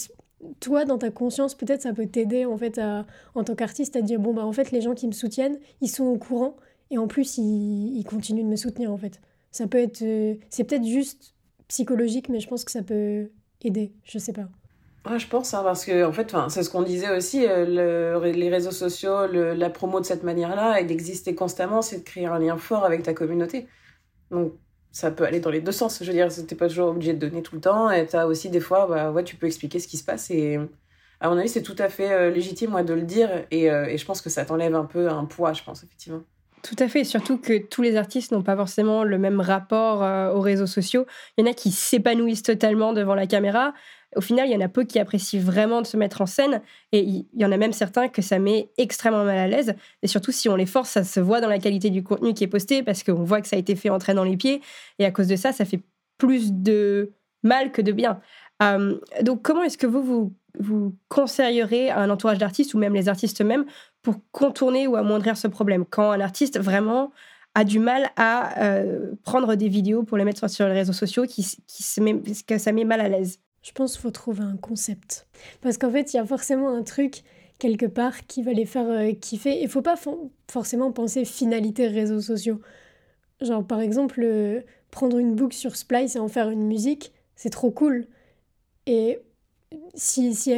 toi, 0.60 0.86
dans 0.86 0.98
ta 0.98 1.12
conscience, 1.12 1.56
peut-être 1.56 1.82
ça 1.82 1.94
peut 1.94 2.08
t'aider, 2.08 2.46
en 2.46 2.58
fait, 2.58 2.78
à, 2.78 3.06
en 3.36 3.44
tant 3.44 3.56
qu'artiste, 3.56 3.96
à 3.96 4.02
dire, 4.02 4.20
bon, 4.20 4.34
bah, 4.34 4.46
en 4.46 4.52
fait, 4.52 4.72
les 4.72 4.82
gens 4.82 4.96
qui 4.96 5.08
me 5.08 5.12
soutiennent, 5.12 5.60
ils 5.82 5.90
sont 5.90 6.06
au 6.06 6.18
courant 6.18 6.56
et 6.92 6.98
en 6.98 7.08
plus, 7.08 7.38
il, 7.38 8.04
continue 8.04 8.44
de 8.44 8.48
me 8.48 8.56
soutenir, 8.56 8.92
en 8.92 8.98
fait. 8.98 9.20
Ça 9.52 9.68
peut 9.68 9.80
être... 9.80 10.02
Euh, 10.02 10.36
c'est 10.50 10.64
peut-être 10.64 10.86
juste 10.86 11.34
psychologique, 11.68 12.30
mais 12.30 12.40
je 12.40 12.48
pense 12.48 12.64
que 12.64 12.72
ça 12.72 12.84
peut 12.84 13.32
aider. 13.62 13.92
Je 14.04 14.20
sais 14.20 14.34
pas. 14.34 14.48
Ouais, 15.06 15.20
je 15.20 15.28
pense, 15.28 15.54
hein, 15.54 15.62
parce 15.64 15.86
que 15.86 16.04
en 16.04 16.12
fait, 16.12 16.36
c'est 16.50 16.64
ce 16.64 16.70
qu'on 16.70 16.82
disait 16.82 17.16
aussi, 17.16 17.46
euh, 17.48 18.20
les 18.32 18.50
réseaux 18.50 18.72
sociaux, 18.72 19.28
la 19.28 19.70
promo 19.70 20.00
de 20.00 20.06
cette 20.06 20.24
manière-là, 20.24 20.82
et 20.82 20.86
d'exister 20.86 21.36
constamment, 21.36 21.84
c'est 21.84 22.00
de 22.00 22.04
créer 22.04 22.26
un 22.26 22.40
lien 22.40 22.58
fort 22.58 22.84
avec 22.86 23.04
ta 23.04 23.14
communauté. 23.14 23.68
Donc, 24.32 24.54
ça 24.92 25.12
peut 25.12 25.24
aller 25.26 25.40
dans 25.40 25.52
les 25.52 25.62
deux 25.62 25.72
sens. 25.72 26.00
Je 26.02 26.08
veux 26.08 26.14
dire, 26.14 26.30
t'es 26.48 26.56
pas 26.56 26.68
toujours 26.68 26.90
obligé 26.90 27.14
de 27.14 27.20
donner 27.20 27.44
tout 27.44 27.54
le 27.56 27.62
temps, 27.62 27.92
et 27.92 28.08
t'as 28.08 28.26
aussi 28.26 28.50
des 28.50 28.60
fois, 28.60 28.88
bah, 28.88 29.12
ouais, 29.12 29.24
tu 29.24 29.36
peux 29.36 29.46
expliquer 29.46 29.80
ce 29.80 29.88
qui 29.88 29.98
se 29.98 30.04
passe, 30.04 30.32
et 30.32 30.60
à 31.20 31.30
mon 31.30 31.38
avis, 31.38 31.50
c'est 31.50 31.62
tout 31.62 31.76
à 31.78 31.90
fait 31.90 32.12
euh, 32.12 32.32
légitime, 32.32 32.82
de 32.84 32.94
le 32.94 33.04
dire, 33.04 33.30
et, 33.52 33.66
et 33.66 33.98
je 33.98 34.06
pense 34.06 34.22
que 34.22 34.30
ça 34.32 34.44
t'enlève 34.44 34.74
un 34.76 34.86
peu 34.86 35.08
un 35.10 35.26
poids, 35.26 35.54
je 35.54 35.64
pense, 35.64 35.84
effectivement. 35.84 36.24
Tout 36.66 36.76
à 36.80 36.88
fait, 36.88 37.04
surtout 37.04 37.38
que 37.38 37.60
tous 37.60 37.84
les 37.84 37.96
artistes 37.96 38.32
n'ont 38.32 38.42
pas 38.42 38.56
forcément 38.56 39.04
le 39.04 39.20
même 39.20 39.40
rapport 39.40 40.02
euh, 40.02 40.32
aux 40.32 40.42
réseaux 40.42 40.66
sociaux. 40.66 41.06
Il 41.38 41.46
y 41.46 41.48
en 41.48 41.52
a 41.52 41.54
qui 41.54 41.70
s'épanouissent 41.70 42.42
totalement 42.42 42.92
devant 42.92 43.14
la 43.14 43.28
caméra. 43.28 43.76
Au 44.16 44.22
final, 44.22 44.48
il 44.48 44.54
y 44.54 44.56
en 44.56 44.62
a 44.62 44.70
peu 44.70 44.84
qui 44.84 45.00
apprécient 45.00 45.40
vraiment 45.40 45.82
de 45.82 45.88
se 45.88 45.98
mettre 45.98 46.22
en 46.22 46.26
scène. 46.26 46.62
Et 46.92 47.00
il 47.00 47.26
y 47.36 47.46
en 47.46 47.52
a 47.52 47.58
même 47.58 47.74
certains 47.74 48.08
que 48.08 48.22
ça 48.22 48.40
met 48.40 48.70
extrêmement 48.78 49.24
mal 49.26 49.38
à 49.38 49.48
l'aise. 49.48 49.76
Et 50.02 50.08
surtout, 50.08 50.32
si 50.32 50.50
on 50.50 50.56
les 50.56 50.66
force, 50.66 50.90
ça 50.90 51.04
se 51.04 51.20
voit 51.20 51.42
dans 51.42 51.50
la 51.50 51.60
qualité 51.60 51.90
du 51.90 52.04
contenu 52.04 52.34
qui 52.34 52.44
est 52.44 52.48
posté 52.48 52.84
parce 52.84 53.04
qu'on 53.04 53.24
voit 53.24 53.42
que 53.42 53.48
ça 53.48 53.56
a 53.56 53.60
été 53.60 53.76
fait 53.76 53.90
entrer 53.90 54.14
dans 54.14 54.24
les 54.24 54.38
pieds. 54.38 54.62
Et 55.00 55.06
à 55.06 55.12
cause 55.12 55.28
de 55.28 55.36
ça, 55.36 55.52
ça 55.52 55.66
fait 55.66 55.82
plus 56.18 56.54
de 56.54 57.12
mal 57.44 57.72
que 57.72 57.82
de 57.82 57.92
bien. 57.92 58.20
Euh, 58.64 58.98
donc, 59.22 59.42
comment 59.42 59.64
est-ce 59.64 59.78
que 59.78 59.88
vous, 59.88 60.04
vous, 60.04 60.34
vous 60.60 60.96
conseillerez 61.10 61.90
à 61.90 62.00
un 62.00 62.10
entourage 62.10 62.38
d'artistes 62.38 62.74
ou 62.74 62.78
même 62.78 62.94
les 62.94 63.10
artistes 63.10 63.42
eux-mêmes 63.42 63.66
pour 64.02 64.16
contourner 64.32 64.88
ou 64.88 64.96
amoindrir 64.96 65.38
ce 65.38 65.48
problème 65.48 65.86
Quand 65.86 66.12
un 66.12 66.22
artiste 66.22 66.60
vraiment 66.60 67.12
a 67.56 67.64
du 67.64 67.80
mal 67.80 68.10
à 68.18 68.64
euh, 68.64 69.14
prendre 69.24 69.56
des 69.56 69.70
vidéos 69.70 70.04
pour 70.04 70.18
les 70.18 70.26
mettre 70.26 70.50
sur 70.50 70.68
les 70.68 70.74
réseaux 70.74 70.94
sociaux 70.94 71.26
qui, 71.26 71.44
qui 71.68 71.84
se 71.84 72.44
que 72.44 72.58
ça 72.58 72.72
met 72.74 72.84
mal 72.84 73.00
à 73.00 73.08
l'aise? 73.08 73.40
Je 73.66 73.72
pense 73.72 73.94
qu'il 73.94 74.02
faut 74.02 74.12
trouver 74.12 74.44
un 74.44 74.58
concept. 74.58 75.26
Parce 75.62 75.80
qu'en 75.80 75.90
fait, 75.90 76.14
il 76.14 76.18
y 76.18 76.20
a 76.20 76.26
forcément 76.26 76.70
un 76.70 76.84
truc 76.84 77.24
quelque 77.58 77.88
part 77.88 78.28
qui 78.28 78.44
va 78.44 78.54
les 78.54 78.68
faire 78.68 78.88
euh, 78.88 79.12
kiffer. 79.14 79.60
Il 79.60 79.68
faut 79.68 79.82
pas 79.82 79.96
forcément 80.48 80.92
penser 80.92 81.26
finalité 81.26 81.88
réseaux 81.88 82.22
sociaux. 82.22 82.62
Genre, 83.42 83.66
par 83.66 83.82
exemple, 83.82 84.22
euh, 84.24 84.62
prendre 84.92 85.18
une 85.18 85.34
boucle 85.34 85.56
sur 85.56 85.76
Splice 85.76 86.16
et 86.16 86.20
en 86.20 86.28
faire 86.28 86.52
une 86.52 86.68
musique, 86.68 87.12
c'est 87.36 87.50
trop 87.50 87.72
cool. 87.72 88.06
Et 88.86 89.18
si, 89.96 90.36
si 90.36 90.54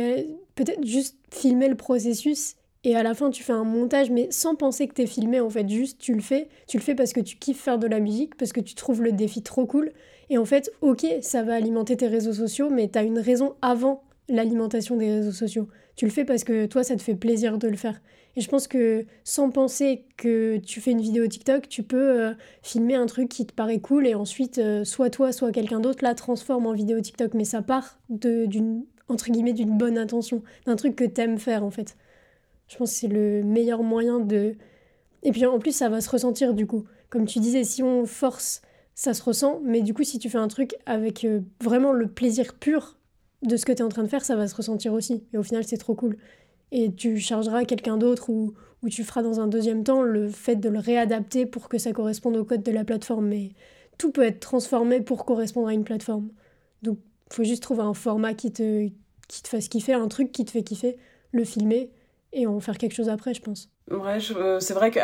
peut-être 0.55 0.85
juste 0.85 1.17
filmer 1.31 1.69
le 1.69 1.77
processus 1.77 2.55
et 2.83 2.95
à 2.95 3.03
la 3.03 3.13
fin 3.13 3.29
tu 3.29 3.41
fais 3.41 3.53
un 3.53 3.63
montage 3.63 4.11
mais 4.11 4.27
sans 4.31 4.55
penser 4.55 4.87
que 4.87 4.93
t'es 4.93 5.07
filmé 5.07 5.39
en 5.39 5.49
fait 5.49 5.67
juste 5.67 5.97
tu 5.99 6.13
le 6.13 6.21
fais 6.21 6.47
tu 6.67 6.77
le 6.77 6.83
fais 6.83 6.93
parce 6.93 7.13
que 7.13 7.19
tu 7.19 7.37
kiffes 7.37 7.61
faire 7.61 7.79
de 7.79 7.87
la 7.87 7.99
musique 7.99 8.35
parce 8.35 8.53
que 8.53 8.59
tu 8.59 8.75
trouves 8.75 9.01
le 9.01 9.11
défi 9.11 9.41
trop 9.41 9.65
cool 9.65 9.91
et 10.29 10.37
en 10.37 10.45
fait 10.45 10.71
ok 10.81 11.05
ça 11.21 11.43
va 11.43 11.55
alimenter 11.55 11.97
tes 11.97 12.07
réseaux 12.07 12.33
sociaux 12.33 12.69
mais 12.69 12.87
t'as 12.87 13.03
une 13.03 13.19
raison 13.19 13.55
avant 13.61 14.03
l'alimentation 14.29 14.97
des 14.97 15.11
réseaux 15.11 15.31
sociaux. 15.31 15.69
Tu 15.95 16.05
le 16.05 16.11
fais 16.11 16.25
parce 16.25 16.43
que 16.43 16.65
toi 16.65 16.83
ça 16.83 16.95
te 16.95 17.01
fait 17.01 17.15
plaisir 17.15 17.57
de 17.57 17.67
le 17.67 17.77
faire. 17.77 18.01
Et 18.35 18.41
je 18.41 18.49
pense 18.49 18.67
que 18.67 19.05
sans 19.23 19.49
penser 19.49 20.03
que 20.17 20.57
tu 20.57 20.81
fais 20.81 20.91
une 20.91 21.01
vidéo 21.01 21.25
TikTok 21.27 21.69
tu 21.69 21.81
peux 21.81 22.21
euh, 22.21 22.33
filmer 22.61 22.95
un 22.95 23.05
truc 23.05 23.29
qui 23.29 23.45
te 23.45 23.53
paraît 23.53 23.79
cool 23.79 24.05
et 24.05 24.15
ensuite 24.15 24.57
euh, 24.57 24.83
soit 24.83 25.09
toi 25.09 25.31
soit 25.31 25.51
quelqu'un 25.51 25.79
d'autre 25.79 26.03
la 26.03 26.13
transforme 26.13 26.67
en 26.67 26.73
vidéo 26.73 26.99
TikTok. 26.99 27.33
Mais 27.33 27.45
ça 27.45 27.61
part 27.61 27.99
d'une 28.09 28.83
entre 29.09 29.31
guillemets 29.31 29.53
d'une 29.53 29.77
bonne 29.77 29.97
intention 29.97 30.43
d'un 30.65 30.75
truc 30.75 30.95
que 30.95 31.05
t'aimes 31.05 31.37
faire 31.37 31.63
en 31.63 31.71
fait. 31.71 31.95
Je 32.67 32.77
pense 32.77 32.91
que 32.91 32.97
c'est 32.97 33.07
le 33.07 33.43
meilleur 33.43 33.83
moyen 33.83 34.19
de... 34.19 34.55
Et 35.23 35.31
puis 35.31 35.45
en 35.45 35.59
plus, 35.59 35.71
ça 35.71 35.89
va 35.89 36.01
se 36.01 36.09
ressentir 36.09 36.53
du 36.53 36.67
coup. 36.67 36.85
Comme 37.09 37.25
tu 37.25 37.39
disais, 37.39 37.63
si 37.63 37.81
on 37.81 38.05
force, 38.05 38.61
ça 38.97 39.13
se 39.13 39.23
ressent. 39.23 39.61
Mais 39.63 39.81
du 39.81 39.93
coup, 39.93 40.03
si 40.03 40.19
tu 40.19 40.29
fais 40.29 40.39
un 40.39 40.49
truc 40.49 40.75
avec 40.85 41.23
euh, 41.23 41.41
vraiment 41.63 41.93
le 41.93 42.07
plaisir 42.07 42.55
pur 42.55 42.97
de 43.43 43.55
ce 43.55 43.65
que 43.65 43.71
tu 43.71 43.79
es 43.79 43.83
en 43.83 43.89
train 43.89 44.03
de 44.03 44.07
faire, 44.09 44.25
ça 44.25 44.35
va 44.35 44.47
se 44.47 44.55
ressentir 44.55 44.91
aussi. 44.91 45.23
Et 45.33 45.37
au 45.37 45.43
final, 45.43 45.63
c'est 45.63 45.77
trop 45.77 45.95
cool. 45.95 46.17
Et 46.71 46.91
tu 46.91 47.19
chargeras 47.19 47.63
quelqu'un 47.63 47.97
d'autre 47.97 48.29
ou, 48.29 48.55
ou 48.81 48.89
tu 48.89 49.03
feras 49.03 49.21
dans 49.21 49.39
un 49.39 49.47
deuxième 49.47 49.83
temps 49.83 50.01
le 50.01 50.27
fait 50.29 50.55
de 50.55 50.67
le 50.67 50.79
réadapter 50.79 51.45
pour 51.45 51.69
que 51.69 51.77
ça 51.77 51.93
corresponde 51.93 52.35
au 52.35 52.43
code 52.43 52.63
de 52.63 52.71
la 52.71 52.83
plateforme. 52.83 53.27
Mais 53.27 53.51
tout 53.99 54.11
peut 54.11 54.23
être 54.23 54.39
transformé 54.39 54.99
pour 55.01 55.25
correspondre 55.25 55.67
à 55.67 55.73
une 55.73 55.83
plateforme. 55.83 56.29
Donc, 56.81 56.97
faut 57.31 57.43
juste 57.43 57.61
trouver 57.61 57.83
un 57.83 57.93
format 57.93 58.33
qui 58.33 58.51
te, 58.51 58.89
qui 59.27 59.43
te 59.43 59.47
fasse 59.47 59.67
kiffer, 59.67 59.93
un 59.93 60.07
truc 60.07 60.31
qui 60.31 60.43
te 60.43 60.51
fait 60.51 60.63
kiffer, 60.63 60.97
le 61.31 61.43
filmer 61.43 61.91
et 62.33 62.47
en 62.47 62.59
faire 62.59 62.79
quelque 62.79 62.95
chose 62.95 63.09
après, 63.09 63.35
je 63.35 63.41
pense. 63.41 63.69
Euh, 63.91 64.59
c'est 64.59 64.73
vrai 64.73 64.91
que, 64.91 64.99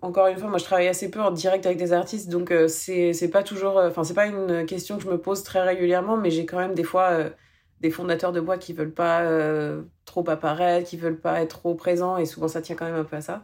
encore 0.00 0.28
une 0.28 0.38
fois, 0.38 0.48
moi 0.48 0.58
je 0.58 0.64
travaille 0.64 0.88
assez 0.88 1.10
peu 1.10 1.20
en 1.20 1.30
direct 1.30 1.66
avec 1.66 1.78
des 1.78 1.92
artistes, 1.92 2.30
donc 2.30 2.50
euh, 2.50 2.68
c'est 2.68 3.30
pas 3.30 3.42
toujours. 3.42 3.78
Euh, 3.78 3.88
enfin, 3.90 4.04
c'est 4.04 4.14
pas 4.14 4.26
une 4.26 4.64
question 4.66 4.96
que 4.96 5.02
je 5.04 5.08
me 5.08 5.18
pose 5.18 5.42
très 5.42 5.60
régulièrement, 5.62 6.16
mais 6.16 6.30
j'ai 6.30 6.46
quand 6.46 6.58
même 6.58 6.74
des 6.74 6.84
fois 6.84 7.18
des 7.80 7.90
fondateurs 7.90 8.32
de 8.32 8.40
boîte 8.40 8.60
qui 8.60 8.72
veulent 8.72 8.94
pas 8.94 9.22
trop 10.04 10.28
apparaître, 10.30 10.88
qui 10.88 10.96
veulent 10.96 11.20
pas 11.20 11.42
être 11.42 11.58
trop 11.58 11.74
présents, 11.74 12.16
et 12.16 12.26
souvent 12.26 12.48
ça 12.48 12.62
tient 12.62 12.76
quand 12.76 12.86
même 12.86 12.94
un 12.94 13.04
peu 13.04 13.16
à 13.16 13.20
ça. 13.20 13.42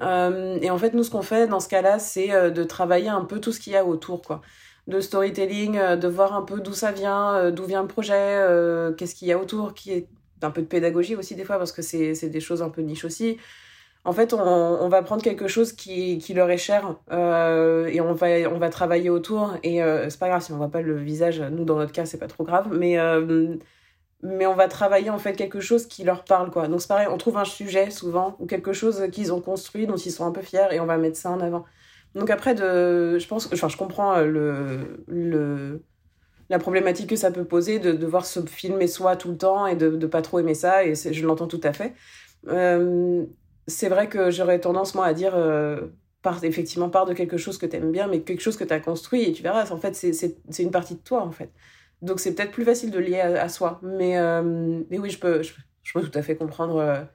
et 0.00 0.70
en 0.70 0.78
fait, 0.78 0.94
nous, 0.94 1.04
ce 1.04 1.10
qu'on 1.10 1.22
fait 1.22 1.46
dans 1.46 1.60
ce 1.60 1.68
cas-là, 1.68 1.98
c'est 1.98 2.50
de 2.50 2.64
travailler 2.64 3.08
un 3.08 3.24
peu 3.24 3.40
tout 3.40 3.52
ce 3.52 3.60
qu'il 3.60 3.72
y 3.74 3.76
a 3.76 3.84
autour, 3.84 4.22
quoi 4.22 4.42
de 4.88 5.00
storytelling, 5.00 5.96
de 5.96 6.08
voir 6.08 6.32
un 6.34 6.42
peu 6.42 6.60
d'où 6.60 6.72
ça 6.72 6.92
vient, 6.92 7.50
d'où 7.50 7.64
vient 7.64 7.82
le 7.82 7.88
projet, 7.88 8.40
qu'est-ce 8.96 9.14
qu'il 9.16 9.28
y 9.28 9.32
a 9.32 9.38
autour, 9.38 9.74
qui 9.74 9.92
est 9.92 10.08
d'un 10.40 10.50
peu 10.50 10.62
de 10.62 10.66
pédagogie 10.66 11.16
aussi 11.16 11.34
des 11.34 11.44
fois 11.44 11.58
parce 11.58 11.72
que 11.72 11.82
c'est 11.82 12.28
des 12.28 12.40
choses 12.40 12.62
un 12.62 12.70
peu 12.70 12.82
niche 12.82 13.04
aussi. 13.04 13.38
En 14.06 14.12
fait, 14.12 14.32
on, 14.32 14.88
va 14.88 15.02
prendre 15.02 15.20
quelque 15.20 15.48
chose 15.48 15.72
qui, 15.72 16.22
leur 16.32 16.48
est 16.48 16.58
cher 16.58 16.94
euh, 17.10 17.88
et 17.88 18.00
on 18.00 18.12
va, 18.12 18.68
travailler 18.70 19.10
autour. 19.10 19.54
Et 19.64 19.82
euh, 19.82 20.08
c'est 20.08 20.20
pas 20.20 20.28
grave 20.28 20.42
si 20.42 20.52
on 20.52 20.56
voit 20.58 20.70
pas 20.70 20.80
le 20.80 20.96
visage, 20.96 21.40
nous 21.40 21.64
dans 21.64 21.76
notre 21.76 21.90
cas, 21.90 22.06
c'est 22.06 22.16
pas 22.16 22.28
trop 22.28 22.44
grave, 22.44 22.68
mais, 22.70 23.00
euh, 23.00 23.56
mais 24.22 24.46
on 24.46 24.54
va 24.54 24.68
travailler 24.68 25.10
en 25.10 25.18
fait 25.18 25.32
quelque 25.32 25.58
chose 25.58 25.86
qui 25.86 26.04
leur 26.04 26.22
parle. 26.22 26.52
quoi. 26.52 26.68
Donc 26.68 26.82
c'est 26.82 26.86
pareil, 26.86 27.08
on 27.10 27.18
trouve 27.18 27.36
un 27.36 27.44
sujet 27.44 27.90
souvent 27.90 28.36
ou 28.38 28.46
quelque 28.46 28.72
chose 28.72 29.08
qu'ils 29.10 29.32
ont 29.32 29.40
construit, 29.40 29.88
dont 29.88 29.96
ils 29.96 30.12
sont 30.12 30.24
un 30.24 30.30
peu 30.30 30.42
fiers 30.42 30.68
et 30.70 30.78
on 30.78 30.86
va 30.86 30.98
mettre 30.98 31.16
ça 31.16 31.30
en 31.30 31.40
avant. 31.40 31.64
Donc 32.14 32.30
après, 32.30 32.54
de, 32.54 33.18
je 33.18 33.26
pense, 33.26 33.52
enfin, 33.52 33.68
je 33.68 33.76
comprends 33.76 34.20
le, 34.20 35.02
le, 35.08 35.82
la 36.48 36.60
problématique 36.60 37.10
que 37.10 37.16
ça 37.16 37.32
peut 37.32 37.44
poser 37.44 37.80
de 37.80 37.90
devoir 37.90 38.24
se 38.24 38.38
filmer 38.46 38.86
soi 38.86 39.16
tout 39.16 39.30
le 39.30 39.36
temps 39.36 39.66
et 39.66 39.74
de 39.74 39.90
ne 39.90 40.06
pas 40.06 40.22
trop 40.22 40.38
aimer 40.38 40.54
ça, 40.54 40.84
et 40.84 40.94
je 40.94 41.26
l'entends 41.26 41.48
tout 41.48 41.60
à 41.64 41.72
fait. 41.72 41.92
Euh, 42.48 43.26
c'est 43.66 43.88
vrai 43.88 44.08
que 44.08 44.30
j'aurais 44.30 44.60
tendance, 44.60 44.94
moi, 44.94 45.06
à 45.06 45.14
dire, 45.14 45.34
euh, 45.34 45.88
part, 46.22 46.42
effectivement, 46.44 46.88
part 46.88 47.06
de 47.06 47.14
quelque 47.14 47.36
chose 47.36 47.58
que 47.58 47.66
tu 47.66 47.76
aimes 47.76 47.92
bien, 47.92 48.06
mais 48.08 48.20
quelque 48.20 48.40
chose 48.42 48.56
que 48.56 48.64
tu 48.64 48.72
as 48.72 48.80
construit, 48.80 49.22
et 49.22 49.32
tu 49.32 49.42
verras, 49.42 49.70
en 49.70 49.76
fait, 49.76 49.94
c'est 49.94 50.62
une 50.62 50.70
partie 50.70 50.94
de 50.94 51.00
toi, 51.00 51.22
en 51.22 51.32
fait. 51.32 51.50
Donc 52.02 52.20
c'est 52.20 52.34
peut-être 52.34 52.52
plus 52.52 52.64
facile 52.64 52.90
de 52.90 52.98
lier 52.98 53.20
à, 53.20 53.48
soi. 53.48 53.80
Mais, 53.82 54.18
euh, 54.18 54.82
mais 54.90 54.98
oui, 54.98 55.08
je 55.10 55.18
peux, 55.18 55.42
je, 55.42 55.52
peux 55.94 56.02
tout 56.02 56.18
à 56.18 56.22
fait 56.22 56.36
comprendre 56.36 57.06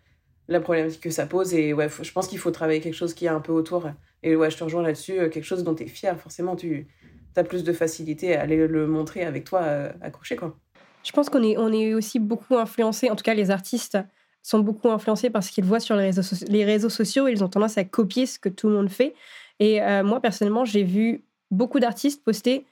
la 0.47 0.59
problématique 0.59 1.01
que 1.01 1.11
ça 1.11 1.25
pose, 1.25 1.53
et 1.53 1.73
ouais, 1.73 1.87
je 2.01 2.11
pense 2.11 2.27
qu'il 2.27 2.39
faut 2.39 2.51
travailler 2.51 2.81
quelque 2.81 2.95
chose 2.95 3.13
qui 3.13 3.25
est 3.25 3.29
un 3.29 3.41
peu 3.41 3.51
autour. 3.51 3.89
Et 4.23 4.35
ouais, 4.35 4.49
je 4.51 4.57
te 4.57 4.63
rejoins 4.63 4.83
là-dessus, 4.83 5.29
quelque 5.29 5.43
chose 5.43 5.63
dont 5.63 5.75
tu 5.75 5.83
es 5.83 5.87
fier, 5.87 6.19
forcément, 6.19 6.55
tu 6.55 6.87
tu 7.35 7.43
plus 7.43 7.63
de 7.63 7.73
facilité 7.73 8.35
à 8.35 8.41
aller 8.41 8.67
le 8.67 8.87
montrer 8.87 9.23
avec 9.23 9.45
toi 9.45 9.61
euh, 9.63 9.91
accroché. 10.01 10.35
Quoi. 10.35 10.57
Je 11.03 11.11
pense 11.11 11.29
qu'on 11.29 11.43
est, 11.43 11.57
on 11.57 11.71
est 11.71 11.93
aussi 11.93 12.19
beaucoup 12.19 12.57
influencé, 12.57 13.09
en 13.09 13.15
tout 13.15 13.23
cas 13.23 13.33
les 13.33 13.51
artistes 13.51 13.97
sont 14.43 14.59
beaucoup 14.59 14.89
influencés 14.89 15.29
par 15.29 15.43
ce 15.43 15.51
qu'ils 15.51 15.65
voient 15.65 15.79
sur 15.79 15.95
les 15.95 16.11
réseaux, 16.11 16.35
les 16.47 16.65
réseaux 16.65 16.89
sociaux 16.89 17.27
ils 17.27 17.43
ont 17.43 17.47
tendance 17.47 17.77
à 17.77 17.83
copier 17.83 18.25
ce 18.25 18.39
que 18.39 18.49
tout 18.49 18.69
le 18.69 18.75
monde 18.75 18.89
fait. 18.89 19.13
Et 19.59 19.81
euh, 19.81 20.03
moi, 20.03 20.19
personnellement, 20.19 20.65
j'ai 20.65 20.83
vu 20.83 21.23
beaucoup 21.51 21.79
d'artistes 21.79 22.23
poster 22.23 22.65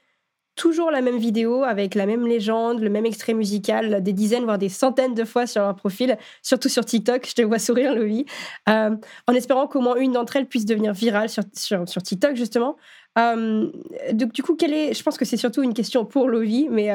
toujours 0.56 0.90
la 0.90 1.00
même 1.00 1.16
vidéo 1.16 1.64
avec 1.64 1.94
la 1.94 2.04
même 2.04 2.26
légende, 2.26 2.80
le 2.80 2.90
même 2.90 3.06
extrait 3.06 3.32
musical, 3.32 4.02
des 4.02 4.12
dizaines, 4.12 4.44
voire 4.44 4.58
des 4.58 4.68
centaines 4.68 5.14
de 5.14 5.24
fois 5.24 5.46
sur 5.46 5.62
leur 5.62 5.74
profil, 5.74 6.18
surtout 6.42 6.68
sur 6.68 6.84
TikTok. 6.84 7.26
Je 7.26 7.34
te 7.34 7.42
vois 7.42 7.58
sourire, 7.58 7.94
Louis. 7.94 8.26
Euh, 8.68 8.94
en 9.26 9.32
espérant 9.32 9.68
qu'au 9.68 9.80
moins 9.80 9.96
une 9.96 10.12
d'entre 10.12 10.36
elles 10.36 10.46
puisse 10.46 10.66
devenir 10.66 10.92
virale 10.92 11.28
sur, 11.28 11.44
sur 11.54 12.02
TikTok, 12.02 12.36
justement. 12.36 12.76
Donc, 13.16 14.32
du 14.32 14.42
coup, 14.42 14.54
quelle 14.54 14.72
est, 14.72 14.94
je 14.94 15.02
pense 15.02 15.18
que 15.18 15.24
c'est 15.24 15.36
surtout 15.36 15.62
une 15.62 15.74
question 15.74 16.04
pour 16.04 16.28
Lovie, 16.28 16.68
mais 16.70 16.88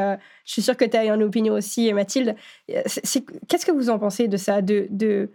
je 0.45 0.51
suis 0.51 0.61
sûre 0.61 0.77
que 0.77 0.85
tu 0.85 0.97
as 0.97 1.05
une 1.05 1.23
opinion 1.23 1.53
aussi, 1.53 1.91
Mathilde. 1.93 2.35
Qu'est-ce 2.67 3.65
que 3.65 3.71
vous 3.71 3.89
en 3.89 3.99
pensez 3.99 4.27
de 4.27 4.37
ça, 4.37 4.61
de, 4.61 4.87
de 4.89 5.29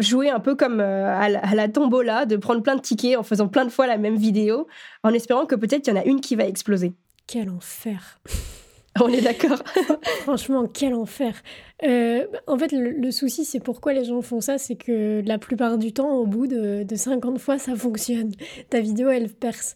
jouer 0.00 0.30
un 0.30 0.40
peu 0.40 0.56
comme 0.56 0.80
à 0.80 1.28
la, 1.28 1.38
à, 1.40 1.54
la, 1.54 1.68
tombola, 1.68 2.26
de 2.26 2.36
prendre 2.36 2.62
plein 2.62 2.76
de 2.76 2.80
tickets 2.80 3.16
en 3.16 3.22
faisant 3.22 3.48
plein 3.48 3.64
de 3.64 3.70
fois 3.70 3.86
la 3.86 3.98
même 3.98 4.16
vidéo, 4.16 4.66
en 5.02 5.10
espérant 5.10 5.46
que 5.46 5.54
peut-être 5.54 5.86
il 5.86 5.90
y 5.90 5.92
en 5.92 6.00
a 6.00 6.04
une 6.04 6.20
qui 6.20 6.34
va 6.34 6.46
exploser? 6.46 6.94
Quel 7.26 7.50
enfer 7.50 8.20
On 9.00 9.08
est 9.08 9.20
d'accord. 9.20 9.62
Franchement, 10.22 10.66
quel 10.66 10.94
enfer. 10.94 11.34
Euh, 11.82 12.26
en 12.46 12.58
fait, 12.58 12.72
le, 12.72 13.10
souci, 13.10 13.44
c'est 13.44 13.60
pourquoi 13.60 13.92
les 13.92 14.04
gens 14.04 14.22
font 14.22 14.40
ça, 14.40 14.58
c'est 14.58 14.76
que 14.76 15.22
la 15.24 15.38
plupart 15.38 15.78
du 15.78 15.92
temps, 15.92 16.16
au 16.16 16.26
bout 16.26 16.46
de, 16.46 16.82
de 16.82 16.96
50 16.96 17.38
fois, 17.38 17.58
ça 17.58 17.74
fonctionne. 17.74 18.32
Ta 18.70 18.80
vidéo, 18.80 19.10
elle 19.10 19.28
perce. 19.28 19.74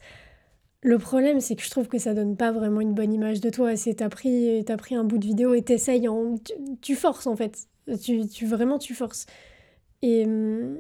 Le 0.83 0.99
problème, 0.99 1.41
c'est 1.41 1.57
que 1.57 1.63
je 1.63 1.71
trouve 1.71 1.89
que 1.89 1.99
ça 1.99 2.15
donne 2.15 2.37
pas 2.37 2.53
vraiment 2.53 2.81
une 2.81 2.95
bonne 2.95 3.13
image 3.13 3.41
de 3.41 3.51
toi. 3.51 3.77
C'est 3.77 3.95
t'as 3.95 4.09
pris, 4.09 4.65
as 4.67 4.77
pris 4.77 4.95
un 4.95 5.05
bout 5.05 5.19
de 5.19 5.27
vidéo 5.27 5.55
et 5.55 5.63
t'essayes, 5.63 6.09
en... 6.09 6.37
tu, 6.81 6.95
forces 6.95 7.27
en 7.27 7.37
fait. 7.37 7.67
Tu, 8.03 8.47
vraiment, 8.47 8.79
tu 8.79 8.95
forces. 8.95 9.27
Et 10.01 10.25
hum, 10.25 10.79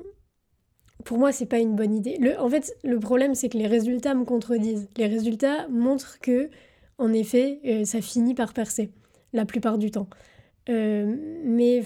pour 1.05 1.18
moi, 1.18 1.33
c'est 1.33 1.46
pas 1.46 1.59
une 1.59 1.76
bonne 1.76 1.94
idée. 1.94 2.18
En 2.38 2.48
fait, 2.48 2.74
le 2.83 2.98
problème, 2.98 3.35
c'est 3.35 3.50
que 3.50 3.59
les 3.59 3.66
résultats 3.66 4.14
me 4.14 4.24
contredisent. 4.24 4.88
Les 4.96 5.07
résultats 5.07 5.68
montrent 5.68 6.18
que 6.20 6.48
en 7.01 7.13
effet, 7.15 7.61
euh, 7.65 7.85
ça 7.85 8.01
finit 8.03 8.35
par 8.35 8.53
percer, 8.53 8.91
la 9.33 9.47
plupart 9.47 9.79
du 9.79 9.91
temps. 9.91 10.09
Euh, 10.69 11.17
mais 11.45 11.83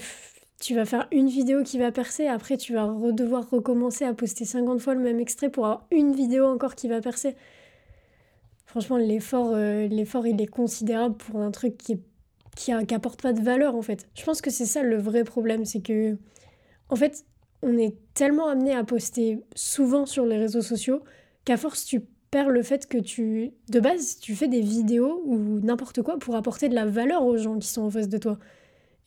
tu 0.59 0.75
vas 0.75 0.85
faire 0.85 1.07
une 1.11 1.29
vidéo 1.29 1.63
qui 1.63 1.79
va 1.79 1.91
percer, 1.91 2.27
après 2.27 2.57
tu 2.57 2.73
vas 2.73 2.93
devoir 3.11 3.49
recommencer 3.49 4.03
à 4.03 4.13
poster 4.13 4.43
50 4.43 4.79
fois 4.79 4.93
le 4.93 4.99
même 4.99 5.19
extrait 5.19 5.49
pour 5.49 5.65
avoir 5.65 5.87
une 5.89 6.13
vidéo 6.13 6.45
encore 6.45 6.75
qui 6.75 6.89
va 6.89 6.99
percer. 6.99 7.35
Franchement, 8.65 8.97
l'effort, 8.97 9.53
euh, 9.53 9.87
l'effort 9.87 10.27
il 10.27 10.41
est 10.41 10.47
considérable 10.47 11.15
pour 11.15 11.39
un 11.39 11.51
truc 11.51 11.77
qui, 11.77 11.97
qui, 12.57 12.73
apporte 12.73 13.21
pas 13.21 13.31
de 13.31 13.41
valeur 13.41 13.75
en 13.75 13.81
fait. 13.81 14.09
Je 14.15 14.23
pense 14.25 14.41
que 14.41 14.51
c'est 14.51 14.65
ça 14.65 14.83
le 14.83 14.97
vrai 14.97 15.23
problème, 15.23 15.63
c'est 15.63 15.81
que 15.81 16.17
en 16.89 16.97
fait, 16.97 17.23
on 17.61 17.77
est 17.77 17.95
tellement 18.13 18.47
amené 18.47 18.73
à 18.73 18.83
poster 18.83 19.39
souvent 19.55 20.05
sur 20.05 20.25
les 20.25 20.37
réseaux 20.37 20.61
sociaux 20.61 21.03
qu'à 21.45 21.55
force 21.55 21.85
tu 21.85 22.01
le 22.43 22.61
fait 22.61 22.87
que 22.87 22.97
tu, 22.97 23.51
de 23.69 23.79
base, 23.79 24.19
tu 24.19 24.35
fais 24.35 24.47
des 24.47 24.61
vidéos 24.61 25.21
ou 25.25 25.59
n'importe 25.59 26.01
quoi 26.01 26.17
pour 26.17 26.35
apporter 26.35 26.69
de 26.69 26.75
la 26.75 26.85
valeur 26.85 27.25
aux 27.25 27.37
gens 27.37 27.57
qui 27.57 27.67
sont 27.67 27.83
en 27.83 27.89
face 27.89 28.09
de 28.09 28.17
toi. 28.17 28.37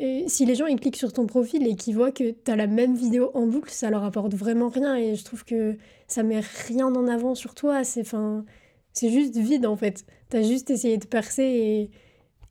Et 0.00 0.24
si 0.28 0.46
les 0.46 0.54
gens 0.54 0.66
ils 0.66 0.78
cliquent 0.78 0.96
sur 0.96 1.12
ton 1.12 1.26
profil 1.26 1.66
et 1.66 1.74
qu'ils 1.74 1.94
voient 1.94 2.12
que 2.12 2.30
tu 2.30 2.50
as 2.50 2.56
la 2.56 2.66
même 2.66 2.94
vidéo 2.94 3.30
en 3.34 3.46
boucle, 3.46 3.70
ça 3.70 3.90
leur 3.90 4.04
apporte 4.04 4.34
vraiment 4.34 4.68
rien 4.68 4.94
et 4.96 5.16
je 5.16 5.24
trouve 5.24 5.44
que 5.44 5.76
ça 6.06 6.22
met 6.22 6.40
rien 6.68 6.86
en 6.86 7.08
avant 7.08 7.34
sur 7.34 7.54
toi. 7.54 7.82
C'est 7.84 8.04
fin, 8.04 8.44
c'est 8.92 9.10
juste 9.10 9.36
vide 9.36 9.66
en 9.66 9.76
fait. 9.76 10.04
Tu 10.30 10.36
as 10.36 10.42
juste 10.42 10.70
essayé 10.70 10.98
de 10.98 11.06
percer 11.06 11.42
et 11.42 11.90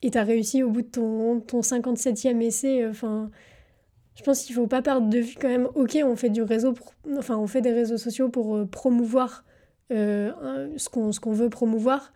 et 0.01 0.11
tu 0.11 0.17
as 0.17 0.23
réussi 0.23 0.63
au 0.63 0.69
bout 0.69 0.81
de 0.81 0.87
ton, 0.87 1.39
ton 1.39 1.61
57e 1.61 2.39
essai. 2.41 2.87
Enfin, 2.87 3.31
je 4.15 4.23
pense 4.23 4.43
qu'il 4.43 4.55
faut 4.55 4.67
pas 4.67 4.81
perdre 4.81 5.09
de 5.09 5.19
vue 5.19 5.35
quand 5.39 5.47
même. 5.47 5.67
Ok, 5.75 5.97
on 6.03 6.15
fait 6.15 6.29
du 6.29 6.41
réseau, 6.41 6.73
enfin 7.17 7.37
on 7.37 7.47
fait 7.47 7.61
des 7.61 7.71
réseaux 7.71 7.97
sociaux 7.97 8.29
pour 8.29 8.55
euh, 8.55 8.65
promouvoir 8.65 9.43
euh, 9.91 10.69
ce 10.77 10.89
qu'on 10.89 11.31
veut 11.31 11.49
promouvoir. 11.49 12.13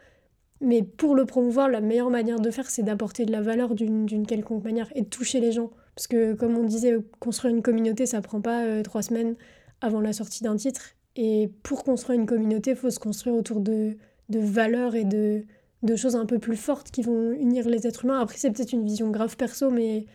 Mais 0.62 0.84
pour 0.84 1.16
le 1.16 1.26
promouvoir, 1.26 1.70
la 1.70 1.82
meilleure 1.82 2.12
manière 2.12 2.40
de 2.40 2.52
faire, 2.52 2.70
c'est 2.70 2.84
d'apporter 2.84 3.26
de 3.26 3.32
la 3.32 3.42
valeur 3.42 3.74
d'une 3.74 4.28
quelconque 4.28 4.64
manière 4.64 4.92
et 4.96 5.02
de 5.02 5.08
toucher 5.08 5.40
les 5.40 5.52
gens. 5.52 5.72
Parce 5.96 6.08
que, 6.08 6.34
comme 6.34 6.56
on 6.58 6.64
disait, 6.64 6.98
construire 7.20 7.54
une 7.54 7.64
communauté, 7.64 8.06
ça 8.06 8.22
prend 8.22 8.42
pas 8.42 8.64
euh, 8.66 8.84
trois 8.84 9.02
semaines 9.02 9.36
avant 9.82 10.02
la 10.02 10.14
sortie 10.14 10.44
d'un 10.44 10.56
titre. 10.56 10.96
Et 11.16 11.50
pour 11.64 11.84
construire 11.84 12.20
une 12.20 12.28
communauté, 12.28 12.72
il 12.72 12.78
faut 12.78 12.92
se 12.92 13.00
construire 13.00 13.36
autour 13.36 13.60
de, 13.60 13.98
de 14.30 14.40
valeurs 14.40 14.96
et 14.96 15.04
de, 15.04 15.44
de 15.84 15.96
choses 15.96 16.16
un 16.16 16.26
peu 16.26 16.40
plus 16.40 16.56
fortes 16.56 16.92
qui 16.92 17.02
vont 17.02 17.32
unir 17.32 17.68
les 17.68 17.88
êtres 17.88 18.06
humains. 18.06 18.20
Après, 18.20 18.38
c'est 18.38 18.52
peut-être 18.52 18.72
une 18.72 18.86
vision 18.86 19.10
grave 19.10 19.36
perso, 19.36 19.72
mais 19.72 20.06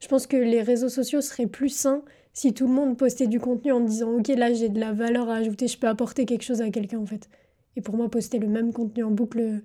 je 0.00 0.08
pense 0.08 0.26
que 0.26 0.36
les 0.36 0.62
réseaux 0.62 0.88
sociaux 0.88 1.20
seraient 1.20 1.46
plus 1.48 1.70
sains 1.70 2.02
si 2.38 2.54
tout 2.54 2.68
le 2.68 2.72
monde 2.72 2.96
postait 2.96 3.26
du 3.26 3.40
contenu 3.40 3.72
en 3.72 3.80
disant 3.80 4.12
ok 4.12 4.28
là 4.28 4.52
j'ai 4.52 4.68
de 4.68 4.78
la 4.78 4.92
valeur 4.92 5.28
à 5.28 5.34
ajouter, 5.34 5.66
je 5.66 5.76
peux 5.76 5.88
apporter 5.88 6.24
quelque 6.24 6.44
chose 6.44 6.60
à 6.60 6.70
quelqu'un 6.70 6.98
en 6.98 7.04
fait. 7.04 7.28
Et 7.74 7.80
pour 7.80 7.96
moi 7.96 8.08
poster 8.08 8.38
le 8.38 8.46
même 8.46 8.72
contenu 8.72 9.02
en 9.02 9.10
boucle, 9.10 9.60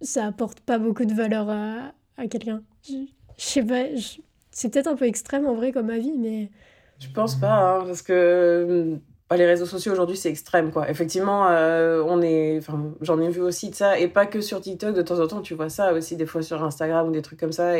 ça 0.00 0.24
apporte 0.24 0.60
pas 0.60 0.78
beaucoup 0.78 1.04
de 1.04 1.12
valeur 1.12 1.50
à, 1.50 1.92
à 2.16 2.26
quelqu'un. 2.26 2.62
Je, 2.88 3.04
sais 3.36 3.62
pas, 3.62 3.84
c'est 4.50 4.70
peut-être 4.70 4.86
un 4.86 4.96
peu 4.96 5.04
extrême 5.04 5.44
en 5.46 5.52
vrai 5.52 5.72
comme 5.72 5.90
avis, 5.90 6.16
mais... 6.16 6.50
Je 6.98 7.08
pense 7.10 7.34
pas, 7.34 7.52
hein, 7.52 7.84
parce 7.84 8.00
que 8.00 8.96
bah, 9.28 9.36
les 9.36 9.44
réseaux 9.44 9.66
sociaux 9.66 9.92
aujourd'hui 9.92 10.16
c'est 10.16 10.30
extrême 10.30 10.70
quoi. 10.70 10.88
Effectivement, 10.88 11.48
euh, 11.50 12.02
on 12.06 12.22
est, 12.22 12.60
j'en 13.02 13.20
ai 13.20 13.28
vu 13.28 13.42
aussi 13.42 13.68
de 13.68 13.74
ça, 13.74 13.98
et 13.98 14.08
pas 14.08 14.24
que 14.24 14.40
sur 14.40 14.62
TikTok, 14.62 14.94
de 14.94 15.02
temps 15.02 15.20
en 15.20 15.26
temps 15.26 15.42
tu 15.42 15.52
vois 15.52 15.68
ça 15.68 15.92
aussi 15.92 16.16
des 16.16 16.24
fois 16.24 16.40
sur 16.40 16.64
Instagram 16.64 17.08
ou 17.08 17.12
des 17.12 17.20
trucs 17.20 17.40
comme 17.40 17.52
ça, 17.52 17.78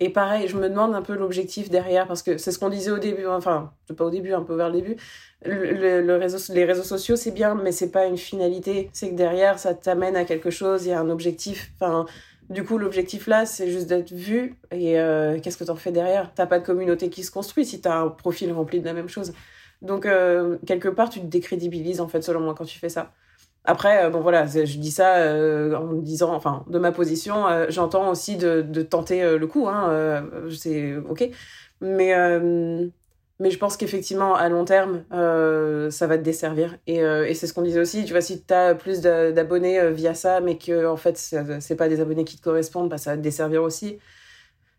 et 0.00 0.08
pareil, 0.08 0.48
je 0.48 0.56
me 0.56 0.68
demande 0.68 0.94
un 0.94 1.02
peu 1.02 1.14
l'objectif 1.14 1.68
derrière, 1.68 2.06
parce 2.06 2.22
que 2.22 2.38
c'est 2.38 2.52
ce 2.52 2.58
qu'on 2.58 2.70
disait 2.70 2.90
au 2.90 2.98
début, 2.98 3.26
enfin, 3.26 3.74
pas 3.94 4.04
au 4.06 4.10
début, 4.10 4.32
un 4.32 4.42
peu 4.42 4.54
vers 4.54 4.68
le 4.68 4.80
début. 4.80 4.96
Le, 5.44 6.16
réseau, 6.16 6.38
les 6.54 6.64
réseaux 6.64 6.82
sociaux, 6.82 7.16
c'est 7.16 7.32
bien, 7.32 7.54
mais 7.54 7.70
c'est 7.70 7.90
pas 7.90 8.06
une 8.06 8.16
finalité. 8.16 8.88
C'est 8.94 9.10
que 9.10 9.14
derrière, 9.14 9.58
ça 9.58 9.74
t'amène 9.74 10.16
à 10.16 10.24
quelque 10.24 10.48
chose, 10.48 10.86
il 10.86 10.90
y 10.90 10.92
a 10.92 11.00
un 11.00 11.10
objectif. 11.10 11.72
Enfin, 11.76 12.06
du 12.48 12.64
coup, 12.64 12.78
l'objectif 12.78 13.26
là, 13.26 13.44
c'est 13.44 13.70
juste 13.70 13.88
d'être 13.88 14.12
vu. 14.12 14.56
Et 14.70 14.98
euh, 14.98 15.38
qu'est-ce 15.38 15.58
que 15.58 15.64
t'en 15.64 15.76
fais 15.76 15.92
derrière? 15.92 16.32
T'as 16.34 16.46
pas 16.46 16.58
de 16.58 16.64
communauté 16.64 17.10
qui 17.10 17.22
se 17.22 17.30
construit 17.30 17.66
si 17.66 17.82
t'as 17.82 17.98
un 17.98 18.08
profil 18.08 18.52
rempli 18.52 18.80
de 18.80 18.86
la 18.86 18.94
même 18.94 19.08
chose. 19.08 19.34
Donc, 19.82 20.06
euh, 20.06 20.56
quelque 20.66 20.88
part, 20.88 21.10
tu 21.10 21.20
te 21.20 21.26
décrédibilises, 21.26 22.00
en 22.00 22.08
fait, 22.08 22.22
selon 22.22 22.40
moi, 22.40 22.54
quand 22.54 22.64
tu 22.64 22.78
fais 22.78 22.88
ça. 22.88 23.12
Après, 23.64 24.04
euh, 24.04 24.10
bon 24.10 24.20
voilà, 24.20 24.46
je 24.46 24.78
dis 24.78 24.90
ça 24.90 25.16
euh, 25.18 25.74
en 25.76 25.92
disant, 25.94 26.34
enfin, 26.34 26.64
de 26.68 26.78
ma 26.78 26.92
position, 26.92 27.46
euh, 27.46 27.66
j'entends 27.68 28.08
aussi 28.10 28.36
de, 28.36 28.62
tenter 28.82 29.36
le 29.36 29.46
coup, 29.46 29.68
hein, 29.68 30.24
c'est 30.50 30.96
ok. 30.96 31.28
Mais, 31.82 32.12
mais 33.38 33.50
je 33.50 33.58
pense 33.58 33.76
qu'effectivement, 33.76 34.34
à 34.34 34.48
long 34.48 34.64
terme, 34.64 35.04
ça 35.90 36.06
va 36.06 36.18
te 36.18 36.22
desservir. 36.22 36.76
Et, 36.86 36.98
et 36.98 37.34
c'est 37.34 37.46
ce 37.46 37.54
qu'on 37.54 37.62
disait 37.62 37.80
aussi, 37.80 38.04
tu 38.04 38.12
vois, 38.12 38.20
si 38.22 38.42
tu 38.44 38.54
as 38.54 38.74
plus 38.74 39.00
d'abonnés 39.00 39.90
via 39.92 40.14
ça, 40.14 40.40
mais 40.40 40.58
que 40.58 40.86
en 40.86 40.96
fait, 40.96 41.16
c'est 41.18 41.76
pas 41.76 41.88
des 41.88 42.00
abonnés 42.00 42.24
qui 42.24 42.36
te 42.36 42.42
correspondent, 42.42 42.88
bah, 42.88 42.98
ça 42.98 43.12
va 43.12 43.16
te 43.16 43.22
desservir 43.22 43.62
aussi. 43.62 43.98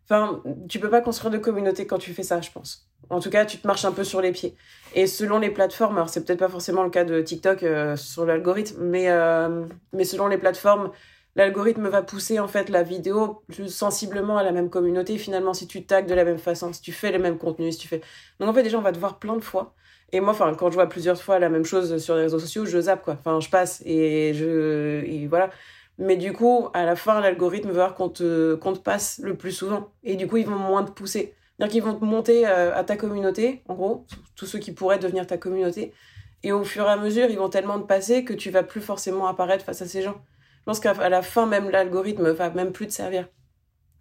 Enfin, 0.05 0.43
tu 0.69 0.79
peux 0.79 0.89
pas 0.89 1.01
construire 1.01 1.31
de 1.31 1.37
communauté 1.37 1.87
quand 1.87 1.97
tu 1.99 2.13
fais 2.13 2.23
ça, 2.23 2.41
je 2.41 2.51
pense. 2.51 2.90
En 3.09 3.19
tout 3.19 3.29
cas, 3.29 3.45
tu 3.45 3.57
te 3.57 3.67
marches 3.67 3.85
un 3.85 3.91
peu 3.91 4.03
sur 4.03 4.21
les 4.21 4.31
pieds. 4.31 4.55
Et 4.95 5.07
selon 5.07 5.39
les 5.39 5.49
plateformes, 5.49 5.97
alors 5.97 6.09
c'est 6.09 6.23
peut-être 6.25 6.39
pas 6.39 6.49
forcément 6.49 6.83
le 6.83 6.89
cas 6.89 7.03
de 7.03 7.21
TikTok 7.21 7.63
euh, 7.63 7.95
sur 7.95 8.25
l'algorithme, 8.25 8.81
mais, 8.81 9.09
euh, 9.09 9.65
mais 9.93 10.03
selon 10.03 10.27
les 10.27 10.37
plateformes, 10.37 10.91
l'algorithme 11.35 11.87
va 11.87 12.01
pousser 12.01 12.39
en 12.39 12.47
fait 12.47 12.69
la 12.69 12.83
vidéo 12.83 13.43
plus 13.47 13.69
sensiblement 13.73 14.37
à 14.37 14.43
la 14.43 14.51
même 14.51 14.69
communauté. 14.69 15.17
Finalement, 15.17 15.53
si 15.53 15.67
tu 15.67 15.85
tags 15.85 16.01
de 16.01 16.13
la 16.13 16.25
même 16.25 16.37
façon, 16.37 16.73
si 16.73 16.81
tu 16.81 16.91
fais 16.91 17.11
les 17.11 17.19
mêmes 17.19 17.37
contenus, 17.37 17.75
si 17.75 17.81
tu 17.81 17.87
fais. 17.87 18.01
Donc 18.39 18.49
en 18.49 18.53
fait, 18.53 18.63
déjà, 18.63 18.77
on 18.77 18.81
va 18.81 18.91
te 18.91 18.99
voir 18.99 19.19
plein 19.19 19.35
de 19.35 19.43
fois. 19.43 19.73
Et 20.13 20.19
moi, 20.19 20.35
quand 20.57 20.69
je 20.69 20.75
vois 20.75 20.87
plusieurs 20.87 21.21
fois 21.21 21.39
la 21.39 21.49
même 21.49 21.63
chose 21.63 21.97
sur 22.03 22.15
les 22.15 22.23
réseaux 22.23 22.39
sociaux, 22.39 22.65
je 22.65 22.79
zappe 22.81 23.03
quoi. 23.03 23.15
Enfin, 23.19 23.39
je 23.39 23.49
passe 23.49 23.81
et 23.85 24.33
je. 24.33 25.27
Voilà. 25.27 25.49
Mais 25.97 26.17
du 26.17 26.33
coup, 26.33 26.67
à 26.73 26.85
la 26.85 26.95
fin, 26.95 27.21
l'algorithme 27.21 27.69
veut 27.69 27.75
voir 27.75 27.95
qu'on 27.95 28.09
te, 28.09 28.55
qu'on 28.55 28.73
te 28.73 28.79
passe 28.79 29.19
le 29.23 29.35
plus 29.37 29.51
souvent. 29.51 29.93
Et 30.03 30.15
du 30.15 30.27
coup, 30.27 30.37
ils 30.37 30.45
vont 30.45 30.57
moins 30.57 30.83
te 30.83 30.91
pousser. 30.91 31.35
C'est-à-dire 31.61 31.73
qu'ils 31.73 31.83
vont 31.83 31.99
te 31.99 32.03
monter 32.03 32.47
euh, 32.47 32.75
à 32.75 32.83
ta 32.83 32.97
communauté, 32.97 33.61
en 33.67 33.75
gros, 33.75 34.07
tous 34.35 34.47
ceux 34.47 34.57
qui 34.57 34.71
pourraient 34.71 34.97
devenir 34.97 35.27
ta 35.27 35.37
communauté. 35.37 35.93
Et 36.41 36.51
au 36.51 36.63
fur 36.63 36.85
et 36.85 36.89
à 36.89 36.97
mesure, 36.97 37.29
ils 37.29 37.37
vont 37.37 37.49
tellement 37.49 37.79
te 37.79 37.85
passer 37.85 38.25
que 38.25 38.33
tu 38.33 38.49
vas 38.49 38.63
plus 38.63 38.81
forcément 38.81 39.27
apparaître 39.27 39.63
face 39.63 39.83
à 39.83 39.85
ces 39.85 40.01
gens. 40.01 40.25
Je 40.61 40.63
pense 40.65 40.79
qu'à 40.79 41.07
la 41.07 41.21
fin, 41.21 41.45
même 41.45 41.69
l'algorithme 41.69 42.31
va 42.31 42.49
même 42.49 42.71
plus 42.71 42.87
te 42.87 42.93
servir. 42.93 43.29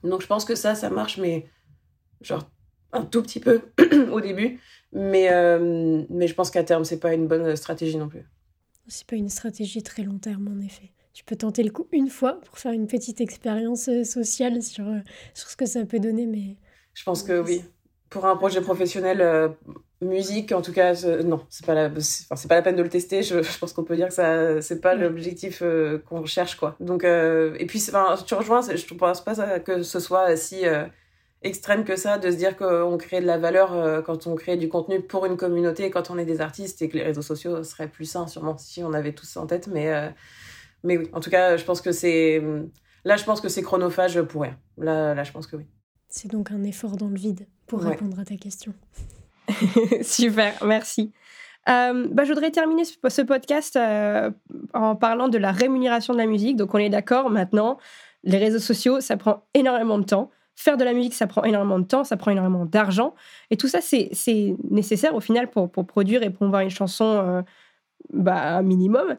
Donc 0.03 0.23
je 0.23 0.27
pense 0.27 0.47
que 0.47 0.55
ça, 0.55 0.75
ça 0.75 0.89
marche, 0.89 1.19
mais 1.19 1.49
genre 2.23 2.51
un 2.95 3.05
tout 3.05 3.21
petit 3.21 3.41
peu 3.41 3.61
au 4.11 4.23
début. 4.23 4.59
Mais, 4.93 5.31
euh, 5.31 6.03
mais 6.09 6.29
je 6.29 6.35
pense 6.35 6.51
qu'à 6.51 6.65
terme, 6.65 6.85
c'est 6.85 6.99
pas 6.99 7.13
une 7.13 7.29
bonne 7.29 7.57
stratégie 7.57 7.99
non 7.99 8.09
plus. 8.09 8.25
C'est 8.87 9.07
pas 9.07 9.17
une 9.17 9.29
stratégie 9.29 9.83
très 9.83 10.03
long 10.03 10.17
terme, 10.17 10.49
en 10.49 10.65
effet. 10.65 10.93
Tu 11.13 11.25
peux 11.25 11.37
tenter 11.37 11.63
le 11.63 11.73
coup 11.73 11.89
une 11.93 12.09
fois 12.09 12.41
pour 12.41 12.57
faire 12.57 12.73
une 12.73 12.87
petite 12.87 13.21
expérience 13.21 13.91
euh, 13.91 14.03
sociale 14.03 14.63
sur, 14.63 14.87
sur 15.35 15.51
ce 15.51 15.57
que 15.59 15.67
ça 15.67 15.85
peut 15.85 16.01
donner, 16.01 16.25
mais 16.25 16.57
je 17.01 17.05
pense 17.07 17.23
que 17.23 17.41
oui. 17.41 17.65
Pour 18.11 18.27
un 18.27 18.37
projet 18.37 18.61
professionnel, 18.61 19.23
euh, 19.23 19.49
musique, 20.03 20.53
en 20.53 20.61
tout 20.61 20.73
cas, 20.73 20.93
non, 21.23 21.47
c'est 21.49 21.65
pas 21.65 21.73
la, 21.75 21.91
c'est 21.99 22.49
pas 22.49 22.57
la 22.57 22.63
peine 22.63 22.77
de 22.77 22.83
le 22.83 22.91
tester. 22.91 23.23
Je, 23.23 23.41
je 23.41 23.59
pense 23.59 23.73
qu'on 23.73 23.85
peut 23.85 23.97
dire 23.97 24.09
que 24.09 24.13
ça, 24.13 24.61
c'est 24.61 24.83
pas 24.83 24.95
l'objectif 24.95 25.63
euh, 25.63 25.99
qu'on 25.99 26.27
cherche, 26.27 26.57
quoi. 26.57 26.77
Donc, 26.79 27.05
euh, 27.05 27.57
et 27.59 27.65
puis, 27.65 27.81
tu 27.81 28.35
rejoins, 28.35 28.61
je 28.61 28.73
ne 28.73 28.99
pense 28.99 29.25
pas 29.25 29.61
que 29.61 29.83
ce 29.83 29.99
soit 30.01 30.37
si 30.37 30.65
extrême 31.41 31.85
que 31.85 31.97
ça 31.97 32.19
de 32.19 32.31
se 32.31 32.37
dire 32.37 32.55
qu'on 32.55 32.99
crée 32.99 33.23
de 33.23 33.27
la 33.27 33.39
valeur 33.39 34.03
quand 34.05 34.27
on 34.27 34.35
crée 34.35 34.59
du 34.59 34.69
contenu 34.69 35.01
pour 35.01 35.25
une 35.25 35.39
communauté, 35.39 35.89
quand 35.89 36.11
on 36.11 36.19
est 36.19 36.27
des 36.27 36.43
artistes 36.43 36.83
et 36.83 36.91
que 36.91 36.99
les 36.99 37.05
réseaux 37.05 37.23
sociaux 37.23 37.65
seraient 37.65 37.89
plus 37.89 38.05
sains, 38.05 38.27
sûrement 38.27 38.59
si 38.59 38.83
on 38.85 38.93
avait 38.93 39.15
tous 39.15 39.25
ça 39.25 39.41
en 39.41 39.47
tête. 39.47 39.69
Mais, 39.69 40.13
mais 40.85 40.99
oui, 40.99 41.09
en 41.15 41.21
tout 41.21 41.31
cas, 41.31 41.57
je 41.57 41.65
pense 41.65 41.81
que 41.81 41.93
c'est, 41.93 42.43
là, 43.05 43.17
je 43.17 43.25
pense 43.25 43.41
que 43.41 43.49
c'est 43.49 43.63
chronophage 43.63 44.21
pour 44.23 44.43
rien. 44.43 44.59
Là, 44.77 45.15
là, 45.15 45.23
je 45.23 45.33
pense 45.33 45.47
que 45.47 45.57
oui. 45.57 45.67
C'est 46.11 46.31
donc 46.31 46.51
un 46.51 46.65
effort 46.65 46.97
dans 46.97 47.09
le 47.09 47.15
vide 47.15 47.47
pour 47.69 47.81
répondre 47.81 48.19
à 48.19 48.25
ta 48.25 48.37
question. 48.37 48.75
Super, 50.03 50.55
merci. 50.65 51.13
Euh, 51.69 52.09
bah, 52.11 52.25
je 52.25 52.33
voudrais 52.33 52.51
terminer 52.51 52.83
ce 52.85 53.23
podcast 53.23 53.77
euh, 53.77 54.31
en 54.75 54.97
parlant 54.97 55.29
de 55.29 55.39
la 55.39 55.53
rémunération 55.53 56.13
de 56.13 56.19
la 56.19 56.27
musique. 56.27 56.57
Donc, 56.57 56.75
on 56.75 56.79
est 56.79 56.89
d'accord 56.89 57.31
maintenant, 57.31 57.79
les 58.25 58.39
réseaux 58.39 58.59
sociaux, 58.59 59.01
ça 59.01 59.17
prend 59.17 59.45
énormément 59.55 59.99
de 59.99 60.05
temps. 60.05 60.31
Faire 60.57 60.77
de 60.77 60.85
la 60.85 60.95
musique, 60.95 61.15
ça 61.15 61.29
prend 61.29 61.45
énormément 61.45 61.79
de 61.79 61.87
temps, 61.87 62.03
ça 62.03 62.17
prend 62.17 62.33
énormément 62.33 62.67
d'argent. 62.67 63.15
Et 63.51 63.57
tout 63.57 63.69
ça, 63.69 63.81
c'est 63.81 64.11
nécessaire 64.69 65.15
au 65.15 65.21
final 65.21 65.49
pour, 65.49 65.71
pour, 65.71 65.87
produire 65.87 66.25
et 66.25 66.31
promouvoir 66.31 66.63
une 66.63 66.71
chanson 66.71 67.05
euh, 67.05 67.43
bah, 68.13 68.57
un 68.57 68.63
minimum. 68.63 69.17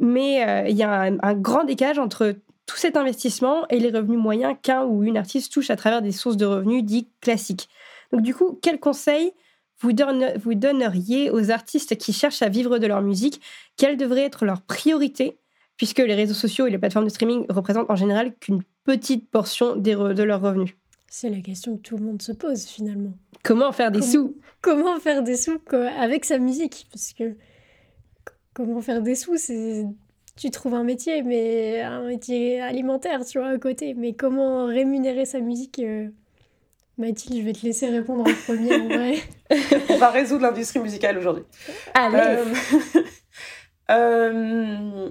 mais 0.00 0.66
il 0.68 0.76
y 0.76 0.82
a 0.82 1.00
un, 1.00 1.16
un 1.22 1.34
grand 1.34 1.64
décalage 1.64 1.98
entre 1.98 2.34
tout 2.66 2.76
cet 2.76 2.96
investissement 2.96 3.66
et 3.68 3.78
les 3.78 3.90
revenus 3.90 4.18
moyens 4.18 4.56
qu'un 4.62 4.84
ou 4.84 5.04
une 5.04 5.16
artiste 5.16 5.52
touche 5.52 5.70
à 5.70 5.76
travers 5.76 6.02
des 6.02 6.12
sources 6.12 6.36
de 6.36 6.46
revenus 6.46 6.84
dits 6.84 7.08
classiques. 7.20 7.68
Donc 8.12 8.22
du 8.22 8.34
coup, 8.34 8.58
quels 8.62 8.80
conseils 8.80 9.32
vous, 9.80 9.90
vous 10.36 10.54
donneriez 10.54 11.30
aux 11.30 11.50
artistes 11.50 11.96
qui 11.96 12.12
cherchent 12.12 12.42
à 12.42 12.48
vivre 12.48 12.78
de 12.78 12.86
leur 12.86 13.02
musique? 13.02 13.40
Quelle 13.76 13.96
devrait 13.96 14.22
être 14.22 14.44
leur 14.44 14.62
priorité? 14.62 15.38
Puisque 15.76 15.98
les 15.98 16.14
réseaux 16.14 16.34
sociaux 16.34 16.68
et 16.68 16.70
les 16.70 16.78
plateformes 16.78 17.04
de 17.04 17.10
streaming 17.10 17.46
représentent 17.48 17.90
en 17.90 17.96
général 17.96 18.34
qu'une 18.36 18.62
petite 18.84 19.28
portion 19.28 19.74
des 19.74 19.94
de 19.94 20.22
leurs 20.22 20.40
revenus. 20.40 20.76
C'est 21.08 21.30
la 21.30 21.40
question 21.40 21.76
que 21.76 21.82
tout 21.82 21.96
le 21.96 22.04
monde 22.04 22.22
se 22.22 22.32
pose 22.32 22.64
finalement. 22.64 23.12
Comment 23.42 23.72
faire 23.72 23.90
des 23.90 24.00
sous? 24.00 24.36
Comment 24.60 24.98
faire 25.00 25.22
des 25.22 25.36
sous 25.36 25.60
avec 25.98 26.24
sa 26.24 26.38
musique? 26.38 26.86
Parce 26.92 27.12
que 27.12 27.36
comment 28.54 28.80
faire 28.80 29.02
des 29.02 29.16
sous, 29.16 29.36
c'est 29.36 29.84
tu 30.36 30.50
trouves 30.50 30.74
un 30.74 30.84
métier, 30.84 31.22
mais 31.22 31.80
un 31.80 32.02
métier 32.02 32.60
alimentaire, 32.60 33.24
tu 33.24 33.38
vois, 33.38 33.48
à 33.48 33.58
côté. 33.58 33.94
Mais 33.94 34.14
comment 34.14 34.66
rémunérer 34.66 35.24
sa 35.24 35.40
musique 35.40 35.78
euh, 35.78 36.08
Mathilde, 36.98 37.40
je 37.40 37.44
vais 37.44 37.52
te 37.52 37.64
laisser 37.64 37.88
répondre 37.88 38.22
en 38.22 38.34
premier, 38.46 38.74
en 38.74 38.86
vrai. 38.86 39.16
On 39.90 39.96
va 39.96 40.10
résoudre 40.10 40.42
l'industrie 40.42 40.78
musicale 40.78 41.18
aujourd'hui. 41.18 41.44
Allez 41.94 42.18
euh, 42.18 42.44
euh, 43.90 45.10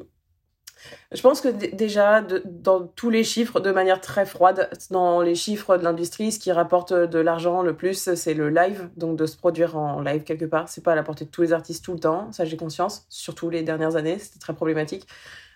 Je 1.12 1.22
pense 1.22 1.42
que 1.42 1.50
déjà, 1.50 2.22
dans 2.46 2.88
tous 2.88 3.10
les 3.10 3.24
chiffres, 3.24 3.60
de 3.60 3.72
manière 3.72 4.02
très 4.02 4.26
froide, 4.26 4.70
dans 4.90 5.22
les 5.22 5.36
chiffres 5.36 5.78
de 5.78 5.84
l'industrie, 5.84 6.32
ce 6.32 6.40
qui 6.40 6.52
rapporte 6.52 6.94
de 6.94 7.20
l'argent 7.20 7.62
le 7.62 7.76
plus, 7.76 8.14
c'est 8.16 8.34
le 8.34 8.50
live, 8.50 8.90
donc 8.98 9.18
de 9.18 9.26
se 9.26 9.38
produire 9.38 9.78
en 9.78 10.02
live 10.02 10.24
quelque 10.24 10.46
part. 10.46 10.70
C'est 10.70 10.84
pas 10.84 10.94
à 10.94 10.96
la 10.96 11.04
portée 11.04 11.26
de 11.26 11.30
tous 11.30 11.42
les 11.42 11.54
artistes 11.54 11.84
tout 11.84 11.94
le 11.94 12.00
temps, 12.00 12.32
ça 12.32 12.46
j'ai 12.46 12.58
conscience, 12.58 13.06
surtout 13.10 13.50
les 13.50 13.62
dernières 13.62 13.96
années, 13.96 14.18
c'était 14.20 14.40
très 14.40 14.54
problématique. 14.54 15.08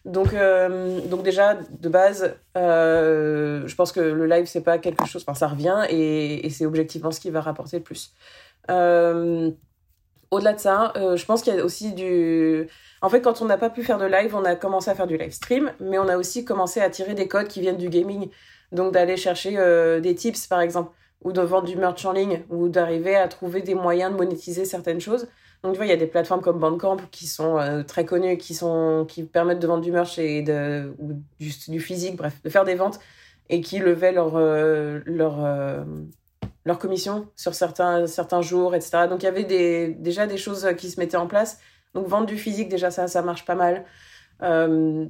Donc, 0.06 0.34
euh, 0.34 1.02
donc 1.02 1.24
déjà, 1.24 1.56
de 1.56 1.90
base, 1.90 2.36
euh, 2.56 3.68
je 3.68 3.76
pense 3.76 3.92
que 3.92 4.00
le 4.00 4.26
live, 4.26 4.46
c'est 4.46 4.62
pas 4.62 4.78
quelque 4.78 5.06
chose, 5.06 5.24
enfin 5.28 5.38
ça 5.38 5.48
revient 5.48 5.86
et, 5.90 6.50
c'est 6.50 6.66
objectivement 6.66 7.12
ce 7.12 7.20
qui 7.20 7.30
va 7.30 7.42
rapporter 7.42 7.78
le 7.78 7.84
plus. 7.84 8.14
Euh, 8.70 9.52
au-delà 10.32 10.54
de 10.54 10.60
ça, 10.60 10.94
je 10.96 11.26
pense 11.26 11.42
qu'il 11.42 11.56
y 11.56 11.60
a 11.60 11.64
aussi 11.64 11.94
du 11.94 12.68
en 13.02 13.10
fait, 13.10 13.22
quand 13.22 13.42
on 13.42 13.46
n'a 13.46 13.58
pas 13.58 13.70
pu 13.70 13.84
faire 13.84 13.98
de 13.98 14.06
live, 14.06 14.36
on 14.36 14.44
a 14.44 14.56
commencé 14.56 14.90
à 14.90 14.96
faire 14.96 15.08
du 15.08 15.18
live 15.18 15.32
stream, 15.32 15.72
mais 15.80 16.00
on 16.00 16.08
a 16.08 16.18
aussi 16.18 16.46
commencé 16.46 16.82
à 16.82 16.90
tirer 16.90 17.14
des 17.14 17.28
codes 17.28 17.48
qui 17.48 17.62
viennent 17.62 17.78
du 17.78 17.90
gaming. 17.90 18.30
Donc 18.72 18.94
d'aller 18.94 19.18
chercher 19.18 19.58
euh, 19.58 20.00
des 20.00 20.16
tips, 20.16 20.48
par 20.48 20.62
exemple, 20.62 20.92
ou 21.24 21.32
de 21.32 21.42
vendre 21.42 21.68
du 21.68 21.76
merch 21.76 22.06
en 22.06 22.12
ligne, 22.12 22.44
ou 22.50 22.70
d'arriver 22.70 23.16
à 23.16 23.28
trouver 23.28 23.62
des 23.62 23.76
moyens 23.76 24.12
de 24.12 24.18
monétiser 24.18 24.66
certaines 24.66 25.00
choses. 25.00 25.28
Donc 25.64 25.74
tu 25.74 25.78
vois, 25.78 25.86
il 25.86 25.90
y 25.90 25.94
a 25.94 25.98
des 25.98 26.08
plateformes 26.08 26.42
comme 26.42 26.60
Bandcamp 26.60 26.98
qui 27.12 27.28
sont 27.28 27.58
euh, 27.58 27.84
très 27.84 28.06
connues, 28.06 28.38
qui, 28.38 28.54
sont, 28.56 29.06
qui 29.08 29.24
permettent 29.24 29.60
de 29.60 29.68
vendre 29.68 29.84
du 29.84 29.92
merch 29.92 30.18
et 30.20 30.42
de, 30.42 30.94
ou 31.00 31.14
du, 31.40 31.80
physique, 31.80 32.16
bref, 32.16 32.42
de 32.44 32.50
faire 32.50 32.66
des 32.66 32.76
ventes, 32.76 33.00
et 33.50 33.62
qui 33.62 33.80
levaient 33.80 34.12
leur, 34.12 34.36
euh, 34.36 35.00
leur, 35.06 35.38
leur 36.68 36.80
commission 36.80 37.30
sur 37.36 37.56
certains, 37.56 38.06
certains 38.08 38.42
jours, 38.42 38.76
etc. 38.76 39.08
Donc 39.10 39.24
il 39.24 39.26
y 39.26 39.30
avait 39.30 39.94
déjà 39.94 40.28
des 40.28 40.38
choses 40.38 40.68
qui 40.78 40.90
se 40.90 41.00
mettaient 41.00 41.18
en 41.18 41.28
place 41.28 41.60
donc 41.98 42.08
vendre 42.08 42.28
du 42.28 42.38
physique, 42.38 42.70
déjà 42.70 42.92
ça, 42.92 43.08
ça 43.08 43.22
marche 43.22 43.44
pas 43.46 43.56
mal. 43.56 43.86
Euh, 44.44 45.06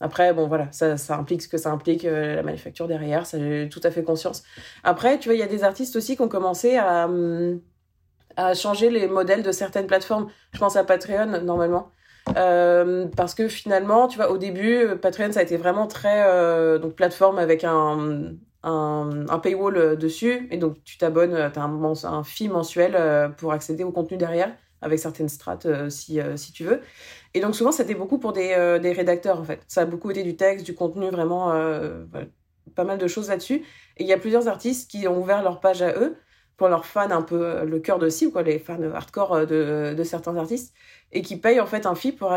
après, 0.00 0.34
bon 0.34 0.48
voilà, 0.48 0.70
ça, 0.72 0.96
ça, 0.96 1.16
implique 1.16 1.42
ce 1.42 1.48
que 1.48 1.56
ça 1.56 1.70
implique, 1.70 2.04
euh, 2.04 2.34
la 2.34 2.42
manufacture 2.42 2.88
derrière, 2.88 3.26
ça 3.26 3.38
j'ai 3.38 3.68
tout 3.68 3.80
à 3.84 3.90
fait 3.90 4.02
conscience. 4.02 4.42
Après, 4.82 5.18
tu 5.18 5.28
vois, 5.28 5.34
il 5.34 5.40
y 5.40 5.44
a 5.44 5.46
des 5.46 5.64
artistes 5.64 5.96
aussi 5.96 6.16
qui 6.16 6.22
ont 6.22 6.28
commencé 6.28 6.76
à, 6.76 7.08
à 8.36 8.54
changer 8.54 8.90
les 8.90 9.06
modèles 9.06 9.42
de 9.42 9.52
certaines 9.52 9.86
plateformes. 9.86 10.28
Je 10.52 10.58
pense 10.58 10.76
à 10.76 10.84
Patreon, 10.84 11.42
normalement. 11.42 11.90
Euh, 12.36 13.06
parce 13.16 13.34
que 13.34 13.46
finalement, 13.46 14.08
tu 14.08 14.16
vois, 14.16 14.30
au 14.32 14.36
début, 14.36 14.96
Patreon, 15.00 15.30
ça 15.32 15.40
a 15.40 15.42
été 15.44 15.56
vraiment 15.56 15.86
très... 15.86 16.78
donc 16.80 16.94
plateforme 16.94 17.38
avec 17.38 17.62
un, 17.64 18.34
un, 18.62 19.38
paywall 19.42 19.96
dessus. 19.96 20.48
Et 20.50 20.56
donc, 20.56 20.82
tu 20.84 20.98
t'abonnes, 20.98 21.50
tu 21.52 21.58
as 21.58 21.62
un, 21.62 21.92
un 22.04 22.24
fee 22.24 22.48
mensuel 22.48 23.32
pour 23.36 23.52
accéder 23.52 23.84
au 23.84 23.92
contenu 23.92 24.16
derrière 24.16 24.52
avec 24.82 24.98
certaines 24.98 25.28
strates 25.28 25.66
euh, 25.66 25.90
si, 25.90 26.20
euh, 26.20 26.36
si 26.36 26.52
tu 26.52 26.64
veux. 26.64 26.80
Et 27.34 27.40
donc 27.40 27.54
souvent, 27.54 27.72
c'était 27.72 27.94
beaucoup 27.94 28.18
pour 28.18 28.32
des, 28.32 28.54
euh, 28.56 28.78
des, 28.78 28.92
rédacteurs, 28.92 29.40
en 29.40 29.44
fait. 29.44 29.60
Ça 29.68 29.82
a 29.82 29.84
beaucoup 29.84 30.10
été 30.10 30.22
du 30.22 30.36
texte, 30.36 30.64
du 30.64 30.74
contenu, 30.74 31.10
vraiment, 31.10 31.52
pas 32.74 32.84
mal 32.84 32.98
de 32.98 33.06
choses 33.06 33.28
là-dessus. 33.28 33.64
Et 33.96 34.02
il 34.02 34.06
y 34.06 34.12
a 34.12 34.18
plusieurs 34.18 34.48
artistes 34.48 34.90
qui 34.90 35.06
ont 35.08 35.20
ouvert 35.20 35.42
leur 35.42 35.60
page 35.60 35.82
à 35.82 35.92
eux, 35.94 36.16
pour 36.56 36.68
leurs 36.68 36.86
fans 36.86 37.10
un 37.10 37.20
peu 37.20 37.64
le 37.66 37.78
cœur 37.80 37.98
de 37.98 38.08
cible, 38.08 38.32
quoi, 38.32 38.42
les 38.42 38.58
fans 38.58 38.80
hardcore 38.82 39.46
de, 39.46 39.92
de 39.94 40.04
certains 40.04 40.36
artistes, 40.36 40.74
et 41.12 41.20
qui 41.20 41.36
payent 41.36 41.60
en 41.60 41.66
fait 41.66 41.84
un 41.84 41.94
fee 41.94 42.12
pour, 42.12 42.34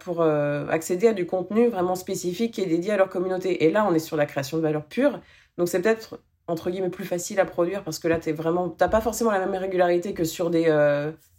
pour 0.00 0.22
accéder 0.22 1.08
à 1.08 1.14
du 1.14 1.24
contenu 1.24 1.68
vraiment 1.68 1.94
spécifique 1.94 2.54
qui 2.54 2.60
est 2.60 2.66
dédié 2.66 2.92
à 2.92 2.96
leur 2.98 3.08
communauté. 3.08 3.64
Et 3.64 3.70
là, 3.70 3.86
on 3.88 3.94
est 3.94 3.98
sur 3.98 4.18
la 4.18 4.26
création 4.26 4.58
de 4.58 4.62
valeur 4.62 4.84
pure. 4.84 5.20
Donc 5.58 5.68
c'est 5.68 5.80
peut-être 5.80 6.20
entre 6.48 6.70
guillemets 6.70 6.90
plus 6.90 7.04
facile 7.04 7.40
à 7.40 7.44
produire 7.44 7.82
parce 7.82 7.98
que 7.98 8.06
là 8.08 8.18
t'es 8.18 8.32
vraiment 8.32 8.68
t'as 8.68 8.88
pas 8.88 9.00
forcément 9.00 9.32
la 9.32 9.44
même 9.44 9.60
régularité 9.60 10.14
que 10.14 10.24
sur 10.24 10.50
des 10.50 10.70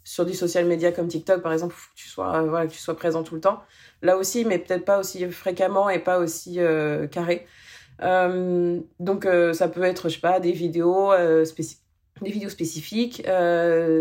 sur 0.07 0.25
du 0.25 0.33
social 0.33 0.65
media 0.65 0.93
comme 0.93 1.09
TikTok, 1.09 1.41
par 1.41 1.51
exemple, 1.51 1.75
faut 1.75 1.89
tu 1.93 2.07
sois, 2.07 2.37
euh, 2.37 2.47
voilà, 2.47 2.67
tu 2.67 2.77
sois 2.77 2.95
présent 2.95 3.23
tout 3.23 3.35
le 3.35 3.41
temps. 3.41 3.61
Là 4.01 4.15
aussi, 4.15 4.45
mais 4.45 4.57
peut-être 4.57 4.85
pas 4.85 4.99
aussi 4.99 5.29
fréquemment 5.29 5.89
et 5.89 5.99
pas 5.99 6.19
aussi 6.19 6.61
euh, 6.61 7.07
carré. 7.07 7.45
Euh, 8.03 8.79
donc, 9.01 9.27
ça 9.51 9.67
peut 9.67 9.83
être, 9.83 10.07
je 10.07 10.15
sais 10.15 10.21
pas, 10.21 10.39
des 10.39 10.53
vidéos, 10.53 11.11
des 12.21 12.31
vidéos 12.31 12.49
spécifiques, 12.49 13.21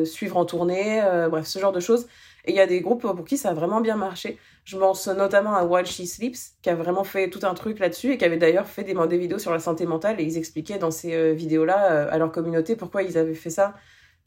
suivre 0.05 0.37
en 0.37 0.45
tournée, 0.45 1.03
bref, 1.29 1.47
ce 1.47 1.59
genre 1.59 1.73
de 1.73 1.81
choses. 1.81 2.07
Et 2.45 2.53
il 2.53 2.57
y 2.57 2.61
a 2.61 2.69
des 2.69 2.81
groupes 2.83 3.03
pour 3.03 3.25
qui 3.25 3.37
ça 3.37 3.51
a 3.51 3.55
vraiment 3.55 3.81
bien 3.81 3.97
marché. 3.97 4.39
Je 4.67 4.77
pense 4.77 5.09
notamment 5.09 5.55
à 5.55 5.65
While 5.65 5.87
She 5.87 6.05
Sleeps, 6.05 6.57
qui 6.61 6.69
a 6.69 6.75
vraiment 6.75 7.05
fait 7.05 7.31
tout 7.31 7.41
un 7.45 7.55
truc 7.55 7.79
là-dessus 7.79 8.13
et 8.13 8.19
qui 8.19 8.25
avait 8.27 8.37
d'ailleurs 8.37 8.67
fait 8.67 8.85
des, 8.85 8.95
vidéos 9.17 9.39
sur 9.39 9.53
la 9.53 9.61
santé 9.61 9.87
mentale 9.87 10.21
et 10.21 10.25
ils 10.25 10.37
expliquaient 10.37 10.79
dans 10.79 10.91
ces 10.91 11.33
vidéos-là 11.33 12.09
à 12.11 12.19
leur 12.19 12.31
communauté 12.33 12.77
pourquoi 12.77 13.03
ils 13.03 13.17
avaient 13.17 13.35
fait 13.35 13.51
ça 13.51 13.75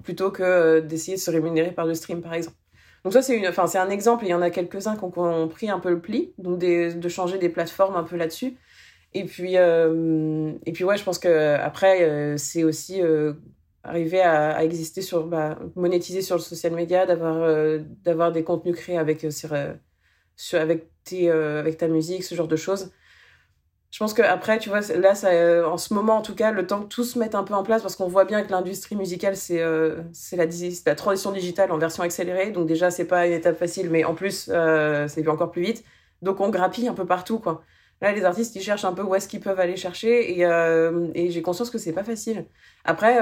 plutôt 0.04 0.32
que 0.32 0.44
euh, 0.44 0.82
d'essayer 0.82 1.18
de 1.18 1.22
se 1.22 1.32
rémunérer 1.32 1.72
par 1.72 1.86
le 1.86 1.94
stream, 1.94 2.22
par 2.22 2.34
exemple. 2.34 2.58
Donc 3.04 3.14
ça, 3.14 3.22
c'est 3.22 3.38
une, 3.38 3.48
enfin, 3.48 3.68
c'est 3.68 3.78
un 3.78 3.90
exemple, 3.90 4.26
et 4.26 4.28
il 4.28 4.32
y 4.32 4.34
en 4.34 4.42
a 4.42 4.50
quelques-uns 4.50 4.98
qui 4.98 5.04
ont, 5.04 5.48
pris 5.48 5.70
un 5.70 5.80
peu 5.80 5.90
le 5.90 6.02
pli, 6.02 6.34
donc 6.38 6.60
de 6.60 7.10
changer 7.10 7.38
des 7.38 7.50
plateformes 7.50 7.96
un 7.96 8.04
peu 8.04 8.18
là-dessus. 8.18 8.58
Et 9.14 9.24
puis, 9.26 9.58
euh, 9.58 10.54
et 10.66 10.72
puis 10.74 10.84
ouais, 10.84 10.98
je 10.98 11.04
pense 11.04 11.18
que 11.18 11.56
après, 11.56 12.04
euh, 12.04 12.38
c'est 12.38 12.64
aussi 12.64 13.02
arriver 13.84 14.22
à, 14.22 14.64
exister 14.64 15.02
sur, 15.02 15.28
bah, 15.28 15.58
monétiser 15.76 16.22
sur 16.22 16.36
le 16.36 16.42
social 16.42 16.74
media, 16.74 17.06
d'avoir, 17.06 17.80
d'avoir 18.04 18.32
des 18.34 18.44
contenus 18.44 18.76
créés 18.76 18.98
avec, 18.98 19.26
avec, 20.54 20.88
tes, 21.04 21.30
avec 21.32 21.78
ta 21.78 21.88
musique, 21.88 22.24
ce 22.24 22.36
genre 22.36 22.48
de 22.48 22.56
choses 22.56 22.92
je 23.92 23.98
pense 23.98 24.14
qu'après, 24.14 24.60
tu 24.60 24.70
vois, 24.70 24.82
là, 24.82 25.16
ça, 25.16 25.30
euh, 25.30 25.66
en 25.66 25.78
ce 25.78 25.94
moment, 25.94 26.18
en 26.18 26.22
tout 26.22 26.36
cas, 26.36 26.52
le 26.52 26.68
temps 26.68 26.84
que 26.84 26.88
tout 26.88 27.04
se 27.04 27.18
mette 27.18 27.34
un 27.34 27.44
peu 27.44 27.56
en 27.56 27.64
place, 27.64 27.82
parce 27.82 27.96
qu'on 27.96 28.08
voit 28.08 28.26
bien 28.26 28.44
que 28.44 28.52
l'industrie 28.52 28.96
musicale, 28.96 29.36
c'est 29.36 29.62
euh, 29.62 30.04
la, 30.34 30.46
la 30.86 30.96
transition 30.96 31.32
digitale 31.32 31.72
en 31.72 31.78
version 31.80 32.04
accélérée. 32.04 32.52
Donc 32.52 32.68
déjà, 32.68 32.92
c'est 32.92 33.06
pas 33.06 33.26
une 33.26 33.34
étape 33.34 33.58
facile, 33.58 33.90
mais 33.90 34.04
en 34.04 34.14
plus, 34.14 34.50
euh, 34.54 35.08
c'est 35.08 35.28
encore 35.28 35.52
plus 35.52 35.64
vite. 35.64 35.84
Donc 36.22 36.40
on 36.40 36.50
grappille 36.50 36.88
un 36.88 36.94
peu 36.94 37.06
partout, 37.06 37.40
quoi. 37.40 37.64
Là, 38.02 38.12
les 38.14 38.24
artistes, 38.26 38.56
ils 38.56 38.62
cherchent 38.62 38.86
un 38.86 38.94
peu 38.94 39.02
où 39.02 39.16
est-ce 39.16 39.28
qu'ils 39.28 39.42
peuvent 39.42 39.60
aller 39.60 39.76
chercher, 39.76 40.38
et, 40.38 40.46
euh, 40.46 41.10
et 41.16 41.32
j'ai 41.32 41.42
conscience 41.42 41.70
que 41.70 41.78
c'est 41.80 41.94
pas 41.94 42.04
facile. 42.04 42.46
Après, 42.86 43.18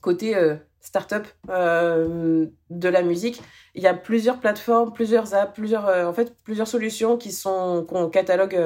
côté 0.00 0.34
start-up 0.82 1.26
de 1.48 2.88
la 2.88 3.02
musique, 3.02 3.40
il 3.74 3.82
y 3.82 3.86
a 3.86 3.94
plusieurs 3.94 4.40
plateformes, 4.40 4.92
plusieurs 4.92 5.34
apps, 5.34 5.54
plusieurs, 5.54 5.86
en 6.06 6.12
fait, 6.12 6.34
plusieurs 6.44 6.68
solutions 6.68 7.16
qui 7.16 7.32
sont 7.32 7.86
qu'on 7.88 8.08
catalogue 8.10 8.58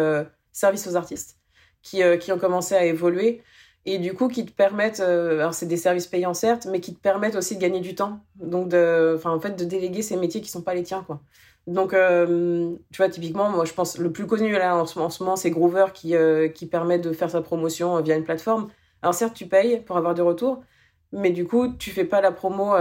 services 0.53 0.87
aux 0.87 0.97
artistes 0.97 1.39
qui, 1.87 2.03
euh, 2.03 2.17
qui 2.17 2.33
ont 2.33 2.39
commencé 2.39 2.75
à 2.75 2.85
évoluer 2.85 3.43
et 3.85 3.99
du 3.99 4.15
coup 4.15 4.29
qui 4.29 4.45
te 4.45 4.51
permettent 4.51 5.01
euh, 5.01 5.39
alors 5.39 5.55
c'est 5.55 5.67
des 5.67 5.77
services 5.77 6.09
payants 6.09 6.35
certes 6.35 6.67
mais 6.71 6.81
qui 6.81 6.95
te 6.95 7.01
permettent 7.01 7.37
aussi 7.37 7.55
de 7.57 7.61
gagner 7.61 7.81
du 7.81 7.95
temps. 7.95 8.21
Donc 8.37 8.69
de 8.69 9.15
enfin 9.17 9.31
en 9.31 9.41
fait 9.41 9.57
de 9.57 9.65
déléguer 9.65 10.03
ces 10.03 10.17
métiers 10.17 10.41
qui 10.41 10.49
sont 10.51 10.63
pas 10.63 10.75
les 10.75 10.83
tiens 10.83 11.05
quoi. 11.07 11.21
Donc 11.69 11.95
euh, 11.95 12.75
tu 12.93 12.97
vois 12.97 13.09
typiquement 13.09 13.51
moi 13.51 13.65
je 13.65 13.73
pense 13.73 13.99
le 13.99 14.11
plus 14.11 14.27
connu 14.27 14.53
là 14.53 14.77
en 14.77 14.87
ce, 14.87 14.99
en 14.99 15.11
ce 15.11 15.23
moment 15.23 15.37
c'est 15.37 15.51
Groover 15.51 15.87
qui 15.95 16.15
qui 16.55 16.67
permet 16.67 16.99
de 16.99 17.13
faire 17.13 17.31
sa 17.31 17.43
promotion 17.43 18.01
via 18.03 18.17
une 18.17 18.25
plateforme. 18.25 18.69
Alors 19.03 19.15
certes 19.15 19.35
tu 19.35 19.47
payes 19.47 19.81
pour 19.81 19.97
avoir 19.97 20.15
des 20.15 20.23
retours 20.23 20.63
mais 21.13 21.31
du 21.31 21.47
coup 21.47 21.69
tu 21.69 21.91
fais 21.91 22.05
pas 22.05 22.21
la 22.21 22.33
promo 22.33 22.75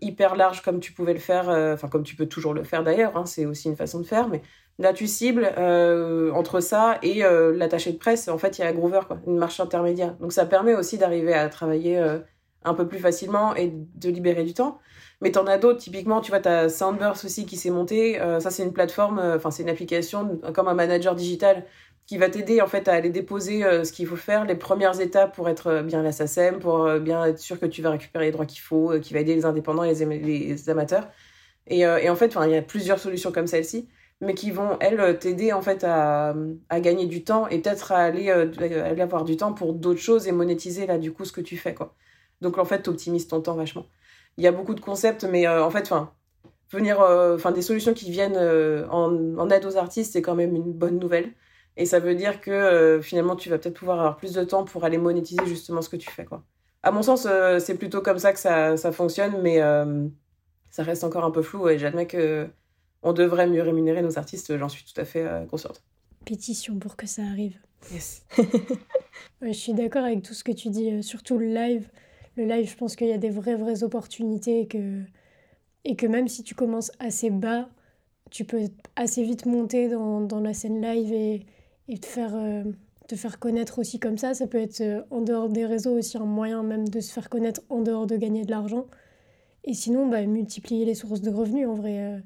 hyper 0.00 0.36
large 0.36 0.62
comme 0.62 0.80
tu 0.80 0.92
pouvais 0.92 1.12
le 1.12 1.18
faire 1.18 1.48
enfin 1.48 1.88
comme 1.88 2.04
tu 2.04 2.14
peux 2.16 2.26
toujours 2.26 2.54
le 2.54 2.64
faire 2.64 2.84
d'ailleurs 2.84 3.16
hein, 3.16 3.26
c'est 3.26 3.44
aussi 3.44 3.68
une 3.68 3.76
façon 3.76 4.00
de 4.00 4.06
faire 4.06 4.28
mais 4.28 4.42
Là, 4.78 4.92
tu 4.92 5.06
cibles 5.06 5.50
euh, 5.56 6.30
entre 6.32 6.60
ça 6.60 6.98
et 7.02 7.24
euh, 7.24 7.56
l'attaché 7.56 7.92
de 7.92 7.96
presse. 7.96 8.28
En 8.28 8.36
fait, 8.36 8.58
il 8.58 8.62
y 8.62 8.64
a 8.64 8.72
Groover, 8.72 9.00
quoi, 9.06 9.18
une 9.26 9.38
marche 9.38 9.58
intermédiaire. 9.58 10.14
Donc, 10.16 10.32
ça 10.32 10.44
permet 10.44 10.74
aussi 10.74 10.98
d'arriver 10.98 11.32
à 11.32 11.48
travailler 11.48 11.98
euh, 11.98 12.18
un 12.62 12.74
peu 12.74 12.86
plus 12.86 12.98
facilement 12.98 13.54
et 13.56 13.72
de 13.72 14.10
libérer 14.10 14.44
du 14.44 14.52
temps. 14.52 14.78
Mais 15.22 15.30
t'en 15.32 15.46
as 15.46 15.56
d'autres, 15.56 15.78
typiquement, 15.78 16.20
tu 16.20 16.30
vois, 16.30 16.40
t'as 16.40 16.68
Soundburst 16.68 17.24
aussi 17.24 17.46
qui 17.46 17.56
s'est 17.56 17.70
monté. 17.70 18.20
Euh, 18.20 18.38
ça, 18.38 18.50
c'est 18.50 18.64
une 18.64 18.74
plateforme, 18.74 19.18
euh, 19.18 19.36
enfin, 19.36 19.50
c'est 19.50 19.62
une 19.62 19.70
application 19.70 20.38
comme 20.54 20.68
un 20.68 20.74
manager 20.74 21.14
digital 21.14 21.64
qui 22.06 22.18
va 22.18 22.28
t'aider 22.28 22.60
en 22.60 22.66
fait 22.66 22.88
à 22.88 22.92
aller 22.92 23.10
déposer 23.10 23.64
euh, 23.64 23.84
ce 23.84 23.92
qu'il 23.92 24.06
faut 24.06 24.16
faire, 24.16 24.44
les 24.44 24.54
premières 24.54 25.00
étapes 25.00 25.34
pour 25.34 25.48
être 25.48 25.82
bien 25.82 26.02
la 26.02 26.12
SACEM, 26.12 26.58
pour 26.58 26.88
bien 27.00 27.24
être 27.24 27.38
sûr 27.38 27.58
que 27.58 27.66
tu 27.66 27.82
vas 27.82 27.90
récupérer 27.90 28.26
les 28.26 28.30
droits 28.30 28.46
qu'il 28.46 28.60
faut, 28.60 28.98
qui 29.00 29.14
va 29.14 29.20
aider 29.20 29.34
les 29.34 29.44
indépendants 29.44 29.84
et 29.84 29.94
les, 29.94 30.70
amateurs. 30.70 31.08
Et, 31.66 31.86
en 31.86 32.16
fait, 32.16 32.36
il 32.44 32.50
y 32.50 32.56
a 32.56 32.62
plusieurs 32.62 33.00
solutions 33.00 33.32
comme 33.32 33.48
celle-ci, 33.48 33.88
mais 34.20 34.34
qui 34.34 34.52
vont, 34.52 34.78
elles, 34.80 35.18
t'aider 35.18 35.52
en 35.52 35.62
fait 35.62 35.82
à, 35.84 36.34
à, 36.68 36.80
gagner 36.80 37.06
du 37.06 37.24
temps 37.24 37.48
et 37.48 37.58
peut-être 37.58 37.90
à 37.92 37.98
aller, 37.98 38.30
aller 38.30 39.02
avoir 39.02 39.24
du 39.24 39.36
temps 39.36 39.52
pour 39.52 39.74
d'autres 39.74 40.00
choses 40.00 40.28
et 40.28 40.32
monétiser 40.32 40.86
là, 40.86 40.98
du 40.98 41.12
coup, 41.12 41.24
ce 41.24 41.32
que 41.32 41.40
tu 41.40 41.56
fais. 41.56 41.74
quoi. 41.74 41.94
Donc 42.40 42.58
en 42.58 42.64
fait, 42.64 42.82
tu 42.82 42.90
optimises 42.90 43.26
ton 43.26 43.40
temps 43.40 43.54
vachement 43.56 43.86
il 44.36 44.44
y 44.44 44.46
a 44.46 44.52
beaucoup 44.52 44.74
de 44.74 44.80
concepts, 44.80 45.24
mais 45.24 45.46
euh, 45.46 45.64
en 45.64 45.70
fait, 45.70 45.82
enfin, 45.82 46.12
venir, 46.70 47.00
euh, 47.00 47.36
enfin, 47.36 47.52
des 47.52 47.62
solutions 47.62 47.94
qui 47.94 48.10
viennent 48.10 48.36
euh, 48.36 48.86
en, 48.88 49.50
aide 49.50 49.64
aux 49.64 49.76
artistes, 49.76 50.12
c'est 50.12 50.22
quand 50.22 50.34
même 50.34 50.54
une 50.54 50.72
bonne 50.72 50.98
nouvelle. 50.98 51.32
Et 51.76 51.84
ça 51.84 51.98
veut 51.98 52.14
dire 52.14 52.40
que 52.40 53.00
finalement, 53.02 53.36
tu 53.36 53.50
vas 53.50 53.58
peut-être 53.58 53.78
pouvoir 53.78 53.98
avoir 53.98 54.16
plus 54.16 54.32
de 54.32 54.44
temps 54.44 54.64
pour 54.64 54.84
aller 54.84 54.98
monétiser 54.98 55.44
justement 55.46 55.82
ce 55.82 55.88
que 55.88 55.96
tu 55.96 56.10
fais, 56.10 56.24
quoi. 56.24 56.42
À 56.82 56.90
mon 56.90 57.02
sens, 57.02 57.26
c'est 57.58 57.74
plutôt 57.76 58.00
comme 58.00 58.18
ça 58.18 58.32
que 58.32 58.38
ça, 58.38 58.76
ça 58.76 58.92
fonctionne, 58.92 59.42
mais 59.42 59.58
ça 60.70 60.82
reste 60.82 61.04
encore 61.04 61.24
un 61.24 61.30
peu 61.30 61.42
flou 61.42 61.68
et 61.68 61.78
j'admets 61.78 62.06
que 62.06 62.48
on 63.02 63.12
devrait 63.12 63.46
mieux 63.46 63.62
rémunérer 63.62 64.02
nos 64.02 64.18
artistes, 64.18 64.56
j'en 64.56 64.68
suis 64.68 64.84
tout 64.84 64.98
à 65.00 65.04
fait 65.04 65.26
consciente. 65.50 65.82
Pétition 66.24 66.78
pour 66.78 66.96
que 66.96 67.06
ça 67.06 67.22
arrive. 67.22 67.58
Yes. 67.92 68.24
je 69.42 69.52
suis 69.52 69.74
d'accord 69.74 70.04
avec 70.04 70.22
tout 70.22 70.34
ce 70.34 70.44
que 70.44 70.52
tu 70.52 70.70
dis, 70.70 71.02
surtout 71.02 71.38
le 71.38 71.46
live 71.46 71.88
le 72.36 72.44
live, 72.44 72.68
je 72.68 72.76
pense 72.76 72.96
qu'il 72.96 73.08
y 73.08 73.12
a 73.12 73.18
des 73.18 73.30
vraies, 73.30 73.56
vraies 73.56 73.82
opportunités 73.82 74.60
et 74.60 74.66
que, 74.66 75.02
et 75.84 75.96
que 75.96 76.06
même 76.06 76.28
si 76.28 76.42
tu 76.42 76.54
commences 76.54 76.92
assez 76.98 77.30
bas, 77.30 77.68
tu 78.30 78.44
peux 78.44 78.68
assez 78.94 79.22
vite 79.22 79.46
monter 79.46 79.88
dans, 79.88 80.20
dans 80.20 80.40
la 80.40 80.52
scène 80.52 80.80
live 80.82 81.12
et, 81.12 81.46
et 81.88 81.98
te, 81.98 82.06
faire, 82.06 82.34
euh, 82.34 82.64
faire 83.14 83.38
connaître 83.38 83.78
aussi 83.78 83.98
comme 83.98 84.18
ça. 84.18 84.34
Ça 84.34 84.46
peut 84.46 84.58
être 84.58 84.80
euh, 84.80 85.02
en 85.10 85.20
dehors 85.20 85.48
des 85.48 85.66
réseaux 85.66 85.98
aussi 85.98 86.16
un 86.16 86.24
moyen 86.24 86.62
même 86.62 86.88
de 86.88 87.00
se 87.00 87.12
faire 87.12 87.28
connaître 87.28 87.62
en 87.68 87.80
dehors 87.80 88.06
de 88.06 88.16
gagner 88.16 88.44
de 88.44 88.50
l'argent. 88.50 88.86
Et 89.64 89.74
sinon, 89.74 90.06
bah, 90.06 90.24
multiplier 90.26 90.84
les 90.84 90.94
sources 90.94 91.20
de 91.20 91.30
revenus 91.30 91.66
en 91.68 91.74
vrai. 91.74 91.98
Euh, 92.00 92.18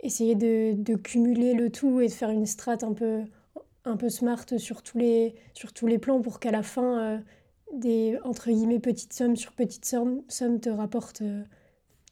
essayer 0.00 0.34
de, 0.34 0.72
de, 0.72 0.96
cumuler 0.96 1.54
le 1.54 1.70
tout 1.70 2.00
et 2.00 2.08
de 2.08 2.12
faire 2.12 2.30
une 2.30 2.46
strate 2.46 2.82
un 2.82 2.92
peu, 2.92 3.22
un 3.84 3.96
peu 3.96 4.08
smart 4.08 4.44
sur 4.58 4.82
tous 4.82 4.98
les, 4.98 5.36
sur 5.54 5.72
tous 5.72 5.86
les 5.86 5.98
plans 5.98 6.20
pour 6.20 6.40
qu'à 6.40 6.50
la 6.50 6.64
fin, 6.64 7.22
des 7.72 8.18
entre 8.24 8.50
guillemets 8.50 8.78
petites 8.78 9.12
sommes 9.12 9.36
sur 9.36 9.52
petites 9.52 9.84
sommes, 9.84 10.22
sommes 10.28 10.60
te 10.60 10.68
rapportent 10.68 11.22
euh, 11.22 11.42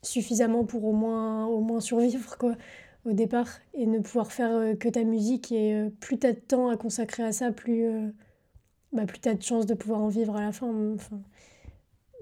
suffisamment 0.02 0.64
pour 0.64 0.84
au 0.84 0.92
moins, 0.92 1.46
au 1.46 1.60
moins 1.60 1.80
survivre 1.80 2.36
quoi, 2.38 2.56
au 3.04 3.12
départ 3.12 3.48
et 3.74 3.86
ne 3.86 3.98
pouvoir 3.98 4.32
faire 4.32 4.52
euh, 4.52 4.74
que 4.74 4.88
ta 4.88 5.04
musique 5.04 5.52
et 5.52 5.74
euh, 5.74 5.90
plus 6.00 6.18
tu 6.18 6.26
as 6.26 6.32
de 6.32 6.38
temps 6.38 6.68
à 6.68 6.76
consacrer 6.76 7.22
à 7.22 7.32
ça, 7.32 7.50
plus, 7.50 8.12
bah, 8.92 9.06
plus 9.06 9.20
tu 9.20 9.28
as 9.28 9.34
de 9.34 9.42
chances 9.42 9.66
de 9.66 9.74
pouvoir 9.74 10.00
en 10.02 10.08
vivre 10.08 10.36
à 10.36 10.42
la 10.42 10.52
fin. 10.52 10.72
Enfin, 10.94 11.20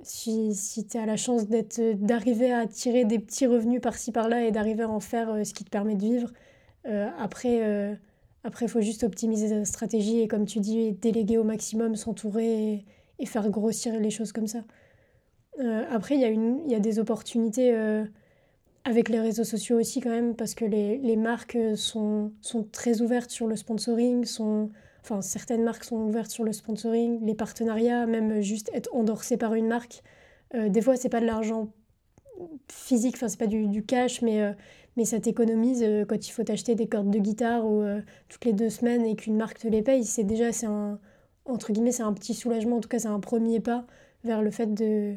si, 0.02 0.54
si 0.54 0.86
tu 0.86 0.96
as 0.96 1.06
la 1.06 1.16
chance 1.16 1.46
d'arriver 1.48 2.52
à 2.52 2.66
tirer 2.66 3.04
des 3.04 3.18
petits 3.18 3.46
revenus 3.46 3.80
par-ci 3.80 4.12
par-là 4.12 4.44
et 4.44 4.52
d'arriver 4.52 4.84
à 4.84 4.88
en 4.88 5.00
faire 5.00 5.44
ce 5.44 5.52
qui 5.52 5.64
te 5.64 5.70
permet 5.70 5.96
de 5.96 6.02
vivre, 6.02 6.32
après, 7.18 7.98
après 8.44 8.66
il 8.66 8.68
faut 8.68 8.80
juste 8.80 9.02
optimiser 9.02 9.48
ta 9.48 9.64
stratégie 9.64 10.20
et 10.20 10.28
comme 10.28 10.46
tu 10.46 10.60
dis, 10.60 10.92
déléguer 10.92 11.36
au 11.36 11.44
maximum, 11.44 11.96
s'entourer 11.96 12.84
et 13.18 13.26
faire 13.26 13.50
grossir 13.50 13.98
les 13.98 14.10
choses 14.10 14.30
comme 14.30 14.46
ça. 14.46 14.62
Euh, 15.60 15.84
après, 15.90 16.14
il 16.14 16.20
y, 16.20 16.24
a 16.24 16.28
une, 16.28 16.68
y 16.68 16.74
a 16.74 16.80
des 16.80 16.98
opportunités 16.98 17.74
euh, 17.74 18.04
avec 18.88 19.08
les 19.08 19.20
réseaux 19.20 19.44
sociaux 19.44 19.78
aussi 19.78 20.00
quand 20.00 20.10
même, 20.10 20.34
parce 20.34 20.54
que 20.54 20.64
les, 20.64 20.98
les, 20.98 21.16
marques 21.16 21.58
sont, 21.76 22.32
sont 22.40 22.64
très 22.64 23.02
ouvertes 23.02 23.30
sur 23.30 23.46
le 23.46 23.56
sponsoring, 23.56 24.24
sont, 24.24 24.70
enfin 25.02 25.20
certaines 25.20 25.62
marques 25.62 25.84
sont 25.84 25.96
ouvertes 25.96 26.30
sur 26.30 26.44
le 26.44 26.52
sponsoring, 26.52 27.24
les 27.24 27.34
partenariats, 27.34 28.06
même 28.06 28.40
juste 28.40 28.70
être 28.74 28.88
endorsé 28.94 29.36
par 29.36 29.54
une 29.54 29.68
marque. 29.68 30.02
Euh, 30.54 30.68
des 30.68 30.80
fois, 30.80 30.96
c'est 30.96 31.10
pas 31.10 31.20
de 31.20 31.26
l'argent 31.26 31.68
physique, 32.70 33.16
enfin 33.16 33.28
c'est 33.28 33.38
pas 33.38 33.46
du, 33.46 33.66
du, 33.66 33.84
cash, 33.84 34.22
mais, 34.22 34.54
mais 34.96 35.04
ça 35.04 35.18
t'économise 35.18 35.84
quand 36.08 36.26
il 36.26 36.30
faut 36.30 36.44
t'acheter 36.44 36.76
des 36.76 36.86
cordes 36.86 37.10
de 37.10 37.18
guitare 37.18 37.66
ou 37.66 37.82
toutes 38.28 38.44
les 38.44 38.52
deux 38.52 38.70
semaines 38.70 39.04
et 39.04 39.16
qu'une 39.16 39.36
marque 39.36 39.58
te 39.58 39.66
les 39.68 39.82
paye, 39.82 40.04
c'est 40.04 40.22
déjà 40.22 40.52
c'est 40.52 40.66
un 40.66 41.00
entre 41.46 41.72
guillemets, 41.72 41.92
c'est 41.92 42.04
un 42.04 42.12
petit 42.12 42.34
soulagement, 42.34 42.76
en 42.76 42.80
tout 42.80 42.88
cas 42.88 43.00
c'est 43.00 43.08
un 43.08 43.20
premier 43.20 43.58
pas 43.58 43.86
vers 44.24 44.40
le 44.40 44.50
fait 44.50 44.72
de 44.72 45.16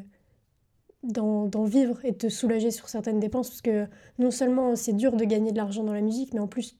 d'en 1.02 1.64
vivre 1.64 2.04
et 2.04 2.12
de 2.12 2.16
te 2.16 2.28
soulager 2.28 2.70
sur 2.70 2.88
certaines 2.88 3.20
dépenses, 3.20 3.48
parce 3.48 3.62
que 3.62 3.86
non 4.18 4.30
seulement 4.30 4.76
c'est 4.76 4.92
dur 4.92 5.16
de 5.16 5.24
gagner 5.24 5.50
de 5.52 5.56
l'argent 5.56 5.82
dans 5.82 5.94
la 5.94 6.00
musique, 6.00 6.32
mais 6.32 6.40
en 6.40 6.46
plus 6.46 6.76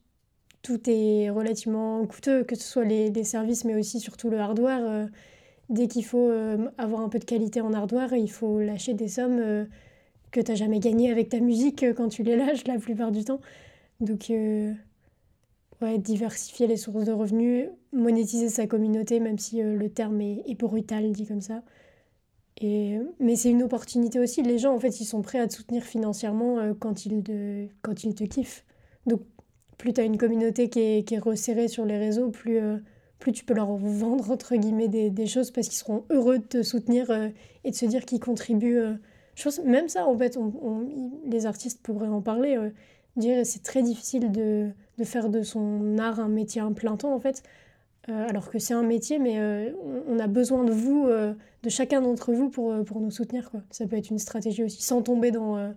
tout 0.62 0.80
est 0.88 1.28
relativement 1.30 2.06
coûteux, 2.06 2.44
que 2.44 2.54
ce 2.54 2.62
soit 2.62 2.84
les, 2.84 3.24
services, 3.24 3.64
mais 3.64 3.74
aussi 3.74 4.00
surtout 4.00 4.30
le 4.30 4.38
hardware. 4.38 4.80
Euh, 4.84 5.06
dès 5.68 5.88
qu'il 5.88 6.04
faut 6.04 6.28
euh, 6.28 6.68
avoir 6.78 7.02
un 7.02 7.08
peu 7.08 7.18
de 7.18 7.24
qualité 7.24 7.60
en 7.60 7.72
hardware, 7.72 8.14
il 8.14 8.30
faut 8.30 8.60
lâcher 8.60 8.94
des 8.94 9.08
sommes 9.08 9.40
euh, 9.40 9.64
que 10.30 10.40
tu 10.40 10.50
n'as 10.50 10.56
jamais 10.56 10.78
gagnées 10.78 11.10
avec 11.10 11.28
ta 11.28 11.40
musique 11.40 11.84
quand 11.94 12.08
tu 12.08 12.22
les 12.22 12.36
lâches 12.36 12.66
la 12.66 12.78
plupart 12.78 13.10
du 13.10 13.24
temps. 13.24 13.40
Donc 14.00 14.32
diversifier 15.98 16.68
les 16.68 16.76
sources 16.76 17.04
de 17.04 17.12
revenus, 17.12 17.68
monétiser 17.92 18.48
sa 18.48 18.66
communauté, 18.68 19.18
même 19.18 19.38
si 19.38 19.60
le 19.62 19.88
terme 19.88 20.20
est, 20.20 20.54
brutal 20.54 21.10
dit 21.12 21.26
comme 21.26 21.40
ça. 21.40 21.62
Et, 22.60 22.98
mais 23.18 23.36
c'est 23.36 23.50
une 23.50 23.62
opportunité 23.62 24.20
aussi. 24.20 24.42
Les 24.42 24.58
gens, 24.58 24.74
en 24.74 24.78
fait, 24.78 25.00
ils 25.00 25.04
sont 25.04 25.22
prêts 25.22 25.38
à 25.38 25.46
te 25.46 25.54
soutenir 25.54 25.82
financièrement 25.82 26.58
euh, 26.58 26.74
quand, 26.78 27.06
ils 27.06 27.22
te, 27.22 27.66
quand 27.82 28.04
ils 28.04 28.14
te 28.14 28.24
kiffent. 28.24 28.64
Donc, 29.06 29.22
plus 29.78 29.92
tu 29.92 30.00
as 30.00 30.04
une 30.04 30.18
communauté 30.18 30.68
qui 30.68 30.80
est, 30.80 31.06
qui 31.06 31.14
est, 31.14 31.18
resserrée 31.18 31.68
sur 31.68 31.84
les 31.84 31.98
réseaux, 31.98 32.30
plus, 32.30 32.58
euh, 32.58 32.76
plus 33.18 33.32
tu 33.32 33.44
peux 33.44 33.54
leur 33.54 33.74
vendre, 33.76 34.30
entre 34.30 34.54
guillemets, 34.56 34.88
des, 34.88 35.10
des 35.10 35.26
choses 35.26 35.50
parce 35.50 35.68
qu'ils 35.68 35.78
seront 35.78 36.04
heureux 36.10 36.38
de 36.38 36.44
te 36.44 36.62
soutenir 36.62 37.10
et 37.64 37.70
de 37.70 37.76
se 37.76 37.86
dire 37.86 38.04
qu'ils 38.04 38.20
contribuent. 38.20 38.80
pense, 39.42 39.60
même 39.60 39.88
ça, 39.88 40.06
en 40.06 40.16
fait, 40.16 40.36
on, 40.36 40.88
les 41.26 41.46
artistes 41.46 41.80
pourraient 41.82 42.08
en 42.08 42.20
parler. 42.20 42.56
dire 43.16 43.44
c'est 43.44 43.62
très 43.62 43.82
difficile 43.82 44.30
de 44.30 44.72
de 44.98 45.04
faire 45.04 45.28
de 45.28 45.42
son 45.42 45.98
art 45.98 46.20
un 46.20 46.28
métier 46.28 46.60
un 46.60 46.72
plein 46.72 46.96
temps 46.96 47.14
en 47.14 47.20
fait. 47.20 47.42
Euh, 48.08 48.28
alors 48.28 48.50
que 48.50 48.58
c'est 48.58 48.74
un 48.74 48.82
métier, 48.82 49.20
mais 49.20 49.38
euh, 49.38 49.70
on, 50.08 50.18
a 50.18 50.26
besoin 50.26 50.64
de 50.64 50.72
vous, 50.72 51.06
euh, 51.06 51.34
de 51.62 51.68
chacun 51.68 52.00
d'entre 52.00 52.32
vous 52.32 52.48
pour, 52.48 52.84
pour 52.84 53.00
nous 53.00 53.10
soutenir. 53.10 53.50
Quoi. 53.50 53.62
Ça 53.70 53.86
peut 53.86 53.96
être 53.96 54.10
une 54.10 54.18
stratégie 54.18 54.64
aussi, 54.64 54.82
sans 54.82 55.02
tomber 55.02 55.30
dans, 55.30 55.74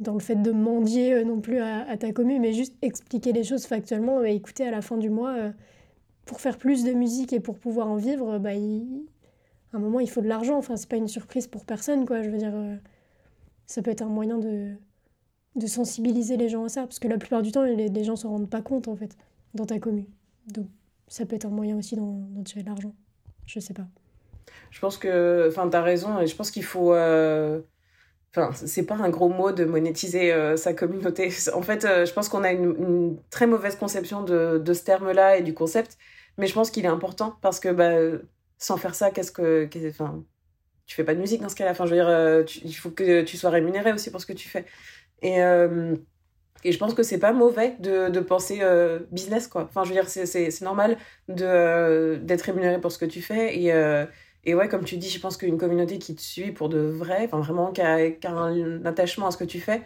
dans 0.00 0.14
le 0.14 0.20
fait 0.20 0.36
de 0.36 0.50
mendier 0.50 1.24
non 1.24 1.40
plus 1.40 1.58
à, 1.58 1.96
ta 1.96 2.12
commune, 2.12 2.40
mais 2.40 2.52
juste 2.52 2.74
expliquer 2.82 3.32
les 3.32 3.44
choses 3.44 3.66
factuellement 3.66 4.24
et 4.24 4.34
écouter 4.34 4.66
à 4.66 4.70
la 4.70 4.80
fin 4.82 4.96
du 4.96 5.10
mois, 5.10 5.36
pour 6.24 6.40
faire 6.40 6.56
plus 6.56 6.84
de 6.84 6.92
musique 6.92 7.32
et 7.32 7.40
pour 7.40 7.58
pouvoir 7.58 7.88
en 7.88 7.96
vivre, 7.96 8.38
bah, 8.38 8.50
à 8.50 9.76
un 9.76 9.78
moment 9.78 10.00
il 10.00 10.08
faut 10.08 10.22
de 10.22 10.28
l'argent. 10.28 10.56
Enfin, 10.56 10.76
c'est 10.76 10.88
pas 10.88 10.96
une 10.96 11.08
surprise 11.08 11.46
pour 11.46 11.66
personne, 11.66 12.06
quoi. 12.06 12.22
Je 12.22 12.30
veux 12.30 12.38
dire, 12.38 12.54
ça 13.66 13.82
peut 13.82 13.90
être 13.90 14.02
un 14.02 14.08
moyen 14.08 14.38
de, 14.38 14.74
de 15.56 15.66
sensibiliser 15.66 16.36
les 16.36 16.48
gens 16.48 16.64
à 16.64 16.68
ça, 16.68 16.82
parce 16.82 16.98
que 16.98 17.08
la 17.08 17.18
plupart 17.18 17.42
du 17.42 17.52
temps, 17.52 17.62
les, 17.62 17.88
les 17.88 18.04
gens 18.04 18.16
s'en 18.16 18.30
rendent 18.30 18.50
pas 18.50 18.62
compte, 18.62 18.88
en 18.88 18.96
fait, 18.96 19.16
dans 19.54 19.66
ta 19.66 19.78
commune. 19.78 20.06
Donc, 20.48 20.66
ça 21.08 21.26
peut 21.26 21.36
être 21.36 21.46
un 21.46 21.50
moyen 21.50 21.76
aussi 21.76 21.96
d'en 21.96 22.42
tirer 22.44 22.62
de 22.62 22.68
l'argent. 22.68 22.94
Je 23.46 23.60
sais 23.60 23.74
pas. 23.74 23.86
Je 24.70 24.80
pense 24.80 24.98
que, 24.98 25.48
enfin, 25.48 25.68
t'as 25.68 25.82
raison, 25.82 26.20
et 26.20 26.26
je 26.26 26.36
pense 26.36 26.50
qu'il 26.50 26.64
faut... 26.64 26.94
Euh... 26.94 27.60
Enfin, 28.36 28.50
c'est 28.66 28.84
pas 28.84 28.96
un 28.96 29.10
gros 29.10 29.28
mot 29.28 29.52
de 29.52 29.64
monétiser 29.64 30.32
euh, 30.32 30.56
sa 30.56 30.74
communauté. 30.74 31.30
En 31.54 31.62
fait, 31.62 31.84
euh, 31.84 32.04
je 32.04 32.12
pense 32.12 32.28
qu'on 32.28 32.42
a 32.42 32.50
une, 32.50 33.16
très 33.30 33.46
mauvaise 33.46 33.76
conception 33.76 34.22
de, 34.22 34.60
ce 34.72 34.82
terme-là 34.84 35.36
et 35.36 35.42
du 35.42 35.54
concept, 35.54 35.96
mais 36.36 36.48
je 36.48 36.54
pense 36.54 36.70
qu'il 36.70 36.84
est 36.84 36.88
important 36.88 37.36
parce 37.42 37.60
que 37.60 37.68
bah, 37.68 37.92
sans 38.58 38.76
faire 38.76 38.94
ça, 38.96 39.10
qu'est-ce 39.12 39.30
que. 39.30 39.68
enfin, 39.88 40.24
tu 40.86 40.96
fais 40.96 41.04
pas 41.04 41.14
de 41.14 41.20
musique 41.20 41.42
dans 41.42 41.48
ce 41.48 41.54
cas-là. 41.54 41.70
Enfin, 41.70 41.86
je 41.86 41.90
veux 41.90 41.96
dire, 41.96 42.08
euh, 42.08 42.42
il 42.64 42.72
faut 42.74 42.90
que 42.90 43.22
tu 43.22 43.36
sois 43.36 43.50
rémunéré 43.50 43.92
aussi 43.92 44.10
pour 44.10 44.20
ce 44.20 44.26
que 44.26 44.32
tu 44.32 44.48
fais. 44.48 44.64
Et, 45.22 45.38
et 46.64 46.72
je 46.72 46.78
pense 46.78 46.94
que 46.94 47.02
c'est 47.02 47.18
pas 47.18 47.32
mauvais 47.32 47.76
de, 47.78 48.20
penser 48.20 48.60
business, 49.12 49.46
quoi. 49.46 49.62
Enfin, 49.62 49.84
je 49.84 49.90
veux 49.90 49.94
dire, 49.94 50.08
c'est 50.08 50.60
normal 50.62 50.98
d'être 51.28 52.42
rémunéré 52.42 52.80
pour 52.80 52.90
ce 52.90 52.98
que 52.98 53.06
tu 53.06 53.22
fais. 53.22 53.58
Et, 53.58 53.72
et 54.46 54.54
ouais, 54.54 54.68
comme 54.68 54.84
tu 54.84 54.96
dis, 54.96 55.10
je 55.10 55.20
pense 55.20 55.36
qu'une 55.36 55.58
communauté 55.58 55.98
qui 55.98 56.14
te 56.14 56.20
suit 56.20 56.52
pour 56.52 56.68
de 56.68 56.78
vrai, 56.78 57.24
enfin 57.26 57.40
vraiment 57.40 57.72
qui 57.72 57.80
a, 57.80 57.96
un 58.24 58.84
attachement 58.86 59.26
à 59.26 59.30
ce 59.30 59.36
que 59.36 59.44
tu 59.44 59.60
fais, 59.60 59.82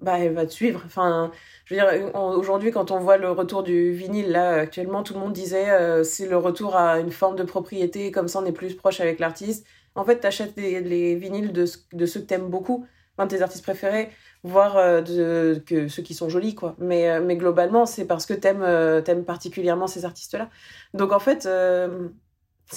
bah 0.00 0.18
elle 0.18 0.34
va 0.34 0.46
te 0.46 0.52
suivre. 0.52 0.82
Enfin, 0.86 1.30
je 1.66 1.74
veux 1.74 1.80
dire, 1.80 2.14
aujourd'hui, 2.14 2.70
quand 2.72 2.90
on 2.90 3.00
voit 3.00 3.18
le 3.18 3.30
retour 3.30 3.62
du 3.62 3.92
vinyle, 3.92 4.30
là, 4.30 4.60
actuellement, 4.60 5.02
tout 5.02 5.14
le 5.14 5.20
monde 5.20 5.32
disait 5.32 6.04
c'est 6.04 6.26
le 6.28 6.36
retour 6.36 6.76
à 6.76 7.00
une 7.00 7.10
forme 7.12 7.36
de 7.36 7.44
propriété, 7.44 8.10
comme 8.12 8.28
ça 8.28 8.40
on 8.40 8.46
est 8.46 8.52
plus 8.52 8.74
proche 8.76 9.00
avec 9.00 9.18
l'artiste. 9.20 9.66
En 9.94 10.04
fait, 10.04 10.20
t'achètes 10.20 10.56
les, 10.56 10.80
les 10.80 11.16
vinyles 11.16 11.52
de, 11.52 11.66
ceux 11.66 12.20
que 12.20 12.26
t'aimes 12.26 12.48
beaucoup, 12.48 12.86
un 13.18 13.26
de 13.26 13.30
tes 13.36 13.42
artistes 13.42 13.64
préférés 13.64 14.10
voir 14.42 14.76
euh, 14.76 15.00
de, 15.02 15.62
que 15.66 15.88
ceux 15.88 16.02
qui 16.02 16.14
sont 16.14 16.28
jolis 16.28 16.54
quoi 16.54 16.74
mais 16.78 17.10
euh, 17.10 17.20
mais 17.22 17.36
globalement 17.36 17.86
c'est 17.86 18.06
parce 18.06 18.26
que 18.26 18.32
t'aimes 18.32 18.62
euh, 18.62 19.02
aimes 19.04 19.24
particulièrement 19.24 19.86
ces 19.86 20.04
artistes 20.04 20.34
là 20.34 20.48
donc 20.94 21.12
en 21.12 21.20
fait 21.20 21.46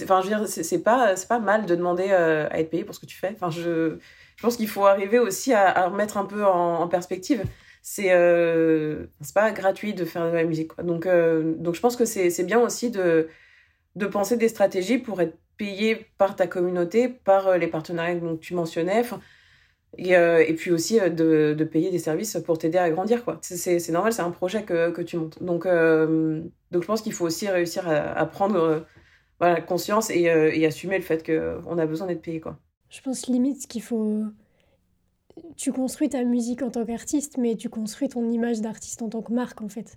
enfin 0.02 0.22
je 0.22 0.30
veux 0.30 0.36
dire 0.36 0.48
c'est 0.48 0.84
pas 0.84 1.16
pas 1.30 1.40
mal 1.40 1.66
de 1.66 1.76
demander 1.76 2.12
à 2.12 2.60
être 2.60 2.70
payé 2.70 2.84
pour 2.84 2.96
ce 2.96 3.00
que 3.00 3.06
tu 3.06 3.18
fais 3.18 3.32
enfin 3.36 3.50
je 3.52 3.98
je 4.36 4.42
pense 4.42 4.58
qu'il 4.58 4.68
faut 4.68 4.86
arriver 4.86 5.20
aussi 5.20 5.54
à, 5.54 5.88
remettre 5.88 6.18
un 6.18 6.26
peu 6.26 6.46
en, 6.46 6.88
perspective. 6.88 7.44
C'est 7.82 8.12
euh, 8.12 9.06
pas 9.34 9.52
gratuit 9.52 9.94
de 9.94 10.06
faire 10.06 10.30
de 10.30 10.36
la 10.36 10.44
musique. 10.44 10.72
Donc, 10.82 11.06
euh, 11.06 11.54
donc 11.58 11.76
je 11.76 11.82
pense 11.82 11.96
que 11.96 12.06
c'est 12.06 12.44
bien 12.44 12.60
aussi 12.60 12.90
de, 12.90 13.28
de 13.96 14.06
penser 14.06 14.38
des 14.38 14.50
stratégies 14.50 14.98
pour 14.98 15.22
être 15.22 15.38
payé 15.58 16.08
par 16.18 16.36
ta 16.36 16.48
communauté, 16.48 17.10
par 17.10 17.48
euh, 17.48 17.58
les 17.58 17.68
partenariats 17.68 18.16
que 18.16 18.36
tu 18.36 18.54
mentionnais. 18.54 19.04
Et, 19.98 20.18
euh, 20.18 20.44
et, 20.46 20.56
puis 20.56 20.72
aussi 20.72 21.00
de, 21.00 21.54
de, 21.56 21.64
payer 21.64 21.92
des 21.92 22.00
services 22.00 22.38
pour 22.46 22.58
t'aider 22.58 22.80
à 22.80 22.90
grandir. 22.90 23.24
quoi. 23.24 23.38
C'est 23.42 23.90
normal, 23.92 24.12
c'est 24.12 24.24
un 24.24 24.32
projet 24.32 24.64
que, 24.64 24.90
que, 24.90 25.02
tu 25.02 25.18
montes. 25.18 25.44
Donc, 25.44 25.66
donc 25.66 26.82
je 26.82 26.88
pense 26.88 27.02
qu'il 27.02 27.14
faut 27.14 27.26
aussi 27.26 27.48
réussir 27.48 27.88
à 27.88 28.26
prendre 28.26 28.86
voilà, 29.40 29.62
conscience 29.62 30.10
et, 30.10 30.24
et, 30.24 30.66
assumer 30.66 30.98
le 30.98 31.04
fait 31.04 31.26
qu'on 31.26 31.78
a 31.78 31.86
besoin 31.86 32.08
d'être 32.08 32.22
payé. 32.22 32.40
Quoi. 32.40 32.58
Je 32.90 33.02
pense 33.02 33.28
limite 33.28 33.68
qu'il 33.68 33.82
faut. 33.82 34.24
Tu 35.58 35.72
construis 35.72 36.10
ta 36.10 36.24
musique 36.24 36.62
en 36.62 36.70
tant 36.70 36.86
qu'artiste, 36.86 37.38
mais 37.38 37.56
tu 37.56 37.68
construis 37.68 38.08
ton 38.08 38.30
image 38.30 38.62
d'artiste 38.62 39.02
en 39.02 39.10
tant 39.10 39.24
que 39.24 39.34
marque, 39.34 39.62
en 39.62 39.68
fait. 39.68 39.96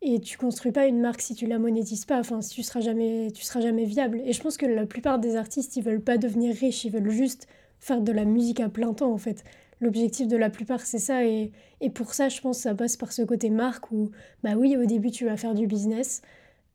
Et 0.00 0.18
tu 0.18 0.36
construis 0.36 0.72
pas 0.72 0.86
une 0.86 1.00
marque 1.00 1.20
si 1.20 1.36
tu 1.36 1.46
la 1.46 1.60
monétises 1.60 2.04
pas, 2.04 2.18
enfin, 2.18 2.40
tu 2.40 2.64
seras 2.64 2.80
jamais, 2.80 3.30
tu 3.32 3.44
seras 3.44 3.60
jamais 3.60 3.84
viable. 3.84 4.20
Et 4.24 4.32
je 4.32 4.42
pense 4.42 4.56
que 4.56 4.66
la 4.66 4.84
plupart 4.86 5.20
des 5.20 5.36
artistes, 5.36 5.76
ils 5.76 5.84
veulent 5.84 6.02
pas 6.02 6.18
devenir 6.18 6.56
riches, 6.56 6.84
ils 6.84 6.90
veulent 6.90 7.10
juste 7.10 7.46
faire 7.78 8.00
de 8.00 8.10
la 8.10 8.24
musique 8.24 8.58
à 8.58 8.68
plein 8.68 8.92
temps, 8.92 9.12
en 9.12 9.18
fait. 9.18 9.44
L'objectif 9.80 10.26
de 10.26 10.36
la 10.36 10.50
plupart, 10.50 10.80
c'est 10.80 10.98
ça. 10.98 11.24
Et, 11.24 11.52
et 11.80 11.90
pour 11.90 12.14
ça, 12.14 12.28
je 12.28 12.40
pense 12.40 12.56
que 12.56 12.62
ça 12.64 12.74
passe 12.74 12.96
par 12.96 13.12
ce 13.12 13.22
côté 13.22 13.50
marque 13.50 13.92
où, 13.92 14.10
bah 14.42 14.54
oui, 14.56 14.76
au 14.76 14.84
début, 14.84 15.12
tu 15.12 15.24
vas 15.26 15.36
faire 15.36 15.54
du 15.54 15.68
business. 15.68 16.22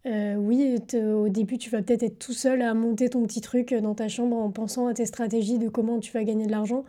Euh, 0.06 0.36
oui, 0.36 0.78
au 0.94 1.28
début, 1.28 1.58
tu 1.58 1.70
vas 1.70 1.82
peut-être 1.82 2.04
être 2.04 2.20
tout 2.20 2.34
seul 2.34 2.62
à 2.62 2.74
monter 2.74 3.10
ton 3.10 3.24
petit 3.24 3.42
truc 3.42 3.74
dans 3.74 3.96
ta 3.96 4.08
chambre 4.08 4.38
en 4.38 4.52
pensant 4.52 4.88
à 4.88 4.94
tes 4.94 5.06
stratégies 5.06 5.58
de 5.58 5.68
comment 5.68 6.00
tu 6.00 6.12
vas 6.14 6.24
gagner 6.24 6.46
de 6.46 6.52
l'argent. 6.52 6.86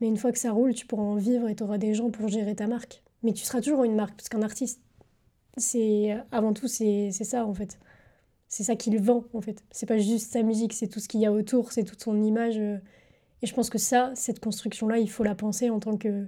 Mais 0.00 0.08
une 0.08 0.16
fois 0.16 0.32
que 0.32 0.38
ça 0.38 0.50
roule, 0.50 0.74
tu 0.74 0.86
pourras 0.86 1.02
en 1.02 1.16
vivre 1.16 1.48
et 1.48 1.54
tu 1.54 1.62
auras 1.62 1.78
des 1.78 1.94
gens 1.94 2.10
pour 2.10 2.28
gérer 2.28 2.54
ta 2.54 2.66
marque. 2.66 3.02
Mais 3.22 3.32
tu 3.32 3.44
seras 3.44 3.60
toujours 3.60 3.84
une 3.84 3.94
marque, 3.94 4.16
parce 4.16 4.28
qu'un 4.28 4.42
artiste, 4.42 4.80
c'est 5.56 6.16
avant 6.32 6.52
tout, 6.52 6.68
c'est 6.68 7.10
ça 7.10 7.46
en 7.46 7.54
fait. 7.54 7.78
C'est 8.48 8.62
ça 8.62 8.76
qu'il 8.76 9.00
vend 9.00 9.24
en 9.32 9.40
fait. 9.40 9.64
C'est 9.70 9.86
pas 9.86 9.98
juste 9.98 10.32
sa 10.32 10.42
musique, 10.42 10.72
c'est 10.72 10.86
tout 10.86 11.00
ce 11.00 11.08
qu'il 11.08 11.20
y 11.20 11.26
a 11.26 11.32
autour, 11.32 11.72
c'est 11.72 11.84
toute 11.84 12.02
son 12.02 12.22
image. 12.22 12.58
Euh. 12.58 12.78
Et 13.42 13.46
je 13.46 13.54
pense 13.54 13.70
que 13.70 13.78
ça, 13.78 14.12
cette 14.14 14.40
construction-là, 14.40 14.98
il 14.98 15.10
faut 15.10 15.24
la 15.24 15.34
penser 15.34 15.70
en 15.70 15.80
tant 15.80 15.96
que. 15.96 16.26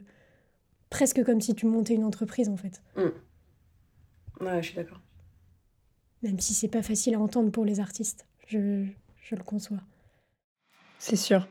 presque 0.91 1.23
comme 1.25 1.41
si 1.41 1.55
tu 1.55 1.67
montais 1.67 1.95
une 1.95 2.05
entreprise 2.05 2.49
en 2.49 2.57
fait. 2.57 2.83
Mmh. 2.97 4.45
Ouais, 4.45 4.63
je 4.63 4.69
suis 4.69 4.77
d'accord. 4.77 5.01
Même 6.23 6.41
si 6.41 6.55
c'est 6.55 6.69
pas 6.69 6.83
facile 6.83 7.15
à 7.15 7.21
entendre 7.21 7.51
pour 7.51 7.65
les 7.65 7.81
artistes, 7.81 8.27
je, 8.47 8.85
je 9.23 9.35
le 9.35 9.43
conçois. 9.43 9.79
C'est 10.99 11.17
sûr. 11.17 11.47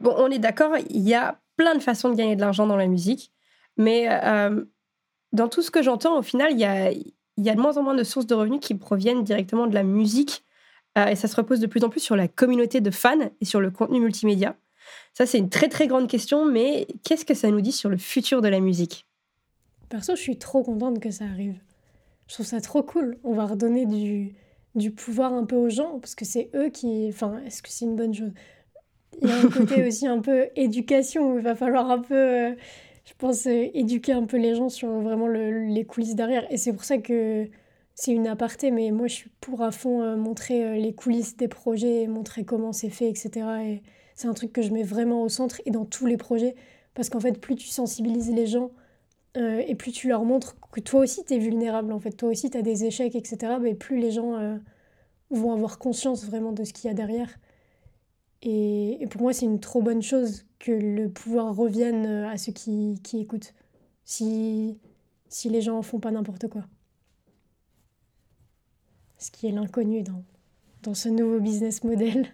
Bon, 0.00 0.14
on 0.16 0.30
est 0.30 0.38
d'accord, 0.38 0.76
il 0.90 1.08
y 1.08 1.14
a 1.14 1.40
plein 1.56 1.74
de 1.74 1.80
façons 1.80 2.10
de 2.10 2.14
gagner 2.14 2.36
de 2.36 2.40
l'argent 2.40 2.66
dans 2.66 2.76
la 2.76 2.86
musique, 2.86 3.32
mais 3.76 4.06
euh, 4.08 4.64
dans 5.32 5.48
tout 5.48 5.62
ce 5.62 5.70
que 5.70 5.82
j'entends, 5.82 6.18
au 6.18 6.22
final, 6.22 6.52
il 6.52 6.58
y 6.58 6.64
a, 6.64 6.92
y 6.92 7.50
a 7.50 7.54
de 7.54 7.60
moins 7.60 7.76
en 7.76 7.82
moins 7.82 7.94
de 7.94 8.04
sources 8.04 8.26
de 8.26 8.34
revenus 8.34 8.60
qui 8.60 8.74
proviennent 8.74 9.24
directement 9.24 9.66
de 9.66 9.74
la 9.74 9.82
musique, 9.82 10.44
euh, 10.96 11.06
et 11.06 11.16
ça 11.16 11.28
se 11.28 11.36
repose 11.36 11.60
de 11.60 11.66
plus 11.66 11.82
en 11.82 11.88
plus 11.88 12.00
sur 12.00 12.16
la 12.16 12.28
communauté 12.28 12.80
de 12.80 12.90
fans 12.90 13.30
et 13.40 13.44
sur 13.44 13.60
le 13.60 13.70
contenu 13.70 14.00
multimédia. 14.00 14.56
Ça, 15.14 15.26
c'est 15.26 15.38
une 15.38 15.50
très 15.50 15.68
très 15.68 15.88
grande 15.88 16.08
question, 16.08 16.44
mais 16.44 16.86
qu'est-ce 17.02 17.24
que 17.24 17.34
ça 17.34 17.50
nous 17.50 17.60
dit 17.60 17.72
sur 17.72 17.90
le 17.90 17.96
futur 17.96 18.40
de 18.40 18.48
la 18.48 18.60
musique? 18.60 19.06
Perso, 19.88 20.14
je 20.14 20.20
suis 20.20 20.38
trop 20.38 20.62
contente 20.62 21.00
que 21.00 21.10
ça 21.10 21.24
arrive. 21.24 21.58
Je 22.28 22.34
trouve 22.34 22.46
ça 22.46 22.60
trop 22.60 22.82
cool. 22.82 23.18
On 23.24 23.32
va 23.32 23.46
redonner 23.46 23.86
du, 23.86 24.34
du 24.74 24.90
pouvoir 24.90 25.32
un 25.32 25.44
peu 25.44 25.56
aux 25.56 25.70
gens, 25.70 25.98
parce 25.98 26.14
que 26.14 26.24
c'est 26.24 26.50
eux 26.54 26.68
qui... 26.68 27.08
Enfin, 27.08 27.40
est-ce 27.46 27.62
que 27.62 27.70
c'est 27.70 27.86
une 27.86 27.96
bonne 27.96 28.14
chose? 28.14 28.32
Il 29.20 29.28
y 29.28 29.32
a 29.32 29.36
un 29.36 29.48
côté 29.50 29.86
aussi 29.86 30.06
un 30.06 30.20
peu 30.20 30.48
éducation, 30.54 31.32
où 31.32 31.38
il 31.38 31.42
va 31.42 31.54
falloir 31.54 31.90
un 31.90 32.00
peu, 32.00 32.14
euh, 32.14 32.54
je 33.06 33.14
pense, 33.16 33.46
euh, 33.46 33.68
éduquer 33.72 34.12
un 34.12 34.24
peu 34.24 34.36
les 34.36 34.54
gens 34.54 34.68
sur 34.68 34.88
vraiment 35.00 35.26
les 35.26 35.84
coulisses 35.86 36.14
derrière. 36.14 36.46
Et 36.52 36.58
c'est 36.58 36.72
pour 36.74 36.84
ça 36.84 36.98
que 36.98 37.48
c'est 37.94 38.12
une 38.12 38.28
aparté, 38.28 38.70
mais 38.70 38.92
moi 38.92 39.08
je 39.08 39.14
suis 39.14 39.30
pour 39.40 39.62
à 39.62 39.72
fond 39.72 40.02
euh, 40.02 40.16
montrer 40.16 40.78
les 40.78 40.94
coulisses 40.94 41.36
des 41.36 41.48
projets, 41.48 42.06
montrer 42.06 42.44
comment 42.44 42.72
c'est 42.72 42.90
fait, 42.90 43.08
etc. 43.08 43.46
Et 43.64 43.82
c'est 44.14 44.28
un 44.28 44.34
truc 44.34 44.52
que 44.52 44.62
je 44.62 44.70
mets 44.70 44.84
vraiment 44.84 45.22
au 45.22 45.28
centre 45.28 45.60
et 45.64 45.70
dans 45.70 45.86
tous 45.86 46.06
les 46.06 46.18
projets, 46.18 46.54
parce 46.94 47.08
qu'en 47.08 47.20
fait, 47.20 47.40
plus 47.40 47.56
tu 47.56 47.68
sensibilises 47.68 48.30
les 48.30 48.46
gens 48.46 48.70
euh, 49.38 49.62
et 49.66 49.74
plus 49.74 49.92
tu 49.92 50.08
leur 50.08 50.24
montres 50.24 50.56
que 50.72 50.80
toi 50.80 51.00
aussi 51.00 51.24
tu 51.24 51.34
es 51.34 51.38
vulnérable, 51.38 51.92
en 51.92 52.00
fait, 52.00 52.12
toi 52.12 52.30
aussi 52.30 52.50
tu 52.50 52.58
as 52.58 52.62
des 52.62 52.84
échecs, 52.84 53.14
etc., 53.14 53.54
mais 53.60 53.74
plus 53.74 53.98
les 53.98 54.10
gens 54.10 54.34
euh, 54.34 54.56
vont 55.30 55.52
avoir 55.52 55.78
conscience 55.78 56.24
vraiment 56.24 56.52
de 56.52 56.64
ce 56.64 56.72
qu'il 56.72 56.88
y 56.88 56.90
a 56.90 56.94
derrière. 56.94 57.38
Et, 58.42 59.06
pour 59.10 59.22
moi, 59.22 59.32
c'est 59.32 59.46
une 59.46 59.60
trop 59.60 59.82
bonne 59.82 60.02
chose 60.02 60.46
que 60.58 60.72
le 60.72 61.08
pouvoir 61.08 61.54
revienne 61.54 62.06
euh, 62.06 62.28
à 62.28 62.36
ceux 62.36 62.52
qui, 62.52 63.00
qui 63.02 63.20
écoutent, 63.20 63.54
si, 64.04 64.78
si 65.28 65.48
les 65.48 65.60
gens 65.60 65.78
en 65.78 65.82
font 65.82 66.00
pas 66.00 66.10
n'importe 66.10 66.48
quoi. 66.48 66.64
Ce 69.18 69.30
qui 69.30 69.46
est 69.46 69.52
l'inconnu 69.52 70.02
dans, 70.02 70.22
dans 70.82 70.94
ce 70.94 71.08
nouveau 71.08 71.40
business 71.40 71.84
model. 71.84 72.32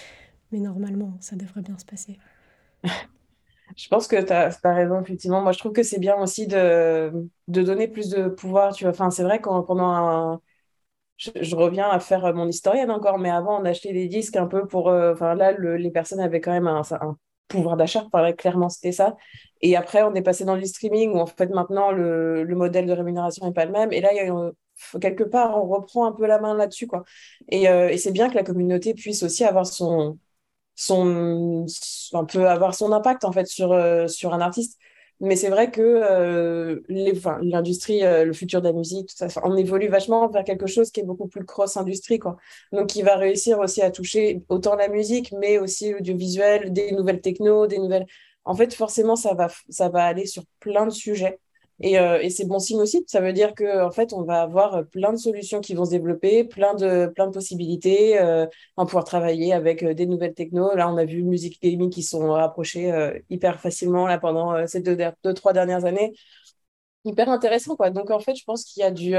Mais 0.52 0.60
normalement, 0.60 1.16
ça 1.20 1.36
devrait 1.36 1.62
bien 1.62 1.78
se 1.78 1.84
passer. 1.84 2.18
Je 3.76 3.88
pense 3.88 4.08
que 4.08 4.20
tu 4.20 4.32
as, 4.32 4.50
raison, 4.64 5.00
effectivement. 5.02 5.42
Moi, 5.42 5.52
je 5.52 5.58
trouve 5.58 5.72
que 5.72 5.82
c'est 5.82 5.98
bien 5.98 6.16
aussi 6.16 6.46
de, 6.46 7.12
de 7.48 7.62
donner 7.62 7.88
plus 7.88 8.08
de 8.08 8.28
pouvoir. 8.28 8.74
Tu. 8.74 8.86
Enfin, 8.86 9.10
c'est 9.10 9.22
vrai 9.22 9.40
quand 9.40 9.62
pendant 9.62 9.88
un. 9.88 10.40
Je, 11.18 11.56
reviens 11.56 11.88
à 11.88 11.98
faire 12.00 12.34
mon 12.34 12.46
historienne 12.48 12.90
encore, 12.90 13.18
mais 13.18 13.30
avant, 13.30 13.60
on 13.60 13.64
achetait 13.64 13.92
des 13.92 14.08
disques 14.08 14.36
un 14.36 14.46
peu 14.46 14.66
pour. 14.66 14.88
Euh, 14.88 15.12
enfin, 15.12 15.34
là, 15.34 15.52
les 15.52 15.90
personnes 15.90 16.20
avaient 16.20 16.40
quand 16.40 16.52
même 16.52 16.66
un, 16.66 16.82
pouvoir 17.48 17.76
d'achat. 17.76 18.06
Clairement, 18.38 18.68
c'était 18.68 18.92
ça. 18.92 19.16
Et 19.60 19.76
après, 19.76 20.02
on 20.02 20.14
est 20.14 20.22
passé 20.22 20.44
dans 20.44 20.56
le 20.56 20.64
streaming 20.64 21.12
où, 21.12 21.18
en 21.18 21.26
fait, 21.26 21.48
maintenant, 21.48 21.90
le, 21.92 22.44
le 22.44 22.54
modèle 22.56 22.86
de 22.86 22.92
rémunération 22.92 23.46
n'est 23.46 23.52
pas 23.52 23.66
le 23.66 23.72
même. 23.72 23.92
Et 23.92 24.00
là, 24.00 24.10
a 24.12 24.98
quelque 25.00 25.24
part, 25.24 25.56
on 25.56 25.66
reprend 25.68 26.06
un 26.06 26.12
peu 26.12 26.26
la 26.26 26.38
main 26.38 26.54
là-dessus. 26.54 26.86
quoi. 26.86 27.04
Et, 27.50 27.68
euh, 27.68 27.88
et 27.88 27.98
c'est 27.98 28.12
bien 28.12 28.28
que 28.30 28.34
la 28.34 28.44
communauté 28.44 28.94
puisse 28.94 29.22
aussi 29.22 29.44
avoir 29.44 29.66
son 29.66 30.18
son, 30.76 31.66
un 32.12 32.24
peu 32.24 32.48
avoir 32.48 32.74
son 32.74 32.92
impact 32.92 33.24
en 33.24 33.32
fait 33.32 33.46
sur, 33.46 33.72
euh, 33.72 34.06
sur 34.06 34.32
un 34.34 34.40
artiste. 34.40 34.78
Mais 35.20 35.34
c'est 35.34 35.48
vrai 35.48 35.70
que 35.70 35.80
euh, 35.80 36.82
l'industrie, 37.40 38.04
euh, 38.04 38.26
le 38.26 38.34
futur 38.34 38.60
de 38.60 38.68
la 38.68 38.74
musique, 38.74 39.08
tout 39.08 39.16
ça, 39.16 39.28
on 39.44 39.56
évolue 39.56 39.88
vachement 39.88 40.28
vers 40.28 40.44
quelque 40.44 40.66
chose 40.66 40.90
qui 40.90 41.00
est 41.00 41.04
beaucoup 41.04 41.26
plus 41.26 41.44
cross-industrie. 41.46 42.20
Donc, 42.72 42.88
qui 42.88 43.00
va 43.00 43.16
réussir 43.16 43.58
aussi 43.58 43.80
à 43.80 43.90
toucher 43.90 44.42
autant 44.50 44.76
la 44.76 44.88
musique, 44.88 45.32
mais 45.32 45.58
aussi 45.58 45.92
l'audiovisuel, 45.92 46.70
des 46.72 46.92
nouvelles 46.92 47.22
techno, 47.22 47.66
des 47.66 47.78
nouvelles. 47.78 48.06
En 48.44 48.54
fait, 48.54 48.74
forcément, 48.74 49.16
ça 49.16 49.32
va, 49.34 49.48
ça 49.70 49.88
va 49.88 50.04
aller 50.04 50.26
sur 50.26 50.44
plein 50.60 50.84
de 50.84 50.90
sujets. 50.92 51.38
Et, 51.80 51.98
euh, 51.98 52.18
et 52.22 52.30
c'est 52.30 52.46
bon 52.46 52.58
signe 52.58 52.80
aussi. 52.80 53.04
Ça 53.06 53.20
veut 53.20 53.32
dire 53.34 53.54
que 53.54 53.84
en 53.84 53.90
fait, 53.90 54.12
on 54.14 54.22
va 54.22 54.42
avoir 54.42 54.86
plein 54.86 55.12
de 55.12 55.18
solutions 55.18 55.60
qui 55.60 55.74
vont 55.74 55.84
se 55.84 55.90
développer, 55.90 56.44
plein 56.44 56.74
de, 56.74 57.06
plein 57.14 57.26
de 57.26 57.32
possibilités. 57.32 58.18
Euh, 58.18 58.46
on 58.78 58.86
pouvoir 58.86 59.04
travailler 59.04 59.52
avec 59.52 59.82
euh, 59.82 59.92
des 59.94 60.06
nouvelles 60.06 60.34
techno. 60.34 60.74
Là, 60.74 60.88
on 60.90 60.96
a 60.96 61.04
vu 61.04 61.22
musique 61.22 61.60
gaming 61.62 61.90
qui 61.90 62.02
sont 62.02 62.32
rapprochés 62.32 62.90
euh, 62.92 63.18
hyper 63.28 63.60
facilement 63.60 64.06
là, 64.06 64.18
pendant 64.18 64.66
ces 64.66 64.80
deux, 64.80 64.96
deux, 65.22 65.34
trois 65.34 65.52
dernières 65.52 65.84
années. 65.84 66.14
Hyper 67.04 67.28
intéressant, 67.30 67.76
quoi. 67.76 67.90
Donc, 67.90 68.10
en 68.10 68.20
fait, 68.20 68.36
je 68.36 68.44
pense 68.44 68.64
qu'il 68.64 68.80
y 68.82 68.84
a 68.84 68.90
du... 68.90 69.14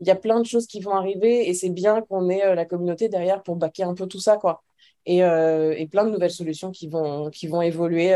il 0.00 0.06
y 0.06 0.10
a 0.10 0.16
plein 0.16 0.40
de 0.40 0.46
choses 0.46 0.66
qui 0.66 0.80
vont 0.80 0.92
arriver 0.92 1.48
et 1.48 1.54
c'est 1.54 1.70
bien 1.70 2.02
qu'on 2.02 2.28
ait 2.28 2.54
la 2.54 2.64
communauté 2.64 3.08
derrière 3.08 3.42
pour 3.42 3.56
baquer 3.56 3.84
un 3.84 3.94
peu 3.94 4.06
tout 4.06 4.20
ça, 4.20 4.36
quoi. 4.36 4.62
Et, 5.10 5.20
et, 5.20 5.86
plein 5.86 6.04
de 6.04 6.10
nouvelles 6.10 6.30
solutions 6.30 6.70
qui 6.70 6.86
vont, 6.86 7.30
qui 7.30 7.46
vont 7.46 7.62
évoluer 7.62 8.14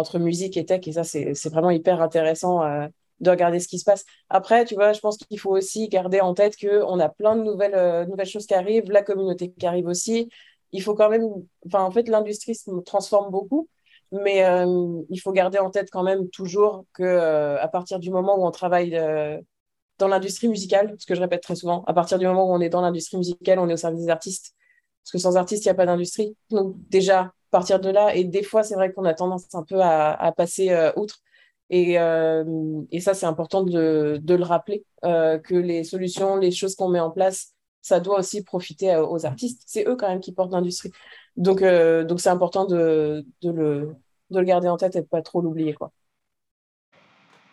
entre 0.00 0.18
musique 0.18 0.56
et 0.56 0.64
tech. 0.64 0.86
Et 0.86 0.92
ça, 0.92 1.04
c'est 1.04 1.48
vraiment 1.48 1.70
hyper 1.70 2.02
intéressant 2.02 2.62
euh, 2.62 2.88
de 3.20 3.30
regarder 3.30 3.60
ce 3.60 3.68
qui 3.68 3.78
se 3.78 3.84
passe. 3.84 4.04
Après, 4.28 4.64
tu 4.64 4.74
vois, 4.74 4.92
je 4.92 5.00
pense 5.00 5.18
qu'il 5.18 5.38
faut 5.38 5.50
aussi 5.50 5.88
garder 5.88 6.20
en 6.20 6.34
tête 6.34 6.56
qu'on 6.58 6.98
a 6.98 7.08
plein 7.08 7.36
de 7.36 7.42
nouvelles, 7.42 7.74
euh, 7.74 8.06
nouvelles 8.06 8.26
choses 8.26 8.46
qui 8.46 8.54
arrivent, 8.54 8.90
la 8.90 9.02
communauté 9.02 9.52
qui 9.52 9.66
arrive 9.66 9.86
aussi. 9.86 10.30
Il 10.72 10.82
faut 10.82 10.94
quand 10.94 11.10
même, 11.10 11.28
enfin, 11.66 11.82
en 11.84 11.90
fait, 11.90 12.08
l'industrie 12.08 12.54
se 12.54 12.70
transforme 12.80 13.30
beaucoup, 13.30 13.68
mais 14.12 14.44
euh, 14.44 15.02
il 15.10 15.20
faut 15.20 15.32
garder 15.32 15.58
en 15.58 15.70
tête 15.70 15.90
quand 15.90 16.02
même 16.02 16.28
toujours 16.30 16.84
que 16.94 17.58
à 17.58 17.68
partir 17.68 17.98
du 17.98 18.10
moment 18.10 18.38
où 18.38 18.46
on 18.46 18.50
travaille 18.50 18.98
dans 19.98 20.08
l'industrie 20.08 20.48
musicale, 20.48 20.94
ce 20.98 21.06
que 21.06 21.14
je 21.14 21.20
répète 21.20 21.42
très 21.42 21.56
souvent, 21.56 21.84
à 21.86 21.92
partir 21.92 22.18
du 22.18 22.26
moment 22.26 22.50
où 22.50 22.54
on 22.54 22.60
est 22.60 22.70
dans 22.70 22.80
l'industrie 22.80 23.18
musicale, 23.18 23.58
on 23.58 23.68
est 23.68 23.74
au 23.74 23.76
service 23.76 24.04
des 24.04 24.10
artistes. 24.10 24.54
Parce 25.04 25.12
que 25.12 25.18
sans 25.18 25.36
artistes, 25.36 25.64
il 25.64 25.68
n'y 25.68 25.72
a 25.72 25.74
pas 25.74 25.86
d'industrie. 25.86 26.36
Donc 26.50 26.76
déjà, 26.88 27.32
partir 27.50 27.80
de 27.80 27.90
là. 27.90 28.14
Et 28.14 28.24
des 28.24 28.42
fois, 28.42 28.62
c'est 28.62 28.74
vrai 28.74 28.92
qu'on 28.92 29.04
a 29.04 29.14
tendance 29.14 29.54
un 29.54 29.62
peu 29.62 29.80
à, 29.82 30.32
passer 30.36 30.70
euh, 30.70 30.92
outre. 30.96 31.18
Et, 31.68 31.98
euh, 31.98 32.44
et 32.90 33.00
ça, 33.00 33.14
c'est 33.14 33.26
important 33.26 33.62
de, 33.62 34.20
le 34.26 34.44
rappeler, 34.44 34.84
euh, 35.04 35.38
que 35.38 35.54
les 35.54 35.84
solutions, 35.84 36.36
les 36.36 36.50
choses 36.50 36.74
qu'on 36.74 36.88
met 36.88 37.00
en 37.00 37.10
place, 37.10 37.54
ça 37.82 38.00
doit 38.00 38.18
aussi 38.18 38.42
profiter 38.42 38.96
aux 38.96 39.24
artistes. 39.24 39.62
C'est 39.66 39.86
eux 39.86 39.96
quand 39.96 40.08
même 40.08 40.20
qui 40.20 40.32
portent 40.32 40.52
l'industrie. 40.52 40.92
Donc, 41.36 41.60
c'est 41.60 42.28
important 42.28 42.66
de, 42.66 43.24
le, 43.42 43.94
de 44.30 44.38
le 44.38 44.44
garder 44.44 44.68
en 44.68 44.76
tête 44.76 44.96
et 44.96 45.00
de 45.00 45.06
pas 45.06 45.22
trop 45.22 45.40
l'oublier. 45.40 45.76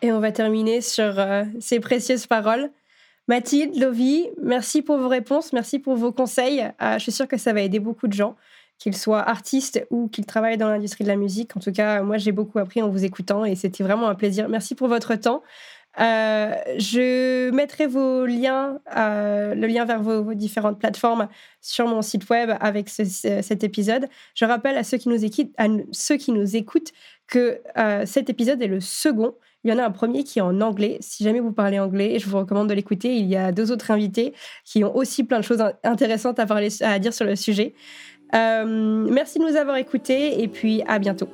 Et 0.02 0.12
on 0.12 0.20
va 0.20 0.32
terminer 0.32 0.80
sur 0.80 1.14
ces 1.60 1.80
précieuses 1.80 2.26
paroles. 2.26 2.70
Mathilde, 3.28 3.76
Lovie, 3.76 4.26
merci 4.42 4.82
pour 4.82 4.96
vos 4.96 5.08
réponses, 5.08 5.52
merci 5.52 5.78
pour 5.78 5.96
vos 5.96 6.12
conseils. 6.12 6.66
je 6.80 6.98
suis 6.98 7.12
sûre 7.12 7.28
que 7.28 7.36
ça 7.36 7.52
va 7.52 7.60
aider 7.60 7.78
beaucoup 7.78 8.08
de 8.08 8.14
gens. 8.14 8.36
qu'ils 8.78 8.96
soient 8.96 9.28
artistes 9.28 9.86
ou 9.90 10.08
qu'ils 10.08 10.24
travaillent 10.24 10.56
dans 10.56 10.68
l'industrie 10.68 11.04
de 11.04 11.08
la 11.08 11.16
musique. 11.16 11.56
En 11.56 11.60
tout 11.60 11.72
cas, 11.72 12.02
moi, 12.02 12.16
j'ai 12.16 12.32
beaucoup 12.32 12.58
appris 12.58 12.80
en 12.80 12.88
vous 12.88 13.04
écoutant 13.04 13.44
et 13.44 13.56
c'était 13.56 13.82
vraiment 13.82 14.08
un 14.08 14.14
plaisir. 14.14 14.48
Merci 14.48 14.74
pour 14.74 14.88
votre 14.88 15.14
temps. 15.16 15.42
Euh, 16.00 16.54
je 16.78 17.50
mettrai 17.50 17.86
vos 17.86 18.24
liens, 18.24 18.78
euh, 18.96 19.54
le 19.54 19.66
lien 19.66 19.84
vers 19.84 20.00
vos, 20.00 20.34
différentes 20.34 20.78
plateformes 20.78 21.28
sur 21.60 21.88
mon 21.88 22.02
site 22.02 22.28
web 22.30 22.50
avec 22.60 22.88
cet 22.88 23.64
épisode. 23.64 24.06
Je 24.34 24.44
rappelle 24.44 24.76
à 24.76 24.84
ceux 24.84 24.98
qui 24.98 25.08
nous, 25.08 25.24
écoutent, 25.24 25.52
à 25.58 25.66
ceux 25.90 26.16
qui 26.16 26.30
nous 26.30 26.56
écoutent 26.56 26.92
que 27.26 27.60
euh, 27.76 28.06
cet 28.06 28.30
épisode 28.30 28.62
est 28.62 28.68
le 28.68 28.80
second. 28.80 29.34
Il 29.64 29.70
y 29.70 29.74
en 29.74 29.78
a 29.78 29.84
un 29.84 29.90
premier 29.90 30.24
qui 30.24 30.38
est 30.38 30.42
en 30.42 30.60
anglais. 30.60 30.98
Si 31.00 31.24
jamais 31.24 31.40
vous 31.40 31.52
parlez 31.52 31.78
anglais, 31.78 32.18
je 32.18 32.28
vous 32.28 32.38
recommande 32.38 32.68
de 32.68 32.74
l'écouter. 32.74 33.16
Il 33.16 33.26
y 33.26 33.36
a 33.36 33.52
deux 33.52 33.72
autres 33.72 33.90
invités 33.90 34.32
qui 34.64 34.84
ont 34.84 34.94
aussi 34.94 35.24
plein 35.24 35.38
de 35.38 35.44
choses 35.44 35.62
intéressantes 35.82 36.38
à, 36.38 36.98
dire 36.98 37.12
sur 37.12 37.24
le 37.24 37.36
sujet. 37.36 37.74
merci 38.32 39.38
de 39.38 39.44
nous 39.44 39.56
avoir 39.56 39.76
écoutés 39.76 40.42
et 40.42 40.48
puis 40.48 40.82
à 40.86 40.98
bientôt. 40.98 41.28